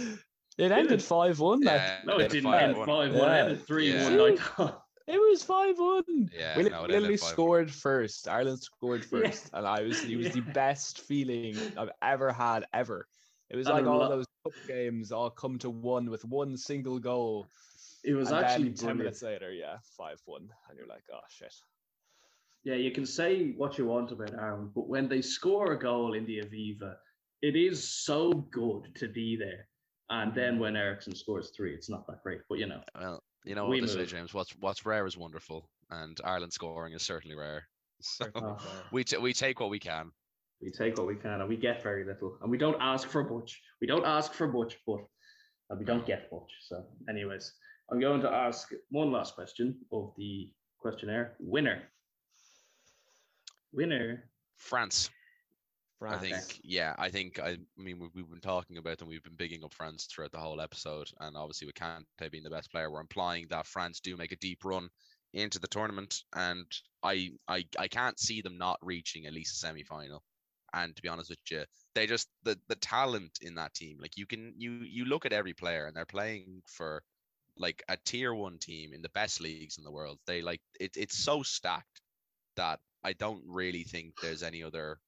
It 0.60 0.72
ended 0.72 1.02
five 1.02 1.40
one. 1.40 1.62
Yeah, 1.64 2.00
No, 2.06 2.18
it 2.20 2.30
didn't 2.30 2.54
end 2.54 2.76
5-1. 2.76 2.86
five 2.86 3.14
one. 3.14 3.28
Yeah. 3.30 3.36
It 3.36 3.40
ended 3.42 3.68
three 3.68 3.94
one. 4.04 4.38
I. 4.58 4.74
It 5.08 5.18
was 5.18 5.42
five 5.42 5.80
one. 5.80 6.30
Yeah, 6.38 6.56
we 6.58 6.64
li- 6.66 6.70
no, 6.70 6.84
it 6.84 6.90
literally 6.92 7.06
ended 7.06 7.20
5-1. 7.22 7.24
scored 7.32 7.72
first. 7.72 8.28
Ireland 8.28 8.60
scored 8.60 9.06
Yeah. 9.12 9.20
first, 9.22 9.50
and 9.54 9.66
I 9.66 9.82
was 9.82 10.04
it 10.04 10.18
was 10.18 10.32
the 10.32 10.42
best 10.42 11.02
feeling 11.02 11.56
I've 11.78 11.90
ever 12.02 12.32
had 12.32 12.66
ever. 12.74 13.08
It 13.50 13.56
was 13.56 13.68
And 13.68 13.78
like 13.78 13.86
all 13.88 14.00
lo- 14.00 14.10
those 14.10 14.28
cup 14.44 14.54
games 14.68 15.12
all 15.12 15.30
come 15.32 15.58
to 15.60 15.70
one 15.70 16.10
with 16.12 16.26
one 16.26 16.56
single 16.58 17.00
goal. 17.00 17.48
It 18.04 18.14
was 18.14 18.30
and 18.32 18.46
actually 18.46 18.70
then 18.70 18.76
ten 18.76 18.98
minutes 18.98 19.22
later, 19.24 19.52
yeah, 19.52 19.78
five 19.98 20.22
one, 20.26 20.48
and 20.70 20.78
you're 20.78 20.88
like, 20.88 21.04
oh 21.12 21.20
shit. 21.30 21.56
Yeah, 22.64 22.76
you 22.76 22.92
can 22.92 23.06
say 23.06 23.54
what 23.58 23.78
you 23.78 23.86
want 23.86 24.12
about 24.12 24.38
Ireland, 24.38 24.72
but 24.76 24.88
when 24.88 25.08
they 25.10 25.22
score 25.22 25.72
a 25.72 25.80
goal 25.80 26.14
in 26.14 26.26
the 26.26 26.40
Aviva, 26.44 26.96
it 27.42 27.56
is 27.56 27.84
so 28.06 28.32
good 28.34 28.94
to 28.96 29.08
be 29.08 29.36
there. 29.38 29.68
And 30.10 30.34
then 30.34 30.54
mm-hmm. 30.54 30.62
when 30.62 30.76
Eriksen 30.76 31.16
scores 31.16 31.52
three, 31.56 31.74
it's 31.74 31.90
not 31.90 32.08
that 32.08 32.24
great. 32.24 32.42
But 32.50 32.58
you 32.58 32.68
know, 32.68 32.82
Well, 33.00 33.24
you 33.46 33.56
know 33.56 33.66
what 33.68 33.80
they 33.80 33.88
say. 33.88 34.06
James. 34.06 34.34
What's 34.34 34.52
what's 34.60 34.86
rare 34.86 35.06
is 35.06 35.18
wonderful, 35.18 35.70
and 35.92 36.20
Ireland 36.24 36.54
scoring 36.54 36.94
is 36.94 37.04
certainly 37.04 37.36
rare. 37.36 37.68
So 38.02 38.26
Oh. 38.34 38.58
we 38.94 39.04
t- 39.04 39.18
we 39.18 39.34
take 39.34 39.60
what 39.60 39.70
we 39.70 39.78
can. 39.80 40.12
we 40.62 40.72
take 40.72 40.98
what 40.98 41.06
we 41.06 41.16
can 41.16 41.42
and 41.42 41.50
we 41.50 41.58
get 41.58 41.84
very 41.84 42.06
little. 42.06 42.38
And 42.42 42.50
we 42.50 42.58
don't 42.58 42.78
ask 42.80 43.10
for 43.10 43.24
much. 43.24 43.62
We 43.82 43.88
don't 43.88 44.06
ask 44.06 44.34
for 44.34 44.48
much, 44.48 44.78
but 44.88 45.02
and 45.70 45.80
we 45.80 45.86
don't 45.86 46.00
mm-hmm. 46.00 46.08
get 46.08 46.32
much. 46.32 46.52
So, 46.62 46.86
anyways, 47.10 47.54
I'm 47.92 48.00
going 48.00 48.22
to 48.22 48.32
ask 48.32 48.70
one 48.90 49.12
last 49.12 49.36
question 49.36 49.78
of 49.92 50.14
the 50.18 50.50
questionnaire. 50.80 51.36
Winner. 51.40 51.84
Winner. 53.74 54.24
France. 54.56 55.10
France. 56.00 56.24
I 56.24 56.30
think, 56.30 56.62
yeah, 56.64 56.96
I 56.98 57.10
think, 57.10 57.40
I, 57.40 57.50
I 57.50 57.58
mean, 57.78 58.00
we've, 58.00 58.10
we've 58.16 58.30
been 58.30 58.40
talking 58.40 58.78
about 58.78 58.98
them. 58.98 59.10
We've 59.10 59.24
been 59.24 59.36
bigging 59.36 59.64
up 59.64 59.74
France 59.74 60.06
throughout 60.06 60.32
the 60.32 60.40
whole 60.40 60.62
episode. 60.62 61.10
And 61.20 61.38
obviously, 61.38 61.68
with 61.68 61.76
Kante 61.76 62.32
being 62.32 62.44
the 62.44 62.50
best 62.50 62.72
player, 62.72 62.90
we're 62.90 63.02
implying 63.02 63.48
that 63.50 63.68
France 63.68 64.00
do 64.00 64.18
make 64.18 64.32
a 64.32 64.38
deep 64.38 64.64
run 64.64 64.90
into 65.34 65.60
the 65.60 65.68
tournament. 65.68 66.24
And 66.34 66.66
I, 67.04 67.32
I, 67.48 67.66
I 67.78 67.88
can't 67.88 68.20
see 68.20 68.42
them 68.42 68.58
not 68.58 68.80
reaching 68.82 69.26
at 69.26 69.34
least 69.34 69.56
a 69.56 69.60
semi 69.60 69.84
final. 69.84 70.24
And 70.74 70.96
to 70.96 71.02
be 71.02 71.10
honest 71.10 71.30
with 71.30 71.40
you, 71.50 71.64
they 71.96 72.06
just 72.06 72.28
the 72.44 72.58
the 72.68 72.76
talent 72.76 73.40
in 73.42 73.56
that 73.56 73.74
team. 73.74 73.98
Like 74.00 74.18
you 74.18 74.28
can 74.28 74.54
you 74.56 74.82
you 74.84 75.06
look 75.06 75.26
at 75.26 75.34
every 75.34 75.54
player 75.54 75.88
and 75.88 75.96
they're 75.96 76.06
playing 76.06 76.62
for 76.68 77.02
like 77.58 77.84
a 77.90 77.98
tier 78.06 78.34
one 78.34 78.60
team 78.60 78.94
in 78.94 79.02
the 79.02 79.10
best 79.10 79.42
leagues 79.42 79.80
in 79.80 79.84
the 79.84 79.92
world. 79.92 80.20
They 80.28 80.42
like 80.44 80.62
it, 80.80 80.92
it's 80.96 81.18
so 81.18 81.42
stacked 81.42 82.02
that 82.56 82.80
I 83.04 83.14
don't 83.14 83.44
really 83.48 83.84
think 83.84 84.14
there's 84.22 84.44
any 84.44 84.64
other 84.64 85.00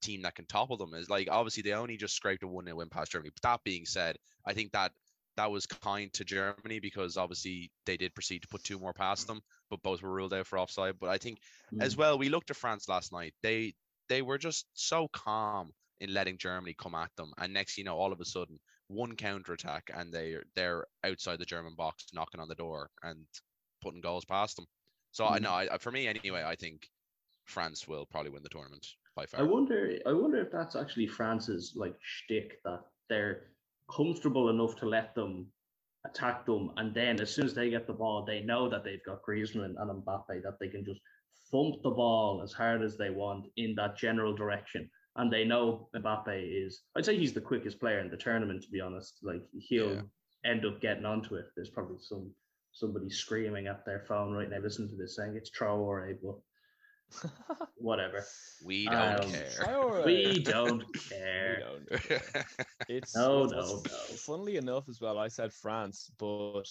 team 0.00 0.22
that 0.22 0.34
can 0.34 0.46
topple 0.46 0.76
them. 0.76 0.94
Is 0.94 1.10
like 1.10 1.28
obviously 1.30 1.62
they 1.62 1.72
only 1.72 1.96
just 1.96 2.14
scraped 2.14 2.42
a 2.42 2.48
one 2.48 2.64
0 2.64 2.76
win 2.76 2.88
past 2.90 3.12
Germany. 3.12 3.30
But 3.34 3.42
that 3.42 3.64
being 3.64 3.86
said, 3.86 4.16
I 4.46 4.54
think 4.54 4.72
that 4.72 4.92
that 5.36 5.50
was 5.50 5.66
kind 5.66 6.12
to 6.14 6.24
Germany 6.24 6.80
because 6.80 7.16
obviously 7.16 7.72
they 7.86 7.96
did 7.96 8.14
proceed 8.14 8.42
to 8.42 8.48
put 8.48 8.64
two 8.64 8.78
more 8.78 8.92
past 8.92 9.26
them, 9.26 9.40
but 9.70 9.82
both 9.82 10.02
were 10.02 10.12
ruled 10.12 10.34
out 10.34 10.46
for 10.46 10.58
offside. 10.58 10.98
But 10.98 11.10
I 11.10 11.18
think 11.18 11.38
Mm. 11.72 11.80
as 11.80 11.96
well, 11.96 12.18
we 12.18 12.28
looked 12.28 12.50
at 12.50 12.56
France 12.56 12.88
last 12.88 13.12
night. 13.12 13.34
They 13.42 13.74
they 14.08 14.22
were 14.22 14.38
just 14.38 14.66
so 14.74 15.08
calm 15.08 15.72
in 16.00 16.12
letting 16.14 16.38
Germany 16.38 16.74
come 16.74 16.94
at 16.94 17.14
them, 17.16 17.32
and 17.38 17.52
next 17.52 17.76
you 17.78 17.84
know, 17.84 17.96
all 17.98 18.12
of 18.12 18.20
a 18.20 18.24
sudden, 18.24 18.58
one 18.88 19.16
counter 19.16 19.52
attack, 19.52 19.90
and 19.92 20.12
they 20.12 20.36
they're 20.54 20.86
outside 21.04 21.38
the 21.38 21.44
German 21.46 21.74
box, 21.76 22.06
knocking 22.12 22.40
on 22.40 22.48
the 22.48 22.54
door 22.54 22.90
and 23.02 23.26
putting 23.80 24.00
goals 24.00 24.24
past 24.24 24.56
them. 24.56 24.66
So 25.10 25.26
I 25.26 25.38
Mm. 25.38 25.40
know, 25.40 25.52
I, 25.52 25.78
for 25.78 25.90
me 25.90 26.06
anyway, 26.06 26.42
I 26.42 26.56
think 26.56 26.90
France 27.46 27.88
will 27.88 28.06
probably 28.06 28.30
win 28.30 28.42
the 28.44 28.48
tournament 28.48 28.86
by 29.32 29.38
I 29.38 29.42
wonder. 29.42 29.98
I 30.06 30.12
wonder 30.12 30.40
if 30.40 30.50
that's 30.50 30.76
actually 30.76 31.06
France's 31.06 31.72
like 31.76 31.94
shtick 32.00 32.60
that 32.64 32.80
they're 33.08 33.48
comfortable 33.94 34.50
enough 34.50 34.76
to 34.76 34.86
let 34.86 35.14
them 35.14 35.46
attack 36.06 36.46
them, 36.46 36.70
and 36.76 36.94
then 36.94 37.20
as 37.20 37.34
soon 37.34 37.46
as 37.46 37.54
they 37.54 37.70
get 37.70 37.86
the 37.86 37.92
ball, 37.92 38.24
they 38.24 38.40
know 38.40 38.68
that 38.68 38.84
they've 38.84 39.04
got 39.04 39.22
Griezmann 39.22 39.74
and 39.78 40.04
Mbappe 40.04 40.42
that 40.42 40.58
they 40.60 40.68
can 40.68 40.84
just 40.84 41.00
thump 41.50 41.82
the 41.82 41.90
ball 41.90 42.42
as 42.42 42.52
hard 42.52 42.82
as 42.82 42.96
they 42.96 43.10
want 43.10 43.46
in 43.56 43.74
that 43.76 43.96
general 43.96 44.34
direction. 44.34 44.88
And 45.16 45.32
they 45.32 45.44
know 45.44 45.88
Mbappe 45.96 46.66
is. 46.66 46.82
I'd 46.96 47.04
say 47.04 47.18
he's 47.18 47.32
the 47.32 47.40
quickest 47.40 47.80
player 47.80 47.98
in 48.00 48.10
the 48.10 48.16
tournament. 48.16 48.62
To 48.62 48.70
be 48.70 48.80
honest, 48.80 49.18
like 49.22 49.42
he'll 49.58 49.94
Yeah. 49.94 50.02
end 50.44 50.64
up 50.64 50.80
getting 50.80 51.04
onto 51.04 51.34
it. 51.34 51.46
There's 51.56 51.70
probably 51.70 51.98
some 51.98 52.32
somebody 52.72 53.10
screaming 53.10 53.66
at 53.66 53.84
their 53.84 54.04
phone 54.06 54.32
right 54.32 54.48
now. 54.48 54.58
listening 54.58 54.90
to 54.90 54.96
this 54.96 55.16
saying 55.16 55.34
it's 55.36 55.50
Traore, 55.50 56.16
but 56.22 56.36
whatever. 57.76 58.26
We 58.60 58.88
don't 58.88 59.22
Um, 59.22 59.30
care. 59.30 59.74
We 60.02 60.42
don't 60.44 60.84
We 61.44 61.56
care. 61.58 61.58
don't. 61.58 61.88
It's 62.88 63.14
No, 63.14 63.46
no, 63.46 63.82
no. 63.90 64.16
Funnily 64.16 64.56
enough, 64.56 64.88
as 64.88 65.00
well, 65.00 65.18
I 65.18 65.28
said 65.28 65.52
France, 65.52 66.10
but 66.18 66.64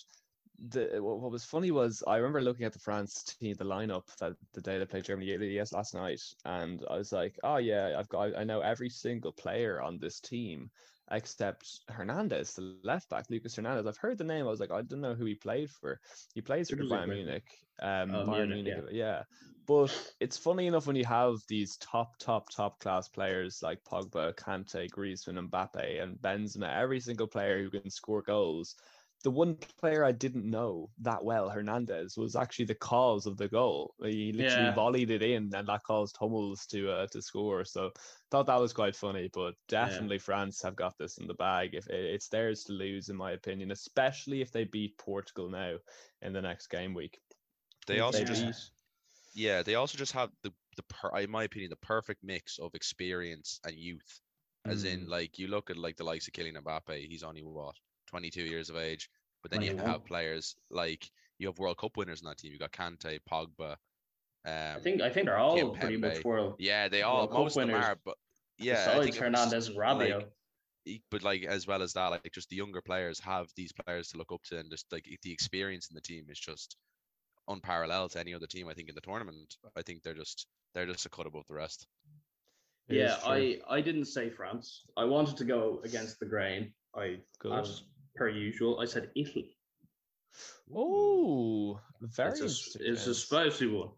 the 0.58 1.00
what, 1.04 1.20
what 1.22 1.32
was 1.32 1.46
funny 1.46 1.72
was 1.72 2.04
I 2.08 2.18
remember 2.18 2.42
looking 2.42 2.66
at 2.66 2.74
the 2.74 2.80
France 2.80 3.24
team, 3.24 3.56
the 3.56 3.66
lineup 3.66 4.16
that 4.18 4.38
the 4.54 4.62
day 4.62 4.80
they 4.80 4.86
played 4.88 5.06
Germany 5.06 5.28
yes 5.54 5.74
last 5.74 5.94
night, 5.94 6.22
and 6.46 6.84
I 6.90 6.98
was 6.98 7.12
like, 7.12 7.38
oh 7.44 7.58
yeah, 7.58 7.98
I've 8.00 8.10
got 8.10 8.36
I 8.36 8.44
know 8.44 8.62
every 8.62 8.90
single 8.90 9.34
player 9.34 9.82
on 9.82 10.00
this 10.00 10.20
team 10.20 10.70
except 11.12 11.82
Hernandez, 11.90 12.54
the 12.54 12.78
left 12.84 13.10
back, 13.10 13.26
Lucas 13.30 13.56
Hernandez. 13.56 13.86
I've 13.86 13.98
heard 13.98 14.18
the 14.18 14.24
name. 14.24 14.46
I 14.46 14.50
was 14.50 14.60
like, 14.60 14.72
I 14.72 14.82
don't 14.82 15.02
know 15.02 15.16
who 15.16 15.26
he 15.26 15.36
played 15.36 15.70
for. 15.70 16.00
He 16.34 16.42
plays 16.42 16.70
for 16.70 16.76
the 16.76 16.84
Bayern? 16.84 17.10
Munich. 17.10 17.46
Um, 17.82 18.14
Oh, 18.14 18.26
Bayern 18.26 18.50
Munich, 18.50 18.66
Munich, 18.66 18.86
yeah. 18.92 19.24
But 19.68 20.14
it's 20.22 20.38
funny 20.38 20.68
enough 20.68 20.88
when 20.88 20.96
you 20.96 21.06
have 21.06 21.36
these 21.50 21.76
top, 21.78 22.18
top, 22.20 22.50
top 22.50 22.80
class 22.80 23.10
players 23.10 23.60
like 23.62 23.84
Pogba, 23.84 24.34
Kante, 24.36 24.90
Griezmann, 24.90 25.50
Mbappe, 25.50 26.02
and 26.02 26.18
Benzema, 26.18 26.74
every 26.74 27.02
single 27.02 27.28
player 27.28 27.62
who 27.62 27.70
can 27.70 27.90
score 27.90 28.22
goals. 28.22 28.76
The 29.24 29.32
one 29.32 29.56
player 29.58 30.04
I 30.04 30.12
didn't 30.12 30.50
know 30.50 30.92
that 31.00 31.24
well, 31.24 31.50
Hernandez, 31.50 32.18
was 32.18 32.36
actually 32.36 32.66
the 32.66 32.76
cause 32.76 33.26
of 33.26 33.38
the 33.38 33.48
goal. 33.50 33.94
He 34.02 34.32
literally 34.32 34.70
Yeah. 34.70 34.72
volleyed 34.72 35.10
it 35.12 35.22
in, 35.22 35.54
and 35.54 35.68
that 35.68 35.84
caused 35.84 36.18
Hummels 36.18 36.66
to 36.68 36.90
uh, 36.92 37.08
to 37.08 37.22
score. 37.22 37.64
So 37.66 37.92
thought 38.32 38.46
that 38.48 38.60
was 38.60 38.74
quite 38.74 38.96
funny. 38.96 39.30
But 39.34 39.56
definitely 39.68 40.20
France 40.20 40.62
have 40.62 40.76
got 40.76 40.98
this 40.98 41.18
in 41.18 41.28
the 41.28 41.34
bag. 41.36 41.76
If 41.76 41.88
it's 41.90 42.30
theirs 42.30 42.64
to 42.66 42.74
lose, 42.74 43.10
in 43.10 43.16
my 43.18 43.32
opinion, 43.32 43.72
especially 43.72 44.42
if 44.42 44.52
they 44.52 44.66
beat 44.66 44.98
Portugal 44.98 45.50
now 45.50 45.78
in 46.22 46.34
the 46.34 46.42
next 46.42 46.68
game 46.68 46.94
week. 46.94 47.20
They 47.88 48.00
If 48.00 48.02
also 48.02 48.20
they 48.20 48.26
just 48.26 48.46
beat- 48.46 48.72
yeah, 49.34 49.64
they 49.64 49.76
also 49.76 49.98
just 49.98 50.14
have 50.14 50.32
the 50.44 50.54
the 50.76 50.84
per, 50.84 51.18
in 51.20 51.32
my 51.32 51.44
opinion 51.44 51.70
the 51.70 51.78
perfect 51.78 52.24
mix 52.24 52.60
of 52.60 52.76
experience 52.76 53.60
and 53.64 53.76
youth. 53.76 54.22
As 54.66 54.84
in, 54.84 55.06
Mm. 55.06 55.10
like 55.10 55.40
you 55.40 55.48
look 55.48 55.70
at 55.70 55.78
like 55.78 55.96
the 55.98 56.04
likes 56.04 56.28
of 56.28 56.34
Kylian 56.34 56.58
Mbappe, 56.62 57.08
he's 57.08 57.24
only 57.24 57.44
what 57.44 57.76
22 58.08 58.44
years 58.44 58.70
of 58.70 58.78
age, 58.78 59.10
but 59.42 59.52
then 59.52 59.62
you 59.62 59.78
have 59.78 60.06
players 60.06 60.56
like 60.70 61.10
you 61.40 61.48
have 61.48 61.60
World 61.60 61.78
Cup 61.78 61.98
winners 61.98 62.22
in 62.22 62.28
that 62.28 62.38
team. 62.38 62.52
You 62.52 62.60
got 62.60 62.72
Kante, 62.72 63.20
Pogba. 63.32 63.76
I 64.46 64.76
Um, 64.76 64.82
think 64.82 65.02
I 65.02 65.10
think 65.10 65.26
they're 65.26 65.38
all 65.38 65.58
Kimpembe. 65.58 65.80
pretty 65.80 65.98
much 65.98 66.24
world. 66.24 66.56
yeah, 66.60 66.88
they 66.88 67.02
all 67.04 67.28
World 67.28 67.32
Cup 67.32 67.40
most 67.40 67.58
of 67.58 67.62
them 67.62 67.70
winners. 67.72 67.86
are, 67.86 67.98
but 68.06 68.18
yeah, 68.58 68.74
I 68.74 68.76
besides 68.76 68.94
think 68.94 69.06
it 69.06 69.10
was 69.10 69.18
Hernandez 69.18 69.68
and 69.68 69.78
Rabiot. 69.78 70.16
like, 70.86 71.02
but 71.12 71.24
like 71.24 71.44
as 71.44 71.68
well 71.68 71.82
as 71.82 71.94
that, 71.94 72.08
like 72.08 72.32
just 72.34 72.50
the 72.50 72.56
younger 72.56 72.82
players 72.82 73.20
have 73.20 73.50
these 73.56 73.74
players 73.74 74.10
to 74.10 74.18
look 74.18 74.32
up 74.32 74.42
to, 74.44 74.58
and 74.58 74.72
just 74.72 74.92
like 74.92 75.06
the 75.22 75.32
experience 75.32 75.90
in 75.90 75.96
the 75.96 76.02
team 76.02 76.26
is 76.30 76.40
just 76.40 76.78
unparalleled 77.50 78.12
to 78.12 78.20
any 78.20 78.34
other 78.34 78.48
team. 78.48 78.68
I 78.68 78.74
think 78.74 78.90
in 78.90 78.96
the 78.96 79.02
tournament, 79.02 79.56
I 79.76 79.82
think 79.82 80.02
they're 80.04 80.14
just 80.14 80.48
they're 80.74 80.86
just 80.86 81.06
a 81.06 81.10
cut 81.10 81.28
above 81.28 81.44
the 81.48 81.56
rest. 81.56 81.86
It 82.90 82.98
is 82.98 83.12
yeah. 83.12 83.18
I 83.26 83.60
I 83.70 83.82
didn't 83.82 84.06
say 84.06 84.30
France. 84.30 84.84
I 84.96 85.04
wanted 85.04 85.36
to 85.38 85.46
go 85.46 85.82
against 85.84 86.20
the 86.20 86.26
grain. 86.26 86.74
I 86.96 87.18
Good. 87.40 87.52
As 88.18 88.20
per 88.20 88.30
usual. 88.30 88.80
I 88.80 88.86
said 88.86 89.10
Italy. 89.16 89.56
Oh, 90.76 91.80
very 92.02 92.32
It's 92.32 92.76
a, 92.76 92.80
it's 92.92 93.08
a 93.08 93.16
spicy 93.16 93.68
one. 93.68 93.90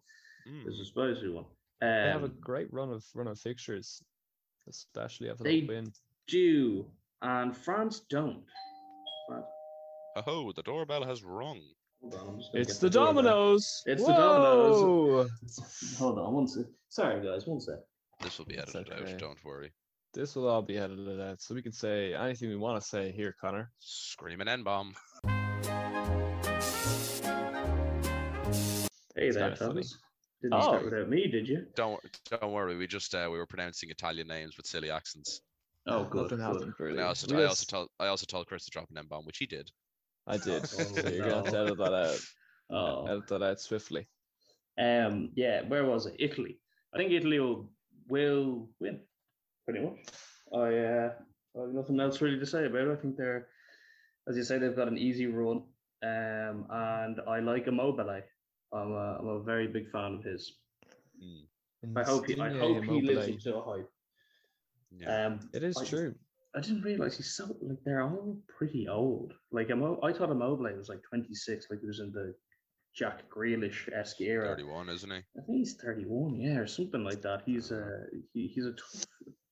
Mm. 0.48 0.68
It's 0.68 0.80
a 0.80 0.86
spicy 0.86 1.30
one. 1.30 1.46
They 1.82 1.88
have 1.88 2.22
a 2.24 2.26
Um, 2.26 2.38
great 2.42 2.72
run 2.74 2.92
of 2.92 3.04
run 3.16 3.28
of 3.28 3.40
fixtures, 3.40 4.02
especially 4.68 5.30
after 5.30 5.44
They- 5.44 5.62
the 5.62 5.68
win. 5.68 5.94
do 6.28 6.86
and 7.22 7.56
France 7.56 8.02
don't. 8.10 8.46
France, 9.28 9.46
Oh, 10.28 10.52
the 10.54 10.64
doorbell 10.64 11.04
has 11.06 11.24
rung. 11.24 11.62
hold 12.02 12.14
on, 12.16 12.28
I'm 12.30 12.38
just 12.40 12.52
gonna 12.52 12.62
It's 12.62 12.74
get 12.74 12.82
the 12.82 12.90
dominoes. 12.90 13.84
It's 13.86 14.06
the 14.06 14.14
dominoes. 14.14 15.98
Hold 15.98 16.20
on, 16.20 16.34
one 16.34 16.48
sec. 16.48 16.66
Sorry 16.90 17.24
guys, 17.26 17.48
one 17.48 17.60
sec. 17.62 17.80
This 18.22 18.38
will 18.38 18.46
be 18.46 18.56
That's 18.56 18.76
edited 18.76 18.94
okay. 19.02 19.14
out. 19.14 19.20
Don't 19.20 19.44
worry. 19.46 19.72
This 20.14 20.36
will 20.36 20.48
all 20.48 20.62
be 20.64 20.78
edited 20.78 21.22
out, 21.22 21.40
so 21.42 21.54
we 21.54 21.62
can 21.62 21.72
say 21.72 22.14
anything 22.16 22.50
we 22.50 22.56
want 22.56 22.82
to 22.82 22.88
say 22.88 23.12
here, 23.12 23.36
Connor. 23.40 23.72
Screaming 23.80 24.48
N 24.48 24.64
bomb. 24.64 24.96
Hey 29.16 29.28
It's 29.28 29.36
there, 29.36 29.56
funny. 29.56 29.70
Thomas. 29.70 29.98
Didn't 30.42 30.62
start 30.62 30.82
Oh. 30.82 30.86
without 30.86 31.10
me, 31.10 31.28
did 31.28 31.48
you? 31.48 31.68
Don't 31.76 32.00
don't 32.30 32.52
worry. 32.52 32.76
We 32.78 32.88
just 32.88 33.14
uh, 33.14 33.28
we 33.32 33.38
were 33.38 33.46
pronouncing 33.46 33.90
Italian 33.90 34.28
names 34.28 34.58
with 34.58 34.66
silly 34.66 34.90
accents. 34.90 35.42
Oh, 35.86 36.06
good. 36.06 36.30
Good. 36.30 36.40
happened, 36.40 36.74
really. 36.80 37.00
I 37.02 37.08
also 37.08 37.36
We 37.36 37.44
I 37.44 37.48
also 37.48 37.66
told 37.66 37.90
I 38.00 38.08
also 38.08 38.26
told 38.26 38.48
Chris 38.48 38.66
to 38.66 38.72
drop 38.72 38.90
an 38.90 38.98
N 38.98 39.06
bomb, 39.10 39.26
which 39.26 39.38
he 39.38 39.46
did. 39.46 39.70
I 40.26 40.38
did. 40.38 40.64
Oh, 40.64 40.66
so 40.66 41.10
you're 41.10 41.30
gonna 41.30 41.36
have 41.36 41.52
to 41.52 41.58
edit 41.60 41.78
that 41.78 41.94
out. 41.94 42.20
Oh. 42.72 43.06
Edit 43.08 43.28
that 43.30 43.42
out 43.42 43.60
swiftly. 43.60 44.08
Um, 44.78 45.32
yeah, 45.36 45.64
where 45.64 45.86
was 45.86 46.06
it? 46.06 46.16
Italy. 46.20 46.60
I 46.94 46.98
think 47.00 47.12
Italy 47.12 47.40
will 47.40 47.72
will 48.08 48.70
win, 48.80 49.00
pretty 49.70 49.86
much. 49.86 50.00
I 50.54 50.78
uh, 50.78 51.12
I 51.58 51.62
have 51.62 51.74
nothing 51.74 52.00
else 52.00 52.22
really 52.22 52.40
to 52.40 52.46
say 52.46 52.66
about 52.66 52.88
it. 52.88 52.92
I 52.98 53.02
think 53.02 53.18
they're, 53.18 53.48
as 54.28 54.36
you 54.38 54.44
say, 54.44 54.58
they've 54.58 54.76
got 54.76 54.88
an 54.88 54.98
easy 54.98 55.28
run. 55.28 55.64
Um, 56.02 56.66
and 56.70 57.20
I 57.28 57.40
like 57.40 57.68
Immobile. 57.68 58.22
I'm 58.74 58.92
a, 58.92 59.18
I'm 59.20 59.28
a 59.28 59.44
very 59.44 59.68
big 59.68 59.90
fan 59.92 60.16
of 60.16 60.24
his. 60.24 60.54
Mm, 61.22 61.98
I 61.98 62.04
hope 62.04 62.28
he, 62.28 62.40
I 62.40 62.48
Insigne 62.48 62.60
hope 62.62 62.84
he 62.86 63.02
lives 63.02 63.28
Immobile. 63.28 63.34
up 63.34 63.40
to 63.42 63.56
a 63.56 63.62
hype. 63.78 63.90
yeah. 65.00 65.26
Um, 65.28 65.40
It 65.54 65.64
is 65.64 65.78
I- 65.78 65.86
true. 65.86 66.16
I 66.56 66.62
didn't 66.62 66.82
realize 66.82 67.16
he's 67.16 67.36
so 67.36 67.56
like 67.62 67.78
they're 67.86 68.02
all 68.02 68.36
pretty 68.58 68.88
old. 68.88 69.34
Like 69.52 69.70
Immo- 69.70 70.00
I 70.02 70.12
thought 70.12 70.32
Immobile 70.32 70.76
was 70.76 70.90
like 70.90 71.04
26, 71.08 71.68
like 71.70 71.80
he 71.80 71.86
was 71.86 72.00
in 72.00 72.12
the 72.12 72.34
Jack 72.96 73.30
Grealish 73.30 73.88
esque 73.94 74.20
era. 74.22 74.48
31, 74.48 74.90
isn't 74.90 75.12
he? 75.12 75.18
I 75.18 75.42
think 75.46 75.60
he's 75.60 75.76
31, 75.76 76.40
yeah, 76.42 76.58
or 76.58 76.66
something 76.66 77.04
like 77.04 77.22
that. 77.22 77.44
He's 77.46 77.70
a 77.72 78.06
he, 78.34 78.48
he's 78.48 78.66
a 78.66 78.72
tough 78.74 79.06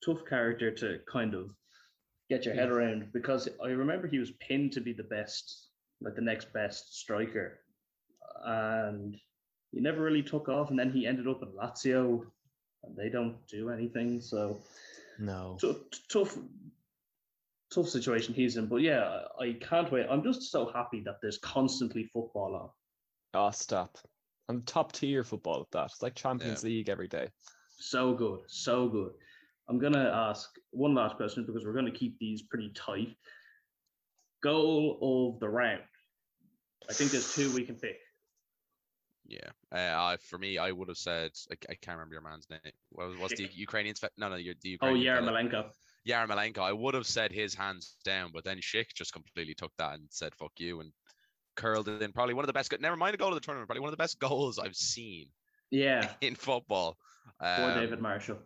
tough 0.03 0.25
character 0.27 0.71
to 0.71 0.99
kind 1.11 1.33
of 1.33 1.51
get 2.29 2.45
your 2.45 2.53
head 2.53 2.69
around 2.69 3.11
because 3.13 3.47
I 3.63 3.69
remember 3.69 4.07
he 4.07 4.19
was 4.19 4.31
pinned 4.31 4.73
to 4.73 4.81
be 4.81 4.93
the 4.93 5.03
best, 5.03 5.69
like 6.01 6.15
the 6.15 6.21
next 6.21 6.51
best 6.53 6.99
striker, 6.99 7.59
and 8.45 9.15
he 9.71 9.79
never 9.79 10.01
really 10.01 10.23
took 10.23 10.49
off. 10.49 10.69
And 10.69 10.79
then 10.79 10.91
he 10.91 11.07
ended 11.07 11.27
up 11.27 11.41
in 11.41 11.49
Lazio, 11.49 12.25
and 12.83 12.95
they 12.95 13.09
don't 13.09 13.37
do 13.47 13.69
anything. 13.69 14.21
So 14.21 14.59
No. 15.19 15.57
tough, 15.59 15.77
tough, 16.11 16.37
tough 17.73 17.89
situation 17.89 18.33
he's 18.33 18.57
in. 18.57 18.67
But 18.67 18.81
yeah, 18.81 19.21
I 19.39 19.53
can't 19.59 19.91
wait. 19.91 20.07
I'm 20.09 20.23
just 20.23 20.51
so 20.51 20.71
happy 20.71 21.01
that 21.05 21.15
there's 21.21 21.37
constantly 21.39 22.05
football 22.13 22.55
on. 22.55 22.69
Oh, 23.33 23.51
stop. 23.51 23.97
And 24.49 24.65
top 24.65 24.93
tier 24.93 25.23
football 25.23 25.61
at 25.61 25.71
that. 25.71 25.91
It's 25.91 26.01
like 26.01 26.15
Champions 26.15 26.63
League 26.63 26.87
every 26.89 27.07
day. 27.07 27.27
So 27.79 28.13
good, 28.13 28.39
so 28.47 28.87
good. 28.87 29.11
I'm 29.69 29.79
gonna 29.79 30.09
ask 30.29 30.49
one 30.71 30.93
last 30.95 31.15
question 31.17 31.45
because 31.45 31.65
we're 31.65 31.73
gonna 31.73 31.91
keep 31.91 32.17
these 32.19 32.41
pretty 32.43 32.71
tight. 32.73 33.15
Goal 34.43 35.33
of 35.33 35.39
the 35.39 35.49
round. 35.49 35.81
I 36.89 36.93
think 36.93 37.11
there's 37.11 37.33
two 37.33 37.53
we 37.53 37.65
can 37.65 37.75
pick. 37.75 37.97
Yeah. 39.25 39.49
Uh, 39.73 39.77
I- 40.01 40.17
for 40.17 40.37
me, 40.37 40.57
I 40.57 40.71
would 40.71 40.87
have 40.87 40.97
said 40.97 41.31
I, 41.51 41.55
I 41.69 41.75
can't 41.75 41.97
remember 41.97 42.13
your 42.13 42.21
man's 42.21 42.49
name. 42.49 42.59
What 42.89 43.09
was 43.09 43.17
what's 43.17 43.35
the 43.35 43.49
Ukrainian? 43.53 43.95
No, 44.17 44.29
no, 44.29 44.35
you're 44.35 44.53
the 44.61 44.77
Oh, 44.81 44.93
Ukrainian. 44.93 45.15
fella. 45.25 45.31
Yarmolenko. 45.43 45.71
Yarmolenko. 46.07 46.59
I 46.59 46.71
would 46.71 46.93
have 46.93 47.05
said 47.07 47.31
his 47.33 47.53
hands 47.53 47.97
down, 48.05 48.31
but 48.33 48.45
then 48.45 48.59
Schick 48.59 48.93
just 48.95 49.11
completely 49.11 49.53
took 49.53 49.73
that 49.77 49.95
and 49.95 50.07
said 50.09 50.33
"fuck 50.35 50.53
you" 50.57 50.79
and 50.79 50.93
curled 51.55 51.89
it 51.89 52.01
in. 52.01 52.13
Probably 52.13 52.35
one 52.35 52.45
of 52.45 52.47
the 52.47 52.53
best. 52.53 52.69
go- 52.69 52.77
Never 52.79 52.95
mind 52.95 53.15
a 53.15 53.17
goal 53.17 53.29
of 53.29 53.33
the 53.35 53.41
tournament. 53.41 53.67
Probably 53.67 53.81
one 53.81 53.89
of 53.89 53.97
the 53.97 54.01
best 54.01 54.17
goals 54.27 54.59
I've 54.59 54.75
seen 54.77 55.27
Yeah, 55.71 56.13
in 56.21 56.35
football. 56.35 56.97
poor 57.41 57.49
Um, 57.71 57.79
David 57.79 57.99
Marshall. 57.99 58.37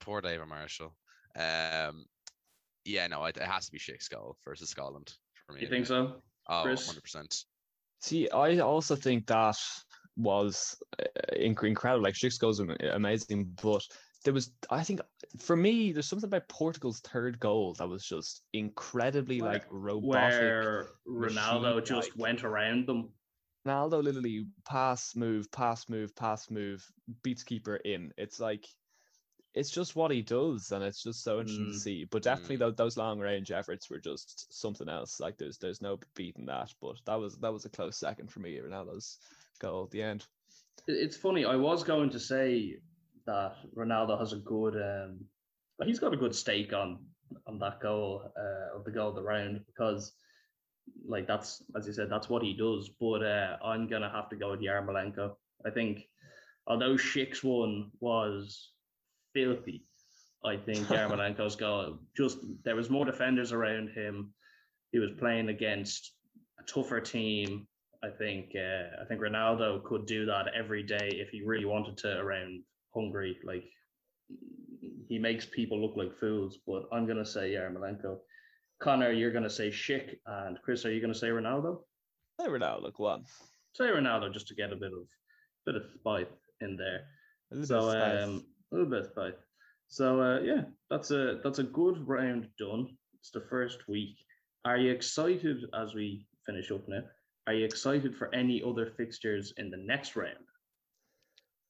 Poor 0.00 0.20
David 0.20 0.46
Marshall. 0.46 0.94
Um, 1.36 2.04
yeah, 2.84 3.06
no, 3.06 3.24
it, 3.24 3.36
it 3.36 3.44
has 3.44 3.66
to 3.66 3.72
be 3.72 3.78
Schick's 3.78 4.08
goal 4.08 4.36
versus 4.44 4.70
Scotland 4.70 5.12
for 5.46 5.54
me. 5.54 5.62
You 5.62 5.68
think 5.68 5.86
so? 5.86 6.22
Oh, 6.48 6.62
Chris? 6.62 6.92
100%. 6.92 7.44
See, 8.00 8.28
I 8.30 8.58
also 8.58 8.94
think 8.96 9.26
that 9.26 9.56
was 10.16 10.76
uh, 11.00 11.04
incredible. 11.36 12.02
Like 12.02 12.14
Schick's 12.14 12.38
goals 12.38 12.60
were 12.60 12.76
amazing, 12.92 13.56
but 13.62 13.82
there 14.24 14.34
was, 14.34 14.52
I 14.70 14.82
think, 14.82 15.00
for 15.38 15.56
me, 15.56 15.92
there's 15.92 16.06
something 16.08 16.28
about 16.28 16.48
Portugal's 16.48 17.00
third 17.00 17.38
goal 17.40 17.74
that 17.74 17.88
was 17.88 18.04
just 18.04 18.42
incredibly 18.52 19.40
Where- 19.40 19.52
like 19.52 19.64
robotic. 19.70 20.40
Where 20.40 20.86
Ronaldo 21.08 21.76
machine-like. 21.76 21.84
just 21.84 22.16
went 22.16 22.44
around 22.44 22.86
them. 22.86 23.10
Ronaldo 23.66 24.02
literally 24.02 24.46
pass, 24.66 25.16
move, 25.16 25.50
pass, 25.50 25.88
move, 25.88 26.14
pass, 26.14 26.50
move, 26.50 26.86
beats 27.22 27.42
keeper 27.42 27.76
in. 27.76 28.12
It's 28.18 28.38
like, 28.38 28.66
it's 29.54 29.70
just 29.70 29.94
what 29.94 30.10
he 30.10 30.20
does, 30.20 30.72
and 30.72 30.82
it's 30.82 31.02
just 31.02 31.22
so 31.22 31.38
interesting 31.40 31.66
Mm. 31.66 31.72
to 31.72 31.78
see. 31.78 32.04
But 32.10 32.22
definitely, 32.24 32.56
those, 32.56 32.74
those 32.74 32.96
long 32.96 33.20
range 33.20 33.52
efforts 33.52 33.88
were 33.88 34.00
just 34.00 34.52
something 34.52 34.88
else. 34.88 35.20
Like 35.20 35.38
there's 35.38 35.58
there's 35.58 35.80
no 35.80 35.98
beating 36.16 36.46
that. 36.46 36.72
But 36.80 36.96
that 37.06 37.14
was 37.20 37.36
that 37.38 37.52
was 37.52 37.64
a 37.64 37.70
close 37.70 37.96
second 37.96 38.30
for 38.32 38.40
me. 38.40 38.58
Ronaldo's 38.58 39.18
goal 39.60 39.84
at 39.84 39.90
the 39.90 40.02
end. 40.02 40.26
It's 40.88 41.16
funny. 41.16 41.44
I 41.44 41.56
was 41.56 41.84
going 41.84 42.10
to 42.10 42.18
say 42.20 42.76
that 43.26 43.54
Ronaldo 43.76 44.18
has 44.18 44.32
a 44.32 44.38
good. 44.38 44.74
Um, 44.76 45.20
he's 45.84 46.00
got 46.00 46.12
a 46.12 46.16
good 46.16 46.34
stake 46.34 46.72
on 46.72 47.06
on 47.46 47.58
that 47.60 47.80
goal 47.80 48.22
uh, 48.36 48.76
of 48.76 48.84
the 48.84 48.90
goal 48.90 49.08
of 49.10 49.14
the 49.14 49.22
round 49.22 49.60
because, 49.66 50.12
like 51.08 51.26
that's 51.28 51.62
as 51.76 51.86
you 51.86 51.92
said, 51.92 52.10
that's 52.10 52.28
what 52.28 52.42
he 52.42 52.54
does. 52.54 52.90
But 53.00 53.22
uh, 53.22 53.56
I'm 53.64 53.86
gonna 53.88 54.10
have 54.10 54.28
to 54.30 54.36
go 54.36 54.50
with 54.50 54.60
Yarmolenko. 54.60 55.36
I 55.64 55.70
think, 55.70 56.02
although 56.66 56.94
Schick's 56.96 57.42
one 57.44 57.90
was 58.00 58.72
filthy, 59.34 59.84
I 60.44 60.56
think 60.56 60.86
Yarmolenko's 60.86 61.56
goal 61.56 61.98
just 62.16 62.38
there 62.64 62.76
was 62.76 62.90
more 62.90 63.04
defenders 63.04 63.52
around 63.52 63.90
him. 63.90 64.32
He 64.92 64.98
was 64.98 65.10
playing 65.18 65.48
against 65.48 66.12
a 66.58 66.62
tougher 66.62 67.00
team. 67.00 67.66
I 68.02 68.08
think 68.10 68.52
uh, 68.54 69.02
I 69.02 69.04
think 69.06 69.20
Ronaldo 69.20 69.82
could 69.84 70.06
do 70.06 70.26
that 70.26 70.46
every 70.54 70.82
day 70.82 71.08
if 71.10 71.30
he 71.30 71.42
really 71.42 71.64
wanted 71.64 71.96
to 71.98 72.18
around 72.18 72.62
Hungary. 72.94 73.38
Like 73.44 73.64
he 75.08 75.18
makes 75.18 75.46
people 75.46 75.80
look 75.80 75.96
like 75.96 76.18
fools. 76.18 76.58
But 76.66 76.84
I'm 76.92 77.06
gonna 77.06 77.26
say 77.26 77.52
Yarmolenko. 77.52 78.18
Connor, 78.80 79.12
you're 79.12 79.32
gonna 79.32 79.50
say 79.50 79.70
Schick, 79.70 80.16
and 80.26 80.58
Chris, 80.62 80.84
are 80.84 80.92
you 80.92 81.00
gonna 81.00 81.14
say 81.14 81.28
Ronaldo? 81.28 81.80
Say 82.40 82.48
Ronaldo, 82.48 82.92
go 82.92 83.06
on. 83.06 83.24
Say 83.74 83.84
Ronaldo 83.84 84.32
just 84.32 84.48
to 84.48 84.54
get 84.54 84.72
a 84.72 84.76
bit 84.76 84.92
of 84.92 85.08
bit 85.64 85.76
of 85.76 85.82
spite 85.98 86.30
in 86.60 86.76
there. 86.76 87.06
So 87.64 87.90
um, 87.90 88.44
little 88.74 88.90
bit 88.90 89.00
of 89.00 89.06
spite. 89.06 89.38
So 89.88 90.20
uh, 90.20 90.40
yeah, 90.40 90.62
that's 90.90 91.10
a 91.10 91.40
that's 91.42 91.58
a 91.58 91.64
good 91.64 92.06
round 92.08 92.48
done. 92.58 92.96
It's 93.20 93.30
the 93.30 93.40
first 93.48 93.86
week. 93.88 94.16
Are 94.64 94.78
you 94.78 94.90
excited 94.92 95.64
as 95.74 95.94
we 95.94 96.26
finish 96.46 96.70
up 96.70 96.88
now? 96.88 97.02
Are 97.46 97.52
you 97.54 97.64
excited 97.64 98.16
for 98.16 98.34
any 98.34 98.62
other 98.66 98.86
fixtures 98.96 99.52
in 99.58 99.70
the 99.70 99.76
next 99.76 100.16
round? 100.16 100.38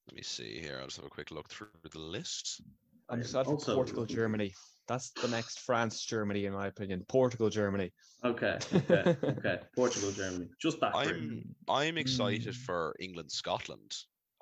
Let 0.09 0.15
me 0.17 0.23
see 0.23 0.61
here. 0.61 0.79
I'll 0.81 0.87
just 0.87 0.99
have 0.99 1.07
a 1.07 1.11
quick 1.11 1.31
look 1.31 1.49
through 1.49 1.69
the 1.91 1.99
list. 1.99 2.63
I'm 3.09 3.15
I'm 3.17 3.21
excited 3.21 3.61
for 3.61 3.75
Portugal, 3.75 4.07
Germany. 4.21 4.53
That's 4.87 5.11
the 5.11 5.29
next 5.29 5.61
France, 5.61 6.05
Germany, 6.05 6.45
in 6.45 6.53
my 6.53 6.67
opinion. 6.67 7.05
Portugal, 7.09 7.49
Germany. 7.49 7.91
Okay, 8.25 8.59
okay, 8.75 9.17
okay. 9.25 9.59
Portugal, 9.75 10.13
Germany, 10.13 10.49
just 10.61 10.79
that. 10.81 10.95
I'm 10.95 11.43
I'm 11.69 11.97
excited 11.99 12.53
Mm. 12.55 12.57
for 12.57 12.95
England, 13.01 13.31
Scotland. 13.33 13.95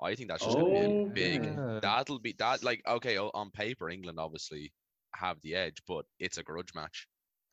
I 0.03 0.15
think 0.15 0.29
that's 0.29 0.43
just 0.45 0.57
gonna 0.57 0.69
be 0.69 0.79
Oh, 0.79 1.05
big. 1.13 1.43
yeah. 1.45 1.79
That'll 1.81 2.19
be 2.19 2.33
that. 2.39 2.63
Like 2.63 2.81
okay, 2.87 3.17
on 3.17 3.51
paper, 3.51 3.89
England 3.89 4.19
obviously 4.19 4.71
have 5.15 5.37
the 5.41 5.55
edge, 5.55 5.77
but 5.87 6.05
it's 6.19 6.37
a 6.37 6.43
grudge 6.43 6.73
match, 6.75 7.07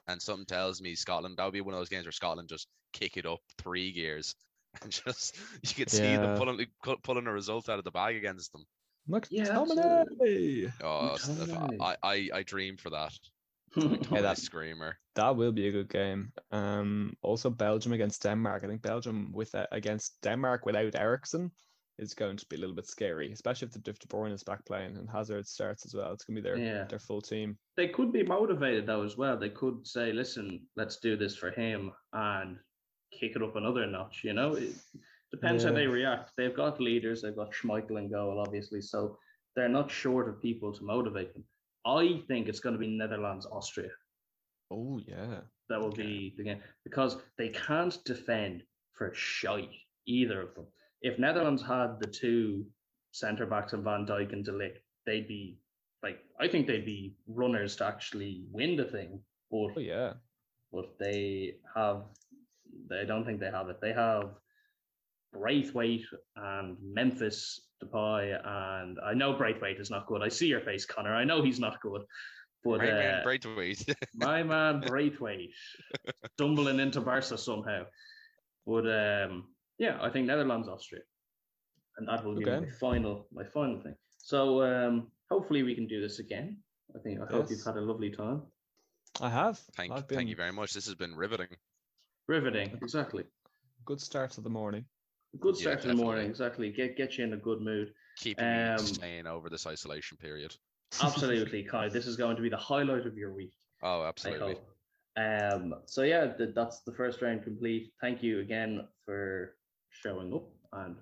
and 0.09 0.21
something 0.21 0.47
tells 0.47 0.81
me 0.83 0.95
Scotland. 0.95 1.37
That 1.37 1.45
would 1.45 1.53
be 1.55 1.61
one 1.61 1.75
of 1.75 1.81
those 1.81 1.89
games 1.91 2.07
where 2.07 2.13
Scotland 2.13 2.49
just 2.49 2.69
kick 2.93 3.17
it 3.17 3.27
up 3.27 3.41
three 3.59 3.93
gears, 3.93 4.35
and 4.83 4.91
just 4.93 5.37
you 5.63 5.75
could 5.75 5.91
see 5.91 6.17
them 6.17 6.25
Yeah. 6.25 6.39
pulling 6.39 6.67
pulling 7.03 7.27
a 7.27 7.33
result 7.33 7.69
out 7.69 7.79
of 7.79 7.85
the 7.85 7.91
bag 7.91 8.17
against 8.17 8.53
them. 8.53 8.65
Yeah, 9.31 9.59
Oh, 9.59 9.63
I, 9.63 11.17
McTominay. 11.17 11.77
I 11.81 11.97
I 12.03 12.31
I 12.35 12.43
dream 12.43 12.77
for 12.77 12.91
that. 12.91 13.13
Yeah, 14.11 14.23
that- 14.23 14.39
screamer. 14.39 14.99
That 15.15 15.37
will 15.37 15.53
be 15.53 15.69
a 15.69 15.73
good 15.73 15.89
game. 15.89 16.33
Um, 16.51 17.15
also 17.23 17.51
Belgium 17.51 17.93
against 17.93 18.23
Denmark. 18.23 18.65
I 18.65 18.67
think 18.69 18.83
Belgium 18.83 19.33
with 19.33 19.55
uh, 19.55 19.67
against 19.73 20.21
Denmark 20.23 20.67
without 20.67 20.95
Eriksen 20.95 21.51
is 22.01 22.15
going 22.15 22.37
to 22.37 22.47
be 22.49 22.57
a 22.57 22.59
little 22.59 22.75
bit 22.75 22.87
scary, 22.87 23.31
especially 23.33 23.67
if 23.69 23.73
the 23.75 23.91
if 23.91 23.99
De 23.99 24.07
Bruyne 24.09 24.33
is 24.33 24.43
back 24.43 24.65
playing 24.65 24.97
and 24.97 25.09
Hazard 25.09 25.47
starts 25.47 25.85
as 25.85 25.95
well. 25.95 26.13
It's 26.13 26.25
gonna 26.25 26.41
be 26.41 26.43
their 26.49 26.57
Yeah. 26.59 26.85
their 26.85 26.99
full 26.99 27.21
team. 27.21 27.59
they 27.77 27.89
could 27.89 28.13
be 28.13 28.23
motivated 28.23 28.87
though 28.87 29.03
as 29.03 29.17
well. 29.17 29.37
They 29.37 29.51
could 29.51 29.87
say, 29.87 30.13
"Listen, 30.13 30.67
let's 30.77 30.97
do 30.99 31.17
this 31.17 31.37
for 31.37 31.51
him," 31.51 31.93
and 32.13 32.59
kick 33.13 33.37
it 33.37 33.43
up 33.43 33.57
another 33.57 33.87
notch. 33.87 34.25
You 34.25 34.33
know, 34.33 34.55
it 34.55 34.75
depends 35.31 35.65
how 35.65 35.73
they 35.73 35.87
react. 35.87 36.33
They've 36.37 36.55
got 36.57 36.81
leaders. 36.81 37.23
They've 37.23 37.37
got 37.37 37.53
Schmeichel 37.53 37.99
and 37.99 38.11
goal, 38.11 38.39
obviously, 38.41 38.81
so 38.81 39.19
they're 39.55 39.69
not 39.69 39.91
short 39.91 40.29
of 40.29 40.41
people 40.41 40.73
to 40.73 40.83
motivate 40.85 41.33
them. 41.35 41.45
I 41.85 42.23
think 42.29 42.49
it's 42.49 42.61
going 42.61 42.75
to 42.75 42.79
be 42.79 42.87
Netherlands, 42.89 43.47
Austria. 43.47 43.91
Oh 44.71 44.99
yeah. 44.99 45.41
That 45.69 45.81
will 45.81 45.89
Okay. 45.89 46.03
be 46.07 46.35
the 46.37 46.45
game 46.45 46.63
because 46.85 47.17
they 47.39 47.49
can't 47.51 47.97
defend 48.05 48.65
for 48.93 49.13
shite 49.15 49.75
either 50.07 50.41
of 50.43 50.55
them. 50.55 50.67
If 51.03 51.19
Netherlands 51.19 51.63
had 51.63 51.99
the 52.01 52.07
two 52.07 52.67
centre 53.13 53.47
backs 53.47 53.73
and 53.73 53.85
Van 53.85 54.07
Dijk 54.07 54.33
and 54.33 54.45
De 54.45 54.53
Ligt, 54.53 54.79
they'd 55.07 55.27
be 55.27 55.59
like 56.03 56.19
I 56.39 56.49
think 56.49 56.67
they'd 56.67 56.85
be 56.85 57.15
runners 57.27 57.77
to 57.77 57.87
actually 57.87 58.45
win 58.51 58.77
the 58.77 58.85
thing. 58.85 59.21
But 59.51 59.73
Oh 59.77 59.81
yeah. 59.81 60.15
but 60.73 60.99
they 60.99 61.57
have 61.75 62.05
they 62.89 63.05
don't 63.05 63.25
think 63.25 63.41
they 63.41 63.51
have 63.51 63.69
it. 63.69 63.81
They 63.81 63.93
have 63.93 64.31
Braithwaite 65.33 66.07
and 66.37 66.77
Memphis 66.83 67.69
Depay 67.83 68.39
and 68.45 68.99
I 69.05 69.15
know 69.15 69.33
Braithwaite 69.33 69.81
is 69.81 69.91
not 69.91 70.07
good. 70.07 70.23
I 70.23 70.29
see 70.29 70.47
your 70.49 70.61
face, 70.61 70.85
Connor. 70.85 71.15
I 71.15 71.25
know 71.25 71.43
he's 71.43 71.61
not 71.61 71.81
good. 71.81 72.03
But 72.63 72.81
Right, 72.81 72.91
uh, 72.91 72.97
man, 72.97 73.23
Braithwaite. 73.23 73.87
my 74.15 74.43
man 74.43 74.81
Braithwaite 74.81 75.53
stumbling 76.35 76.79
into 76.79 77.01
Barca 77.01 77.39
somehow. 77.39 77.85
But 78.67 78.87
um, 78.87 79.47
yeah, 79.81 79.99
I 80.01 80.11
think 80.11 80.27
Netherlands, 80.27 80.69
Austria, 80.69 81.01
and 81.97 82.07
that 82.07 82.23
will 82.25 82.37
be 82.37 82.45
Okay. 82.47 82.67
my 82.67 82.71
final, 82.79 83.27
my 83.33 83.45
final 83.45 83.81
thing. 83.83 83.97
So 84.19 84.63
um, 84.63 85.11
hopefully 85.31 85.63
we 85.63 85.75
can 85.75 85.87
do 85.87 86.01
this 86.01 86.19
again. 86.19 86.59
I 86.95 86.99
think 87.03 87.19
I 87.21 87.27
hope 87.33 87.51
you've 87.51 87.65
had 87.65 87.77
a 87.77 87.81
lovely 87.81 88.11
time. 88.11 88.43
I 89.21 89.31
have. 89.31 89.59
Thank, 89.77 89.93
I've 89.93 90.07
thank 90.07 90.29
you 90.29 90.37
very 90.37 90.53
much. 90.53 90.75
This 90.75 90.87
has 90.87 90.95
been 90.95 91.17
riveting. 91.17 91.49
Riveting, 92.29 92.79
exactly. 92.83 93.25
Good 93.87 94.01
start 94.01 94.33
to 94.33 94.43
the 94.43 94.51
morning. 94.51 94.85
Good 95.41 95.57
Yeah, 95.57 95.63
start 95.63 95.83
to 95.83 95.89
the 95.89 95.95
morning, 95.95 96.29
exactly. 96.29 96.71
Get 96.71 96.97
get 96.97 97.17
you 97.17 97.25
in 97.25 97.33
a 97.33 97.39
good 97.39 97.61
mood. 97.63 97.95
Keeping 98.19 98.45
Um, 98.45 98.77
me 98.77 98.77
sane 98.77 99.27
over 99.27 99.49
this 99.49 99.67
isolation 99.67 100.19
period. 100.19 100.55
Absolutely, 101.01 101.63
Kai. 101.63 101.89
This 101.89 102.07
is 102.07 102.17
going 102.17 102.37
to 102.37 102.43
be 102.43 102.51
the 102.51 102.57
highlight 102.59 103.07
of 103.07 103.17
your 103.17 103.33
week. 103.33 103.55
Oh, 103.83 104.05
absolutely. 104.05 104.59
Um, 105.17 105.75
so 105.87 106.03
yeah, 106.03 106.27
th- 106.37 106.55
that's 106.55 106.83
the 106.83 106.93
first 106.93 107.23
round 107.23 107.45
complete. 107.45 107.93
Thank 108.01 108.23
you 108.23 108.41
again 108.41 108.87
for 109.07 109.57
showing 109.91 110.33
up 110.35 110.49
and 110.73 110.97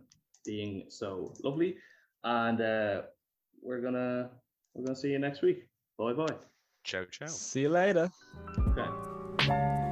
being 0.44 0.84
so 0.88 1.34
lovely. 1.44 1.76
And 2.24 2.60
uh, 2.60 3.02
we're 3.62 3.80
gonna 3.80 4.30
we're 4.74 4.84
gonna 4.84 4.96
see 4.96 5.10
you 5.10 5.18
next 5.18 5.42
week. 5.42 5.68
Bye 5.98 6.12
bye. 6.12 6.34
Ciao, 6.84 7.04
ciao. 7.04 7.26
See 7.26 7.62
you 7.62 7.68
later. 7.68 8.10
Okay. 8.68 9.87